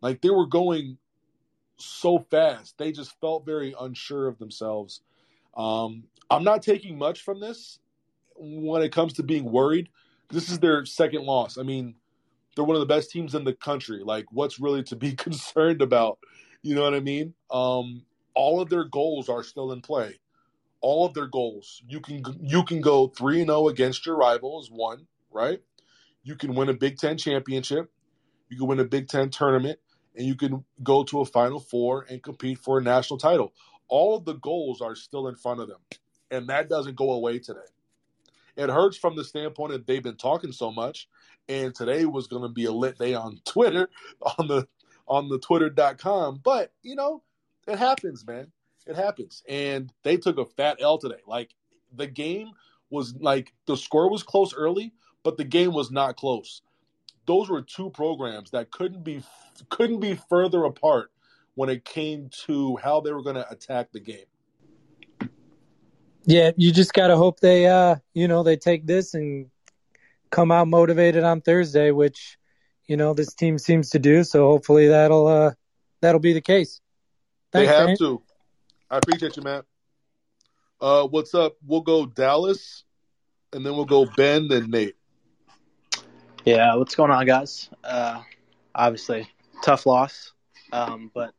like 0.00 0.20
they 0.20 0.30
were 0.30 0.46
going 0.46 0.98
so 1.76 2.18
fast, 2.30 2.78
they 2.78 2.92
just 2.92 3.18
felt 3.20 3.44
very 3.44 3.74
unsure 3.78 4.28
of 4.28 4.38
themselves. 4.38 5.00
Um, 5.56 6.04
I'm 6.30 6.44
not 6.44 6.62
taking 6.62 6.98
much 6.98 7.22
from 7.22 7.40
this 7.40 7.78
when 8.36 8.82
it 8.82 8.92
comes 8.92 9.14
to 9.14 9.22
being 9.22 9.44
worried. 9.44 9.88
This 10.30 10.50
is 10.50 10.58
their 10.58 10.84
second 10.84 11.24
loss. 11.24 11.58
I 11.58 11.62
mean, 11.62 11.94
they're 12.54 12.64
one 12.64 12.76
of 12.76 12.80
the 12.80 12.86
best 12.86 13.10
teams 13.10 13.34
in 13.34 13.44
the 13.44 13.52
country. 13.52 14.02
Like, 14.04 14.26
what's 14.30 14.60
really 14.60 14.82
to 14.84 14.96
be 14.96 15.12
concerned 15.16 15.82
about? 15.82 16.18
You 16.62 16.74
know 16.74 16.82
what 16.82 16.94
I 16.94 17.00
mean? 17.00 17.34
Um, 17.50 18.04
all 18.34 18.60
of 18.60 18.68
their 18.68 18.84
goals 18.84 19.28
are 19.28 19.42
still 19.42 19.72
in 19.72 19.80
play. 19.80 20.18
All 20.84 21.06
of 21.06 21.14
their 21.14 21.26
goals. 21.26 21.82
You 21.88 22.00
can 22.00 22.22
you 22.42 22.62
can 22.62 22.82
go 22.82 23.08
three 23.08 23.38
and 23.40 23.48
zero 23.48 23.60
oh 23.60 23.68
against 23.68 24.04
your 24.04 24.16
rivals. 24.16 24.70
One, 24.70 25.06
right? 25.30 25.60
You 26.22 26.36
can 26.36 26.54
win 26.54 26.68
a 26.68 26.74
Big 26.74 26.98
Ten 26.98 27.16
championship. 27.16 27.90
You 28.50 28.58
can 28.58 28.66
win 28.66 28.80
a 28.80 28.84
Big 28.84 29.08
Ten 29.08 29.30
tournament, 29.30 29.78
and 30.14 30.26
you 30.26 30.34
can 30.34 30.62
go 30.82 31.02
to 31.04 31.20
a 31.20 31.24
Final 31.24 31.58
Four 31.58 32.04
and 32.10 32.22
compete 32.22 32.58
for 32.58 32.78
a 32.78 32.82
national 32.82 33.18
title. 33.18 33.54
All 33.88 34.14
of 34.14 34.26
the 34.26 34.34
goals 34.34 34.82
are 34.82 34.94
still 34.94 35.28
in 35.28 35.36
front 35.36 35.60
of 35.60 35.68
them, 35.68 35.80
and 36.30 36.48
that 36.48 36.68
doesn't 36.68 36.96
go 36.96 37.12
away 37.12 37.38
today. 37.38 37.60
It 38.56 38.68
hurts 38.68 38.98
from 38.98 39.16
the 39.16 39.24
standpoint 39.24 39.72
that 39.72 39.86
they've 39.86 40.02
been 40.02 40.16
talking 40.16 40.52
so 40.52 40.70
much, 40.70 41.08
and 41.48 41.74
today 41.74 42.04
was 42.04 42.26
going 42.26 42.42
to 42.42 42.48
be 42.50 42.66
a 42.66 42.72
lit 42.72 42.98
day 42.98 43.14
on 43.14 43.40
Twitter, 43.46 43.88
on 44.38 44.48
the 44.48 44.68
on 45.08 45.28
the 45.28 45.38
twitter.com. 45.38 46.40
But, 46.42 46.72
you 46.82 46.94
know, 46.94 47.22
it 47.66 47.78
happens, 47.78 48.26
man. 48.26 48.52
It 48.86 48.96
happens. 48.96 49.42
And 49.48 49.92
they 50.02 50.16
took 50.16 50.38
a 50.38 50.44
fat 50.44 50.78
L 50.80 50.98
today. 50.98 51.20
Like 51.26 51.54
the 51.94 52.06
game 52.06 52.52
was 52.90 53.14
like 53.16 53.52
the 53.66 53.76
score 53.76 54.10
was 54.10 54.22
close 54.22 54.54
early, 54.54 54.92
but 55.22 55.36
the 55.36 55.44
game 55.44 55.72
was 55.72 55.90
not 55.90 56.16
close. 56.16 56.62
Those 57.26 57.48
were 57.48 57.62
two 57.62 57.90
programs 57.90 58.50
that 58.50 58.70
couldn't 58.70 59.04
be 59.04 59.22
couldn't 59.70 60.00
be 60.00 60.18
further 60.28 60.64
apart 60.64 61.10
when 61.54 61.68
it 61.68 61.84
came 61.84 62.28
to 62.46 62.76
how 62.76 63.00
they 63.00 63.12
were 63.12 63.22
going 63.22 63.36
to 63.36 63.48
attack 63.50 63.92
the 63.92 64.00
game. 64.00 64.26
Yeah, 66.26 66.50
you 66.56 66.72
just 66.72 66.92
got 66.92 67.08
to 67.08 67.16
hope 67.16 67.40
they 67.40 67.66
uh, 67.66 67.96
you 68.12 68.28
know, 68.28 68.42
they 68.42 68.56
take 68.56 68.86
this 68.86 69.14
and 69.14 69.50
come 70.30 70.50
out 70.50 70.68
motivated 70.68 71.22
on 71.22 71.40
Thursday, 71.40 71.90
which 71.90 72.38
you 72.86 72.96
know 72.96 73.14
this 73.14 73.32
team 73.34 73.58
seems 73.58 73.90
to 73.90 73.98
do. 73.98 74.24
So 74.24 74.46
hopefully 74.48 74.88
that'll 74.88 75.26
uh, 75.26 75.52
that'll 76.00 76.20
be 76.20 76.32
the 76.32 76.40
case. 76.40 76.80
Thanks, 77.52 77.70
they 77.70 77.76
have 77.76 77.86
man. 77.86 77.96
to. 77.98 78.22
I 78.90 78.98
appreciate 78.98 79.36
you, 79.36 79.42
man. 79.42 79.62
Uh, 80.80 81.06
what's 81.06 81.34
up? 81.34 81.56
We'll 81.66 81.80
go 81.80 82.06
Dallas, 82.06 82.84
and 83.52 83.64
then 83.64 83.74
we'll 83.74 83.84
go 83.84 84.06
Ben, 84.16 84.48
then 84.48 84.70
Nate. 84.70 84.96
Yeah, 86.44 86.74
what's 86.74 86.94
going 86.94 87.10
on, 87.10 87.24
guys? 87.24 87.70
Uh, 87.82 88.22
obviously, 88.74 89.28
tough 89.62 89.86
loss, 89.86 90.32
um, 90.72 91.10
but 91.14 91.32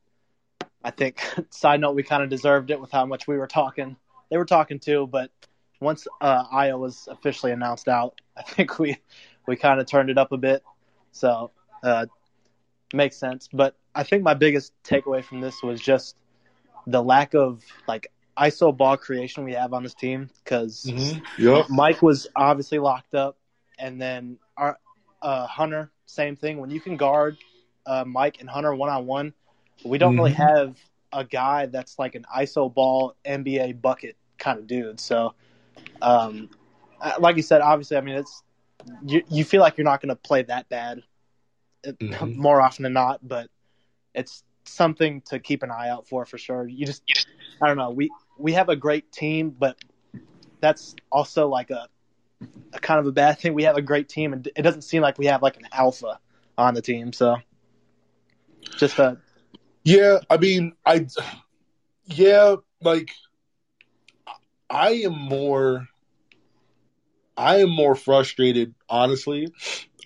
I 0.83 0.91
think 0.91 1.21
side 1.51 1.81
note 1.81 1.95
we 1.95 2.03
kind 2.03 2.23
of 2.23 2.29
deserved 2.29 2.71
it 2.71 2.81
with 2.81 2.91
how 2.91 3.05
much 3.05 3.27
we 3.27 3.37
were 3.37 3.47
talking. 3.47 3.97
They 4.31 4.37
were 4.37 4.45
talking 4.45 4.79
too, 4.79 5.07
but 5.07 5.31
once 5.79 6.07
uh, 6.21 6.45
was 6.51 7.07
officially 7.11 7.51
announced 7.51 7.87
out, 7.87 8.19
I 8.37 8.41
think 8.41 8.79
we 8.79 8.97
we 9.47 9.55
kind 9.55 9.79
of 9.79 9.85
turned 9.85 10.09
it 10.09 10.17
up 10.17 10.31
a 10.31 10.37
bit. 10.37 10.63
So 11.11 11.51
uh, 11.83 12.07
makes 12.93 13.17
sense. 13.17 13.47
But 13.51 13.75
I 13.93 14.03
think 14.03 14.23
my 14.23 14.33
biggest 14.33 14.73
takeaway 14.83 15.23
from 15.23 15.41
this 15.41 15.61
was 15.61 15.79
just 15.79 16.15
the 16.87 17.01
lack 17.01 17.33
of 17.33 17.63
like 17.87 18.11
ISO 18.37 18.75
ball 18.75 18.97
creation 18.97 19.43
we 19.43 19.53
have 19.53 19.73
on 19.73 19.83
this 19.83 19.93
team 19.93 20.29
because 20.43 20.85
mm-hmm. 20.87 21.19
yep. 21.41 21.65
Mike 21.69 22.01
was 22.01 22.27
obviously 22.35 22.79
locked 22.79 23.15
up, 23.15 23.37
and 23.79 24.01
then 24.01 24.37
our 24.57 24.77
uh, 25.21 25.47
Hunter 25.47 25.91
same 26.05 26.35
thing. 26.35 26.59
When 26.59 26.69
you 26.69 26.79
can 26.79 26.97
guard 26.97 27.37
uh, 27.85 28.03
Mike 28.05 28.37
and 28.39 28.49
Hunter 28.49 28.75
one 28.75 28.89
on 28.89 29.05
one, 29.05 29.33
we 29.83 29.97
don't 29.97 30.13
mm-hmm. 30.13 30.19
really 30.19 30.33
have 30.33 30.77
a 31.13 31.23
guy 31.23 31.65
that's 31.67 31.97
like 31.97 32.15
an 32.15 32.25
ISO 32.35 32.73
ball 32.73 33.15
NBA 33.25 33.81
bucket 33.81 34.17
kind 34.37 34.59
of 34.59 34.67
dude. 34.67 34.99
So 34.99 35.33
um, 36.01 36.49
uh, 37.01 37.13
like 37.19 37.37
you 37.37 37.41
said, 37.41 37.61
obviously, 37.61 37.97
I 37.97 38.01
mean, 38.01 38.15
it's 38.15 38.43
you, 39.05 39.23
you 39.29 39.43
feel 39.43 39.61
like 39.61 39.77
you're 39.77 39.85
not 39.85 40.01
going 40.01 40.09
to 40.09 40.15
play 40.15 40.43
that 40.43 40.69
bad 40.69 41.01
uh, 41.87 41.91
mm-hmm. 41.91 42.39
more 42.39 42.61
often 42.61 42.83
than 42.83 42.93
not, 42.93 43.25
but 43.25 43.49
it's 44.13 44.43
something 44.67 45.21
to 45.21 45.39
keep 45.39 45.63
an 45.63 45.71
eye 45.71 45.89
out 45.89 46.07
for 46.07 46.25
for 46.25 46.37
sure. 46.37 46.67
You 46.67 46.85
just, 46.85 47.03
I 47.61 47.67
don't 47.67 47.77
know, 47.77 47.91
we 47.91 48.09
we 48.37 48.53
have 48.53 48.69
a 48.69 48.75
great 48.75 49.11
team, 49.11 49.49
but 49.51 49.77
that's 50.61 50.95
also 51.11 51.47
like 51.47 51.69
a, 51.69 51.87
a 52.73 52.79
kind 52.79 52.99
of 52.99 53.07
a 53.07 53.11
bad 53.11 53.39
thing. 53.39 53.53
We 53.53 53.63
have 53.63 53.77
a 53.77 53.81
great 53.81 54.09
team, 54.09 54.33
and 54.33 54.47
it 54.55 54.61
doesn't 54.61 54.83
seem 54.83 55.01
like 55.01 55.17
we 55.17 55.27
have 55.27 55.41
like 55.41 55.57
an 55.57 55.67
alpha 55.71 56.19
on 56.57 56.73
the 56.73 56.81
team. 56.81 57.13
So, 57.13 57.37
just 58.77 58.99
a 58.99 59.17
yeah. 59.83 60.19
I 60.29 60.37
mean, 60.37 60.73
I 60.85 61.07
yeah, 62.05 62.55
like 62.81 63.11
I 64.69 64.91
am 64.91 65.13
more 65.13 65.87
I 67.37 67.57
am 67.57 67.69
more 67.69 67.95
frustrated, 67.95 68.75
honestly. 68.89 69.53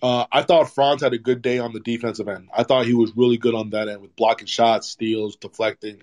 Uh, 0.01 0.25
I 0.31 0.43
thought 0.43 0.73
Franz 0.73 1.01
had 1.01 1.13
a 1.13 1.17
good 1.17 1.41
day 1.41 1.59
on 1.59 1.73
the 1.73 1.79
defensive 1.79 2.27
end. 2.27 2.49
I 2.55 2.63
thought 2.63 2.85
he 2.85 2.93
was 2.93 3.15
really 3.15 3.37
good 3.37 3.55
on 3.55 3.71
that 3.71 3.89
end 3.89 4.01
with 4.01 4.15
blocking 4.15 4.47
shots, 4.47 4.87
steals, 4.87 5.35
deflecting, 5.35 6.01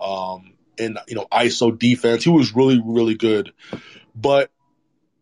um, 0.00 0.54
and 0.78 0.98
you 1.06 1.14
know 1.14 1.26
ISO 1.30 1.76
defense. 1.76 2.24
He 2.24 2.30
was 2.30 2.54
really, 2.54 2.80
really 2.84 3.14
good. 3.14 3.52
But 4.14 4.50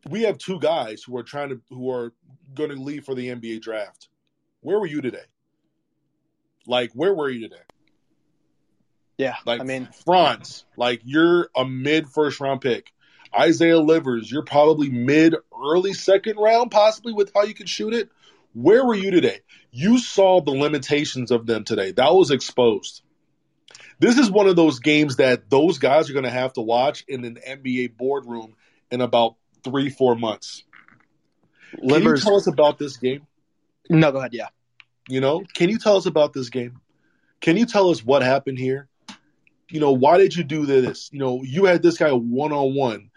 we 0.09 0.23
have 0.23 0.39
two 0.39 0.59
guys 0.59 1.03
who 1.03 1.17
are 1.17 1.23
trying 1.23 1.51
to 1.51 1.61
who 1.69 1.91
are 1.91 2.13
going 2.55 2.71
to 2.71 2.77
leave 2.77 3.05
for 3.05 3.15
the 3.15 3.29
NBA 3.29 3.61
draft. 3.61 4.09
Where 4.61 4.79
were 4.79 4.87
you 4.87 5.01
today? 5.03 5.25
Like, 6.67 6.93
where 6.93 7.13
were 7.13 7.29
you 7.29 7.41
today? 7.41 7.63
Yeah, 9.19 9.37
like 9.45 9.61
I 9.61 9.65
mean 9.65 9.89
Franz, 10.05 10.65
like 10.77 11.03
you're 11.05 11.49
a 11.55 11.65
mid 11.65 12.09
first 12.09 12.41
round 12.41 12.61
pick. 12.61 12.93
Isaiah 13.39 13.79
Livers, 13.79 14.31
you're 14.31 14.45
probably 14.45 14.91
mid 14.91 15.35
early 15.65 15.93
second 15.93 16.37
round, 16.37 16.71
possibly 16.71 17.13
with 17.13 17.33
how 17.35 17.45
you 17.45 17.55
can 17.55 17.67
shoot 17.67 17.95
it. 17.95 18.11
Where 18.53 18.85
were 18.85 18.95
you 18.95 19.11
today? 19.11 19.41
You 19.73 19.99
saw 19.99 20.41
the 20.41 20.53
limitations 20.53 21.31
of 21.31 21.47
them 21.47 21.65
today. 21.65 21.91
That 21.93 22.15
was 22.15 22.31
exposed. 22.31 23.03
This 23.99 24.19
is 24.19 24.31
one 24.31 24.47
of 24.47 24.57
those 24.57 24.79
games 24.79 25.17
that 25.17 25.51
those 25.51 25.79
guys 25.79 26.09
are 26.11 26.13
going 26.13 26.25
to 26.25 26.31
have 26.31 26.53
to 26.55 26.61
watch 26.61 27.05
in 27.09 27.25
an 27.25 27.39
NBA 27.47 27.97
boardroom 27.97 28.55
in 28.91 29.01
about 29.01 29.37
three, 29.63 29.91
four 29.91 30.15
months. 30.15 30.63
Livers, 31.79 32.03
can 32.03 32.17
you 32.17 32.23
tell 32.23 32.37
us 32.37 32.47
about 32.47 32.79
this 32.79 32.97
game? 32.97 33.27
No, 33.91 34.13
go 34.13 34.19
ahead. 34.19 34.35
Yeah. 34.35 34.49
You 35.09 35.21
know, 35.21 35.43
can 35.55 35.69
you 35.69 35.79
tell 35.79 35.97
us 35.97 36.07
about 36.07 36.33
this 36.33 36.49
game? 36.49 36.81
Can 37.41 37.57
you 37.57 37.67
tell 37.67 37.91
us 37.91 38.05
what 38.05 38.23
happened 38.23 38.59
here? 38.59 38.89
You 39.69 39.81
know, 39.81 39.93
why 39.93 40.19
did 40.19 40.37
you 40.37 40.45
do 40.45 40.67
this? 40.67 41.11
You 41.13 41.19
know, 41.19 41.43
you 41.43 41.65
had 41.65 41.83
this 41.83 41.99
guy 41.99 42.13
one 42.13 42.53
on 42.53 42.75
one 42.75 43.11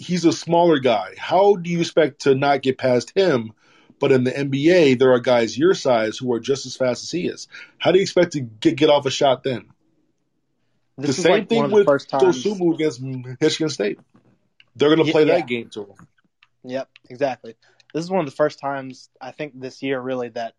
he's 0.00 0.24
a 0.24 0.32
smaller 0.32 0.78
guy. 0.78 1.14
How 1.18 1.56
do 1.56 1.70
you 1.70 1.80
expect 1.80 2.22
to 2.22 2.34
not 2.34 2.62
get 2.62 2.78
past 2.78 3.12
him? 3.14 3.52
But 4.00 4.12
in 4.12 4.24
the 4.24 4.30
NBA, 4.30 4.98
there 4.98 5.12
are 5.12 5.20
guys 5.20 5.58
your 5.58 5.74
size 5.74 6.16
who 6.16 6.32
are 6.32 6.40
just 6.40 6.64
as 6.64 6.74
fast 6.74 7.02
as 7.02 7.10
he 7.10 7.26
is. 7.26 7.48
How 7.78 7.92
do 7.92 7.98
you 7.98 8.02
expect 8.02 8.32
to 8.32 8.40
get, 8.40 8.76
get 8.76 8.88
off 8.88 9.04
a 9.04 9.10
shot 9.10 9.44
then? 9.44 9.68
This 10.96 11.16
the 11.16 11.22
same 11.22 11.32
like 11.32 11.48
thing 11.50 11.68
the 11.68 11.74
with. 11.74 11.86
Dosunmu 11.86 12.74
against 12.74 13.02
Michigan 13.02 13.68
State. 13.68 14.00
They're 14.74 14.94
going 14.94 15.06
to 15.06 15.12
play 15.12 15.26
yeah. 15.26 15.34
that 15.34 15.46
game 15.46 15.68
to 15.70 15.80
them. 15.80 16.08
Yep, 16.64 16.88
exactly. 17.10 17.54
This 17.92 18.04
is 18.04 18.10
one 18.10 18.20
of 18.20 18.26
the 18.26 18.36
first 18.36 18.58
times 18.58 19.10
I 19.20 19.32
think 19.32 19.60
this 19.60 19.82
year 19.82 20.00
really 20.00 20.30
that 20.30 20.54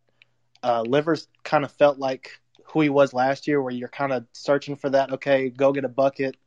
uh, 0.62 0.84
Livers 0.84 1.28
kind 1.44 1.64
of 1.64 1.72
felt 1.72 1.98
like 1.98 2.40
who 2.66 2.82
he 2.82 2.90
was 2.90 3.12
last 3.14 3.48
year, 3.48 3.62
where 3.62 3.74
you're 3.74 3.90
kind 3.90 4.14
of 4.14 4.26
searching 4.34 4.76
for 4.76 4.90
that. 4.92 5.14
Okay, 5.14 5.50
go 5.50 5.74
get 5.74 5.84
a 5.84 5.90
bucket. 5.90 6.38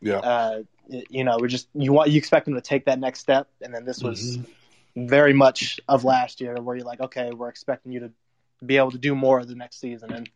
Yeah. 0.00 0.18
Uh, 0.18 0.62
you 1.08 1.24
know, 1.24 1.36
we're 1.40 1.48
just 1.48 1.68
you 1.74 1.92
want 1.92 2.10
you 2.10 2.18
expect 2.18 2.46
them 2.46 2.54
to 2.54 2.60
take 2.60 2.86
that 2.86 2.98
next 2.98 3.20
step, 3.20 3.48
and 3.62 3.74
then 3.74 3.84
this 3.84 4.02
was 4.02 4.38
Mm-hmm. 4.38 5.06
very 5.08 5.32
much 5.32 5.78
of 5.88 6.04
last 6.04 6.40
year, 6.40 6.56
where 6.60 6.76
you're 6.76 6.84
like, 6.86 7.00
okay, 7.00 7.30
we're 7.32 7.48
expecting 7.48 7.92
you 7.92 8.00
to 8.00 8.10
be 8.64 8.76
able 8.76 8.90
to 8.90 8.98
do 8.98 9.14
more 9.14 9.44
the 9.44 9.54
next 9.54 9.80
season, 9.80 10.12
and 10.12 10.28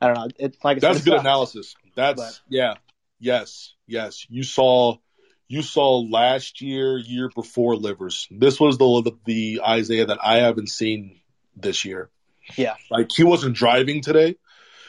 I 0.00 0.06
don't 0.08 0.16
know. 0.16 0.28
It 0.38 0.56
like 0.64 0.80
That's 0.80 1.02
good 1.02 1.12
sucks. 1.12 1.20
analysis. 1.20 1.74
That's 1.94 2.20
But- 2.20 2.40
yeah, 2.48 2.74
yes, 3.20 3.74
yes. 3.86 4.26
You 4.28 4.42
saw, 4.42 4.96
you 5.48 5.62
saw 5.62 6.00
last 6.00 6.60
year, 6.60 6.98
year 6.98 7.30
before 7.34 7.76
Livers. 7.76 8.26
This 8.30 8.58
was 8.58 8.76
the 8.78 9.02
the, 9.02 9.12
the 9.24 9.60
Isaiah 9.66 10.06
that 10.06 10.18
I 10.22 10.38
haven't 10.38 10.68
seen 10.68 11.20
this 11.56 11.84
year. 11.84 12.10
Yeah, 12.56 12.74
Like 12.90 13.12
he 13.12 13.22
wasn't 13.22 13.54
driving 13.54 14.02
today. 14.02 14.36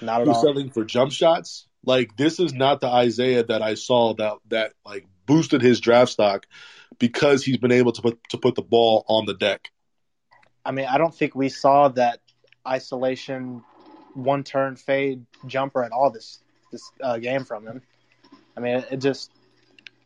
not 0.02 0.22
at 0.22 0.24
He 0.26 0.30
was 0.30 0.38
all. 0.38 0.44
settling 0.44 0.72
for 0.72 0.84
jump 0.86 1.12
shots. 1.12 1.68
Like 1.86 2.16
this 2.16 2.40
is 2.40 2.54
not 2.54 2.82
the 2.82 2.88
Isaiah 2.88 3.44
that 3.44 3.62
I 3.62 3.74
saw 3.76 4.14
that 4.16 4.38
that 4.50 4.74
like 4.86 5.08
boosted 5.26 5.62
his 5.62 5.80
draft 5.80 6.12
stock 6.12 6.46
because 7.00 7.44
he's 7.44 7.58
been 7.58 7.72
able 7.72 7.92
to 7.94 8.02
put 8.02 8.20
to 8.30 8.38
put 8.38 8.56
the 8.56 8.62
ball 8.62 9.06
on 9.08 9.26
the 9.26 9.34
deck. 9.34 9.72
I 10.64 10.72
mean, 10.72 10.86
I 10.86 10.98
don't 10.98 11.14
think 11.14 11.36
we 11.36 11.50
saw 11.50 11.88
that 11.90 12.20
isolation 12.68 13.64
one 14.14 14.44
turn 14.44 14.76
fade 14.76 15.26
jumper 15.48 15.84
at 15.84 15.92
all 15.92 16.12
this 16.12 16.40
this 16.72 16.92
uh, 17.02 17.18
game 17.18 17.46
from 17.46 17.66
him. 17.66 17.82
I 18.56 18.60
mean, 18.60 18.84
it, 18.92 18.98
just 18.98 19.32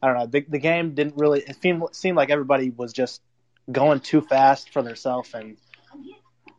I 0.01 0.07
don't 0.07 0.17
know. 0.17 0.25
The, 0.27 0.45
the 0.47 0.59
game 0.59 0.93
didn't 0.93 1.15
really. 1.17 1.41
It 1.41 1.61
seemed 1.61 1.83
seemed 1.91 2.17
like 2.17 2.29
everybody 2.29 2.69
was 2.69 2.93
just 2.93 3.21
going 3.71 3.99
too 3.99 4.21
fast 4.21 4.71
for 4.71 4.81
themselves, 4.81 5.33
and 5.33 5.57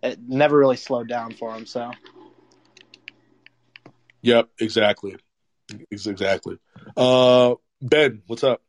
it 0.02 0.18
never 0.26 0.56
really 0.56 0.76
slowed 0.76 1.08
down 1.08 1.32
for 1.32 1.54
him. 1.54 1.66
So 1.66 1.90
Yep, 4.26 4.48
exactly, 4.58 5.16
exactly. 5.88 6.58
Uh, 6.96 7.54
Ben, 7.80 8.22
what's 8.26 8.42
up? 8.42 8.60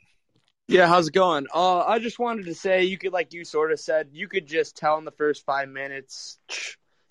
Yeah, 0.68 0.86
how's 0.86 1.08
it 1.08 1.16
going? 1.16 1.48
Uh, 1.52 1.80
I 1.80 1.98
just 1.98 2.20
wanted 2.20 2.46
to 2.46 2.54
say 2.54 2.84
you 2.84 3.00
could, 3.00 3.12
like 3.12 3.34
you 3.34 3.44
sort 3.44 3.72
of 3.72 3.80
said, 3.80 4.10
you 4.12 4.28
could 4.28 4.46
just 4.46 4.78
tell 4.78 5.00
in 5.00 5.06
the 5.06 5.12
first 5.12 5.46
five 5.48 5.68
minutes 5.68 6.38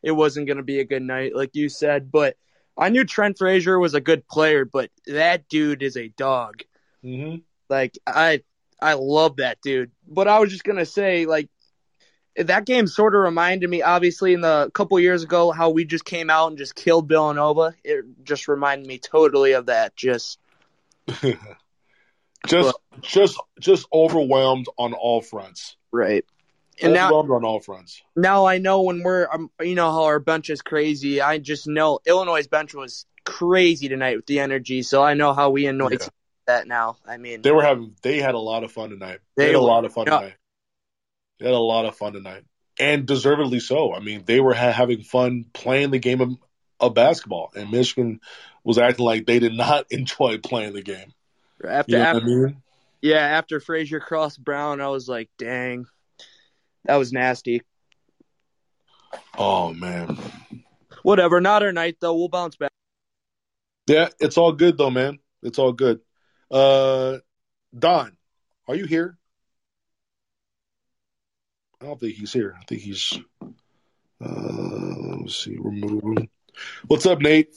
it 0.01 0.12
wasn't 0.12 0.47
going 0.47 0.59
to 0.59 0.62
be 0.62 0.78
a 0.78 0.84
good 0.84 1.03
night, 1.03 1.34
like 1.34 1.57
you 1.57 1.68
said. 1.68 2.12
But 2.12 2.36
I 2.78 2.90
knew 2.90 3.03
Trent 3.05 3.36
Frazier 3.36 3.80
was 3.80 3.94
a 3.94 4.01
good 4.01 4.28
player, 4.28 4.64
but 4.64 4.90
that 5.09 5.49
dude 5.49 5.82
is 5.82 5.97
a 5.97 6.07
dog. 6.07 6.62
Mm-hmm. 7.05 7.38
Like 7.68 7.99
I, 8.07 8.42
I 8.80 8.92
love 8.94 9.38
that 9.38 9.59
dude. 9.61 9.90
But 10.07 10.28
I 10.28 10.38
was 10.38 10.53
just 10.53 10.62
gonna 10.62 10.86
say, 10.86 11.26
like, 11.26 11.51
that 12.39 12.66
game 12.66 12.87
sort 12.87 13.14
of 13.14 13.22
reminded 13.22 13.68
me, 13.70 13.82
obviously, 13.82 14.32
in 14.34 14.41
the 14.41 14.70
couple 14.74 14.99
years 15.01 15.22
ago, 15.22 15.51
how 15.53 15.70
we 15.70 15.84
just 15.84 16.05
came 16.05 16.30
out 16.30 16.49
and 16.49 16.59
just 16.59 16.74
killed 16.74 17.09
Villanova. 17.09 17.74
It 17.84 18.05
just 18.24 18.49
reminded 18.49 18.87
me 18.87 18.99
totally 18.99 19.53
of 19.53 19.66
that. 19.66 19.97
Just 19.97 20.39
just 22.47 22.76
just 23.01 23.39
just 23.61 23.87
overwhelmed 23.93 24.66
on 24.78 24.93
all 24.95 25.20
fronts. 25.20 25.76
right. 25.91 26.24
And 26.82 26.93
now, 26.93 27.07
overwhelmed 27.07 27.30
on 27.30 27.45
all 27.49 27.61
fronts. 27.61 28.03
now 28.14 28.45
I 28.45 28.59
know 28.59 28.82
when 28.82 29.03
we're, 29.03 29.26
um, 29.32 29.51
you 29.62 29.74
know 29.74 29.91
how 29.91 30.05
our 30.05 30.18
bench 30.18 30.51
is 30.51 30.61
crazy. 30.61 31.22
I 31.22 31.39
just 31.39 31.66
know 31.66 32.01
Illinois' 32.05 32.49
bench 32.49 32.74
was 32.74 33.07
crazy 33.24 33.89
tonight 33.89 34.16
with 34.16 34.26
the 34.26 34.41
energy, 34.41 34.82
so 34.82 35.03
I 35.03 35.14
know 35.14 35.32
how 35.32 35.49
we 35.49 35.66
annoy 35.66 35.93
Yeah. 35.93 36.09
that 36.47 36.66
now. 36.68 36.99
I 37.09 37.16
mean, 37.16 37.41
They 37.41 37.51
were 37.51 37.62
having 37.62 37.97
they 38.03 38.18
had 38.20 38.34
a 38.34 38.39
lot 38.39 38.62
of 38.62 38.72
fun 38.72 38.91
tonight. 38.91 39.20
They, 39.37 39.45
They 39.45 39.53
had 39.53 39.57
a 39.57 39.61
lot 39.61 39.87
of 39.87 39.95
fun 39.95 40.05
yeah. 40.07 40.18
tonight. 40.18 40.34
They 41.39 41.47
had 41.47 41.55
a 41.55 41.59
lot 41.59 41.84
of 41.84 41.97
fun 41.97 42.12
tonight, 42.14 42.45
and 42.78 43.07
deservedly 43.07 43.61
so. 43.61 43.93
I 43.95 44.01
mean, 44.01 44.24
they 44.24 44.41
were 44.41 44.55
ha- 44.55 44.72
having 44.72 45.03
fun 45.03 45.45
playing 45.53 45.91
the 45.91 45.99
game 45.99 46.20
of, 46.20 46.30
of 46.80 46.95
basketball, 46.95 47.51
and 47.55 47.70
Michigan 47.70 48.20
was 48.64 48.78
acting 48.78 49.05
like 49.05 49.26
they 49.26 49.39
did 49.39 49.53
not 49.55 49.87
enjoy 49.91 50.39
playing 50.39 50.72
the 50.74 50.82
game. 50.82 51.12
after, 51.66 51.93
You 51.93 51.99
know 51.99 52.05
after 52.05 52.20
what 52.20 52.22
I 52.22 52.26
mean? 52.26 52.62
yeah, 53.03 53.18
after 53.20 53.61
Frazier 53.61 54.01
crossed 54.01 54.43
Brown, 54.43 54.80
I 54.80 54.89
was 54.89 55.09
like, 55.09 55.28
dang, 55.39 55.87
that 56.84 56.97
was 56.97 57.12
nasty. 57.12 57.62
Oh 59.39 59.72
man, 59.72 60.18
Whatever, 61.03 61.41
not 61.41 61.62
our 61.62 61.72
night 61.72 61.97
though. 62.01 62.16
We'll 62.16 62.28
bounce 62.28 62.57
back. 62.57 62.70
yeah, 63.87 64.09
it's 64.18 64.37
all 64.39 64.53
good 64.53 64.76
though, 64.78 64.91
man. 64.91 65.18
It's 65.43 65.59
all 65.59 65.72
good. 65.72 66.01
Uh, 66.51 67.18
Don, 67.78 68.16
are 68.66 68.74
you 68.74 68.87
here? 68.87 69.18
I 71.81 71.87
don't 71.87 72.01
think 72.01 72.14
he's 72.14 72.33
here. 72.33 72.57
I 72.59 72.64
think 72.64 72.81
he's. 72.81 73.18
Uh, 73.43 74.29
let 74.29 75.20
me 75.20 75.29
see. 75.29 75.57
Remove 75.59 76.03
him. 76.03 76.29
What's 76.87 77.05
up, 77.05 77.20
Nate? 77.20 77.55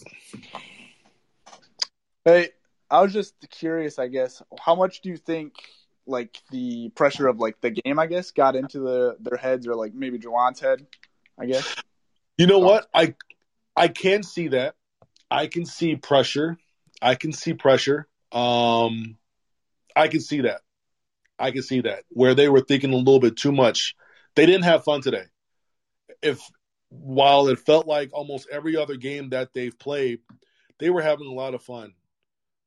Hey, 2.26 2.50
I 2.92 3.02
was 3.02 3.14
just 3.14 3.34
curious, 3.50 3.98
I 3.98 4.08
guess, 4.08 4.42
how 4.60 4.76
much 4.76 5.02
do 5.02 5.10
you 5.10 5.18
think 5.18 5.54
like 6.06 6.38
the 6.52 6.90
pressure 6.90 7.28
of 7.28 7.40
like 7.40 7.62
the 7.62 7.70
game, 7.70 7.98
I 7.98 8.08
guess, 8.08 8.32
got 8.32 8.56
into 8.58 8.80
the 8.80 9.16
their 9.22 9.38
heads 9.38 9.68
or 9.68 9.76
like 9.76 9.94
maybe 9.94 10.20
Juwan's 10.20 10.60
head, 10.60 10.86
I 11.40 11.46
guess? 11.46 11.76
You 12.38 12.48
know 12.48 12.60
what? 12.60 12.88
I 12.94 13.16
I 13.76 13.88
can 13.88 14.24
see 14.24 14.50
that. 14.50 14.76
I 15.32 15.48
can 15.48 15.66
see 15.66 15.96
pressure. 15.96 16.58
I 17.02 17.16
can 17.16 17.32
see 17.32 17.54
pressure. 17.54 18.08
Um 18.34 19.18
I 19.96 20.10
can 20.10 20.20
see 20.20 20.42
that. 20.42 20.62
I 21.38 21.52
can 21.52 21.62
see 21.62 21.82
that. 21.82 22.04
Where 22.10 22.36
they 22.36 22.50
were 22.50 22.62
thinking 22.62 22.92
a 22.92 22.98
little 22.98 23.20
bit 23.20 23.38
too 23.38 23.54
much. 23.54 23.96
They 24.36 24.46
didn't 24.46 24.64
have 24.64 24.84
fun 24.84 25.02
today. 25.02 25.26
If 26.22 26.42
while 26.90 27.48
it 27.48 27.60
felt 27.60 27.88
like 27.88 28.10
almost 28.14 28.48
every 28.52 28.76
other 28.76 28.96
game 28.96 29.30
that 29.30 29.54
they've 29.54 29.78
played, 29.78 30.20
they 30.80 30.90
were 30.90 31.02
having 31.02 31.28
a 31.28 31.34
lot 31.34 31.54
of 31.54 31.64
fun. 31.64 31.94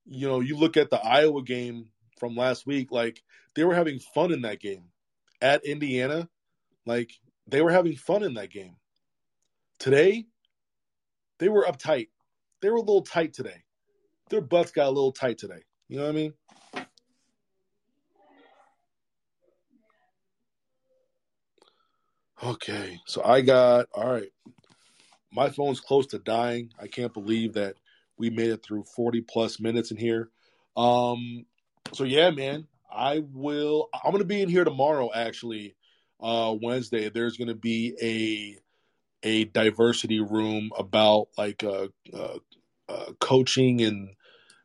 You 0.07 0.29
know, 0.29 0.41
you 0.41 0.57
look 0.57 0.77
at 0.77 0.91
the 0.91 1.01
Iowa 1.05 1.43
game 1.43 1.87
from 2.19 2.37
last 2.37 2.67
week, 2.67 2.93
like 2.93 3.23
they 3.55 3.65
were 3.65 3.75
having 3.75 3.99
fun 3.99 4.33
in 4.33 4.43
that 4.43 4.61
game. 4.61 4.85
At 5.41 5.65
Indiana, 5.65 6.29
like 6.87 7.11
they 7.49 7.63
were 7.63 7.73
having 7.73 7.97
fun 7.97 8.23
in 8.23 8.35
that 8.35 8.51
game. 8.51 8.77
Today, 9.81 10.27
they 11.41 11.49
were 11.49 11.65
uptight. 11.65 12.09
They 12.61 12.71
were 12.71 12.77
a 12.77 12.81
little 12.81 13.03
tight 13.03 13.33
today. 13.33 13.65
Their 14.31 14.41
butts 14.41 14.71
got 14.71 14.87
a 14.87 14.91
little 14.91 15.11
tight 15.11 15.39
today. 15.39 15.65
You 15.89 15.97
know 15.97 16.05
what 16.05 16.11
I 16.11 16.13
mean? 16.13 16.35
Okay, 22.43 22.99
so 23.07 23.23
I 23.25 23.41
got 23.41 23.87
all 23.95 24.11
right. 24.11 24.31
My 25.33 25.49
phone's 25.49 25.79
close 25.79 26.09
to 26.09 26.19
dying. 26.19 26.71
I 26.81 26.89
can't 26.89 27.15
believe 27.15 27.55
that 27.55 27.77
we 28.19 28.31
made 28.31 28.51
it 28.51 28.65
through 28.65 28.85
40 28.97 29.21
plus 29.23 29.61
minutes 29.61 29.93
in 29.93 29.97
here. 29.97 30.31
Um 30.77 31.47
so 31.93 32.03
yeah, 32.03 32.31
man, 32.31 32.67
I 32.91 33.23
will 33.33 33.89
I'm 34.05 34.11
to 34.21 34.27
be 34.27 34.43
in 34.43 34.49
here 34.49 34.65
tomorrow 34.65 35.11
actually. 35.15 35.77
Uh 36.21 36.57
Wednesday 36.61 37.09
there's 37.09 37.37
to 37.47 37.55
be 37.55 37.95
a 38.03 38.59
a 39.23 39.45
diversity 39.45 40.21
room 40.21 40.71
about 40.77 41.29
like 41.39 41.63
uh, 41.63 41.87
uh, 42.13 42.39
uh 42.89 43.13
coaching 43.21 43.83
and 43.83 44.09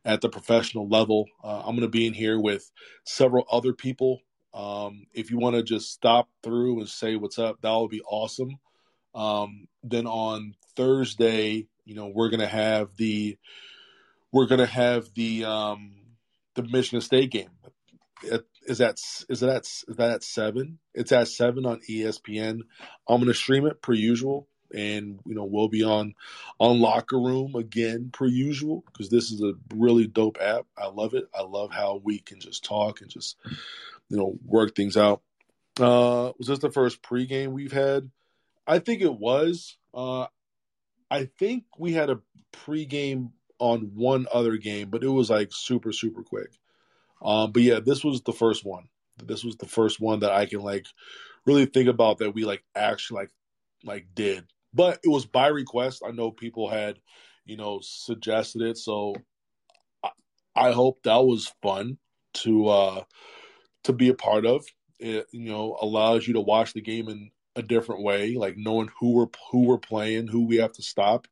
at 0.04 0.22
the 0.22 0.30
professional 0.30 0.88
level. 0.88 1.26
Uh, 1.44 1.60
I'm 1.60 1.76
to 1.82 1.88
be 1.90 2.08
in 2.08 2.14
here 2.14 2.40
with 2.40 2.72
several 3.04 3.46
other 3.52 3.74
people. 3.74 4.22
Um, 4.54 5.06
if 5.14 5.32
you 5.32 5.38
want 5.38 5.56
to 5.56 5.64
just 5.64 5.92
stop 5.92 6.30
through 6.44 6.80
and 6.80 6.90
say 6.90 7.16
what's 7.16 7.40
up, 7.40 7.62
that 7.62 7.74
would 7.74 7.90
be 7.90 8.02
awesome. 8.02 8.58
Um, 9.14 9.68
then 9.84 10.08
on 10.08 10.56
Thursday, 10.76 11.68
you 11.86 11.96
know, 11.96 12.12
we're 12.14 12.30
gonna 12.30 12.48
have 12.48 12.96
the 12.98 13.38
we're 14.32 14.48
gonna 14.48 14.66
have 14.66 15.14
the 15.16 15.46
um, 15.46 15.94
the 16.56 16.64
Michigan 16.64 17.02
State 17.02 17.32
game. 17.32 17.50
Is 18.66 18.80
that 18.80 19.00
is 19.30 19.40
that 19.40 19.66
is 19.66 19.96
that 19.98 20.12
at 20.12 20.24
seven? 20.24 20.80
It's 20.94 21.12
at 21.12 21.28
seven 21.28 21.66
on 21.66 21.82
ESPN. 21.90 22.62
I'm 23.08 23.20
gonna 23.20 23.34
stream 23.34 23.66
it 23.66 23.82
per 23.82 23.94
usual, 23.94 24.48
and 24.74 25.20
you 25.26 25.36
know 25.36 25.46
we'll 25.46 25.70
be 25.70 25.84
on 25.84 26.14
on 26.60 26.80
Locker 26.80 27.20
Room 27.20 27.56
again 27.56 28.10
per 28.12 28.26
usual 28.26 28.84
because 28.88 29.10
this 29.10 29.32
is 29.32 29.42
a 29.42 29.54
really 29.76 30.08
dope 30.08 30.38
app. 30.42 30.66
I 30.78 30.88
love 30.88 31.14
it. 31.14 31.26
I 31.34 31.44
love 31.44 31.72
how 31.72 32.02
we 32.04 32.20
can 32.20 32.40
just 32.40 32.66
talk 32.66 33.02
and 33.02 33.10
just 33.10 33.38
you 34.10 34.18
know 34.18 34.38
work 34.46 34.76
things 34.76 34.98
out. 34.98 35.22
Uh, 35.80 36.32
was 36.38 36.48
this 36.48 36.60
the 36.60 36.72
first 36.72 37.02
pregame 37.02 37.50
we've 37.50 37.72
had? 37.72 38.10
I 38.66 38.80
think 38.80 39.02
it 39.02 39.14
was. 39.14 39.78
Uh, 39.94 40.28
I 41.10 41.26
think 41.38 41.66
we 41.78 41.94
had 41.94 42.10
a 42.10 42.20
pregame 42.52 43.32
on 43.60 43.92
one 43.96 44.28
other 44.32 44.58
game, 44.58 44.90
but 44.90 45.04
it 45.04 45.10
was 45.10 45.30
like 45.30 45.50
super 45.52 45.92
super 45.92 46.24
quick. 46.24 46.52
Um, 47.22 47.52
but 47.52 47.64
yeah, 47.64 47.80
this 47.80 48.04
was 48.04 48.22
the 48.22 48.34
first 48.34 48.66
one. 48.66 48.88
This 49.24 49.44
was 49.44 49.56
the 49.58 49.68
first 49.68 50.00
one 50.00 50.20
that 50.20 50.32
I 50.32 50.46
can 50.46 50.62
like 50.62 50.86
really 51.46 51.66
think 51.66 51.90
about 51.90 52.20
that 52.20 52.36
we 52.36 52.46
like 52.46 52.64
actually 52.76 53.22
like 53.22 53.32
like 53.84 54.08
did. 54.14 54.46
But 54.74 55.00
it 55.04 55.10
was 55.10 55.26
by 55.26 55.48
request. 55.48 56.04
I 56.06 56.12
know 56.12 56.30
people 56.30 56.70
had, 56.70 57.00
you 57.46 57.58
know, 57.58 57.80
suggested 57.82 58.62
it, 58.62 58.78
so 58.78 59.16
I 60.56 60.72
hope 60.72 61.04
that 61.04 61.24
was 61.24 61.54
fun 61.62 61.98
to 62.36 62.68
uh, 62.68 63.04
to 63.88 63.94
be 63.94 64.10
a 64.10 64.14
part 64.14 64.46
of. 64.46 64.66
It 65.00 65.28
you 65.32 65.50
know 65.50 65.78
allows 65.82 66.28
you 66.28 66.34
to 66.34 66.42
watch 66.42 66.74
the 66.74 66.82
game 66.82 67.10
in 67.10 67.32
a 67.56 67.62
different 67.62 68.04
way, 68.04 68.36
like 68.36 68.56
knowing 68.58 68.90
who 69.00 69.14
we're 69.14 69.28
who 69.52 69.64
we're 69.64 69.78
playing, 69.78 70.28
who 70.28 70.46
we 70.46 70.58
have 70.58 70.74
to 70.74 70.84
stop, 70.84 71.28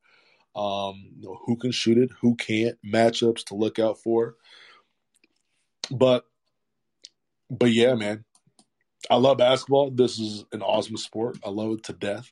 um, 0.55 0.95
you 1.17 1.27
know, 1.27 1.39
who 1.45 1.55
can 1.55 1.71
shoot 1.71 1.97
it, 1.97 2.11
who 2.21 2.35
can't, 2.35 2.77
matchups 2.85 3.45
to 3.45 3.55
look 3.55 3.79
out 3.79 3.99
for. 4.01 4.35
But 5.91 6.25
but 7.49 7.71
yeah, 7.71 7.93
man, 7.95 8.25
I 9.09 9.15
love 9.15 9.37
basketball. 9.37 9.91
This 9.91 10.19
is 10.19 10.45
an 10.51 10.61
awesome 10.61 10.97
sport. 10.97 11.37
I 11.45 11.49
love 11.49 11.71
it 11.73 11.83
to 11.85 11.93
death. 11.93 12.31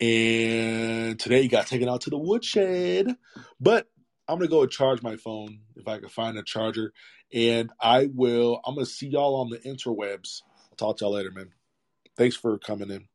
And 0.00 1.18
today 1.18 1.46
got 1.48 1.68
taken 1.68 1.88
out 1.88 2.02
to 2.02 2.10
the 2.10 2.18
woodshed. 2.18 3.16
But 3.60 3.86
I'm 4.28 4.38
gonna 4.38 4.48
go 4.48 4.66
charge 4.66 5.02
my 5.02 5.16
phone 5.16 5.60
if 5.76 5.86
I 5.88 5.98
can 5.98 6.08
find 6.08 6.36
a 6.38 6.42
charger. 6.42 6.92
And 7.34 7.70
I 7.80 8.10
will 8.14 8.60
I'm 8.64 8.74
gonna 8.76 8.86
see 8.86 9.08
y'all 9.08 9.36
on 9.36 9.50
the 9.50 9.58
interwebs. 9.58 10.42
I'll 10.70 10.76
talk 10.76 10.98
to 10.98 11.06
y'all 11.06 11.14
later, 11.14 11.30
man. 11.32 11.50
Thanks 12.16 12.36
for 12.36 12.58
coming 12.58 12.90
in. 12.90 13.08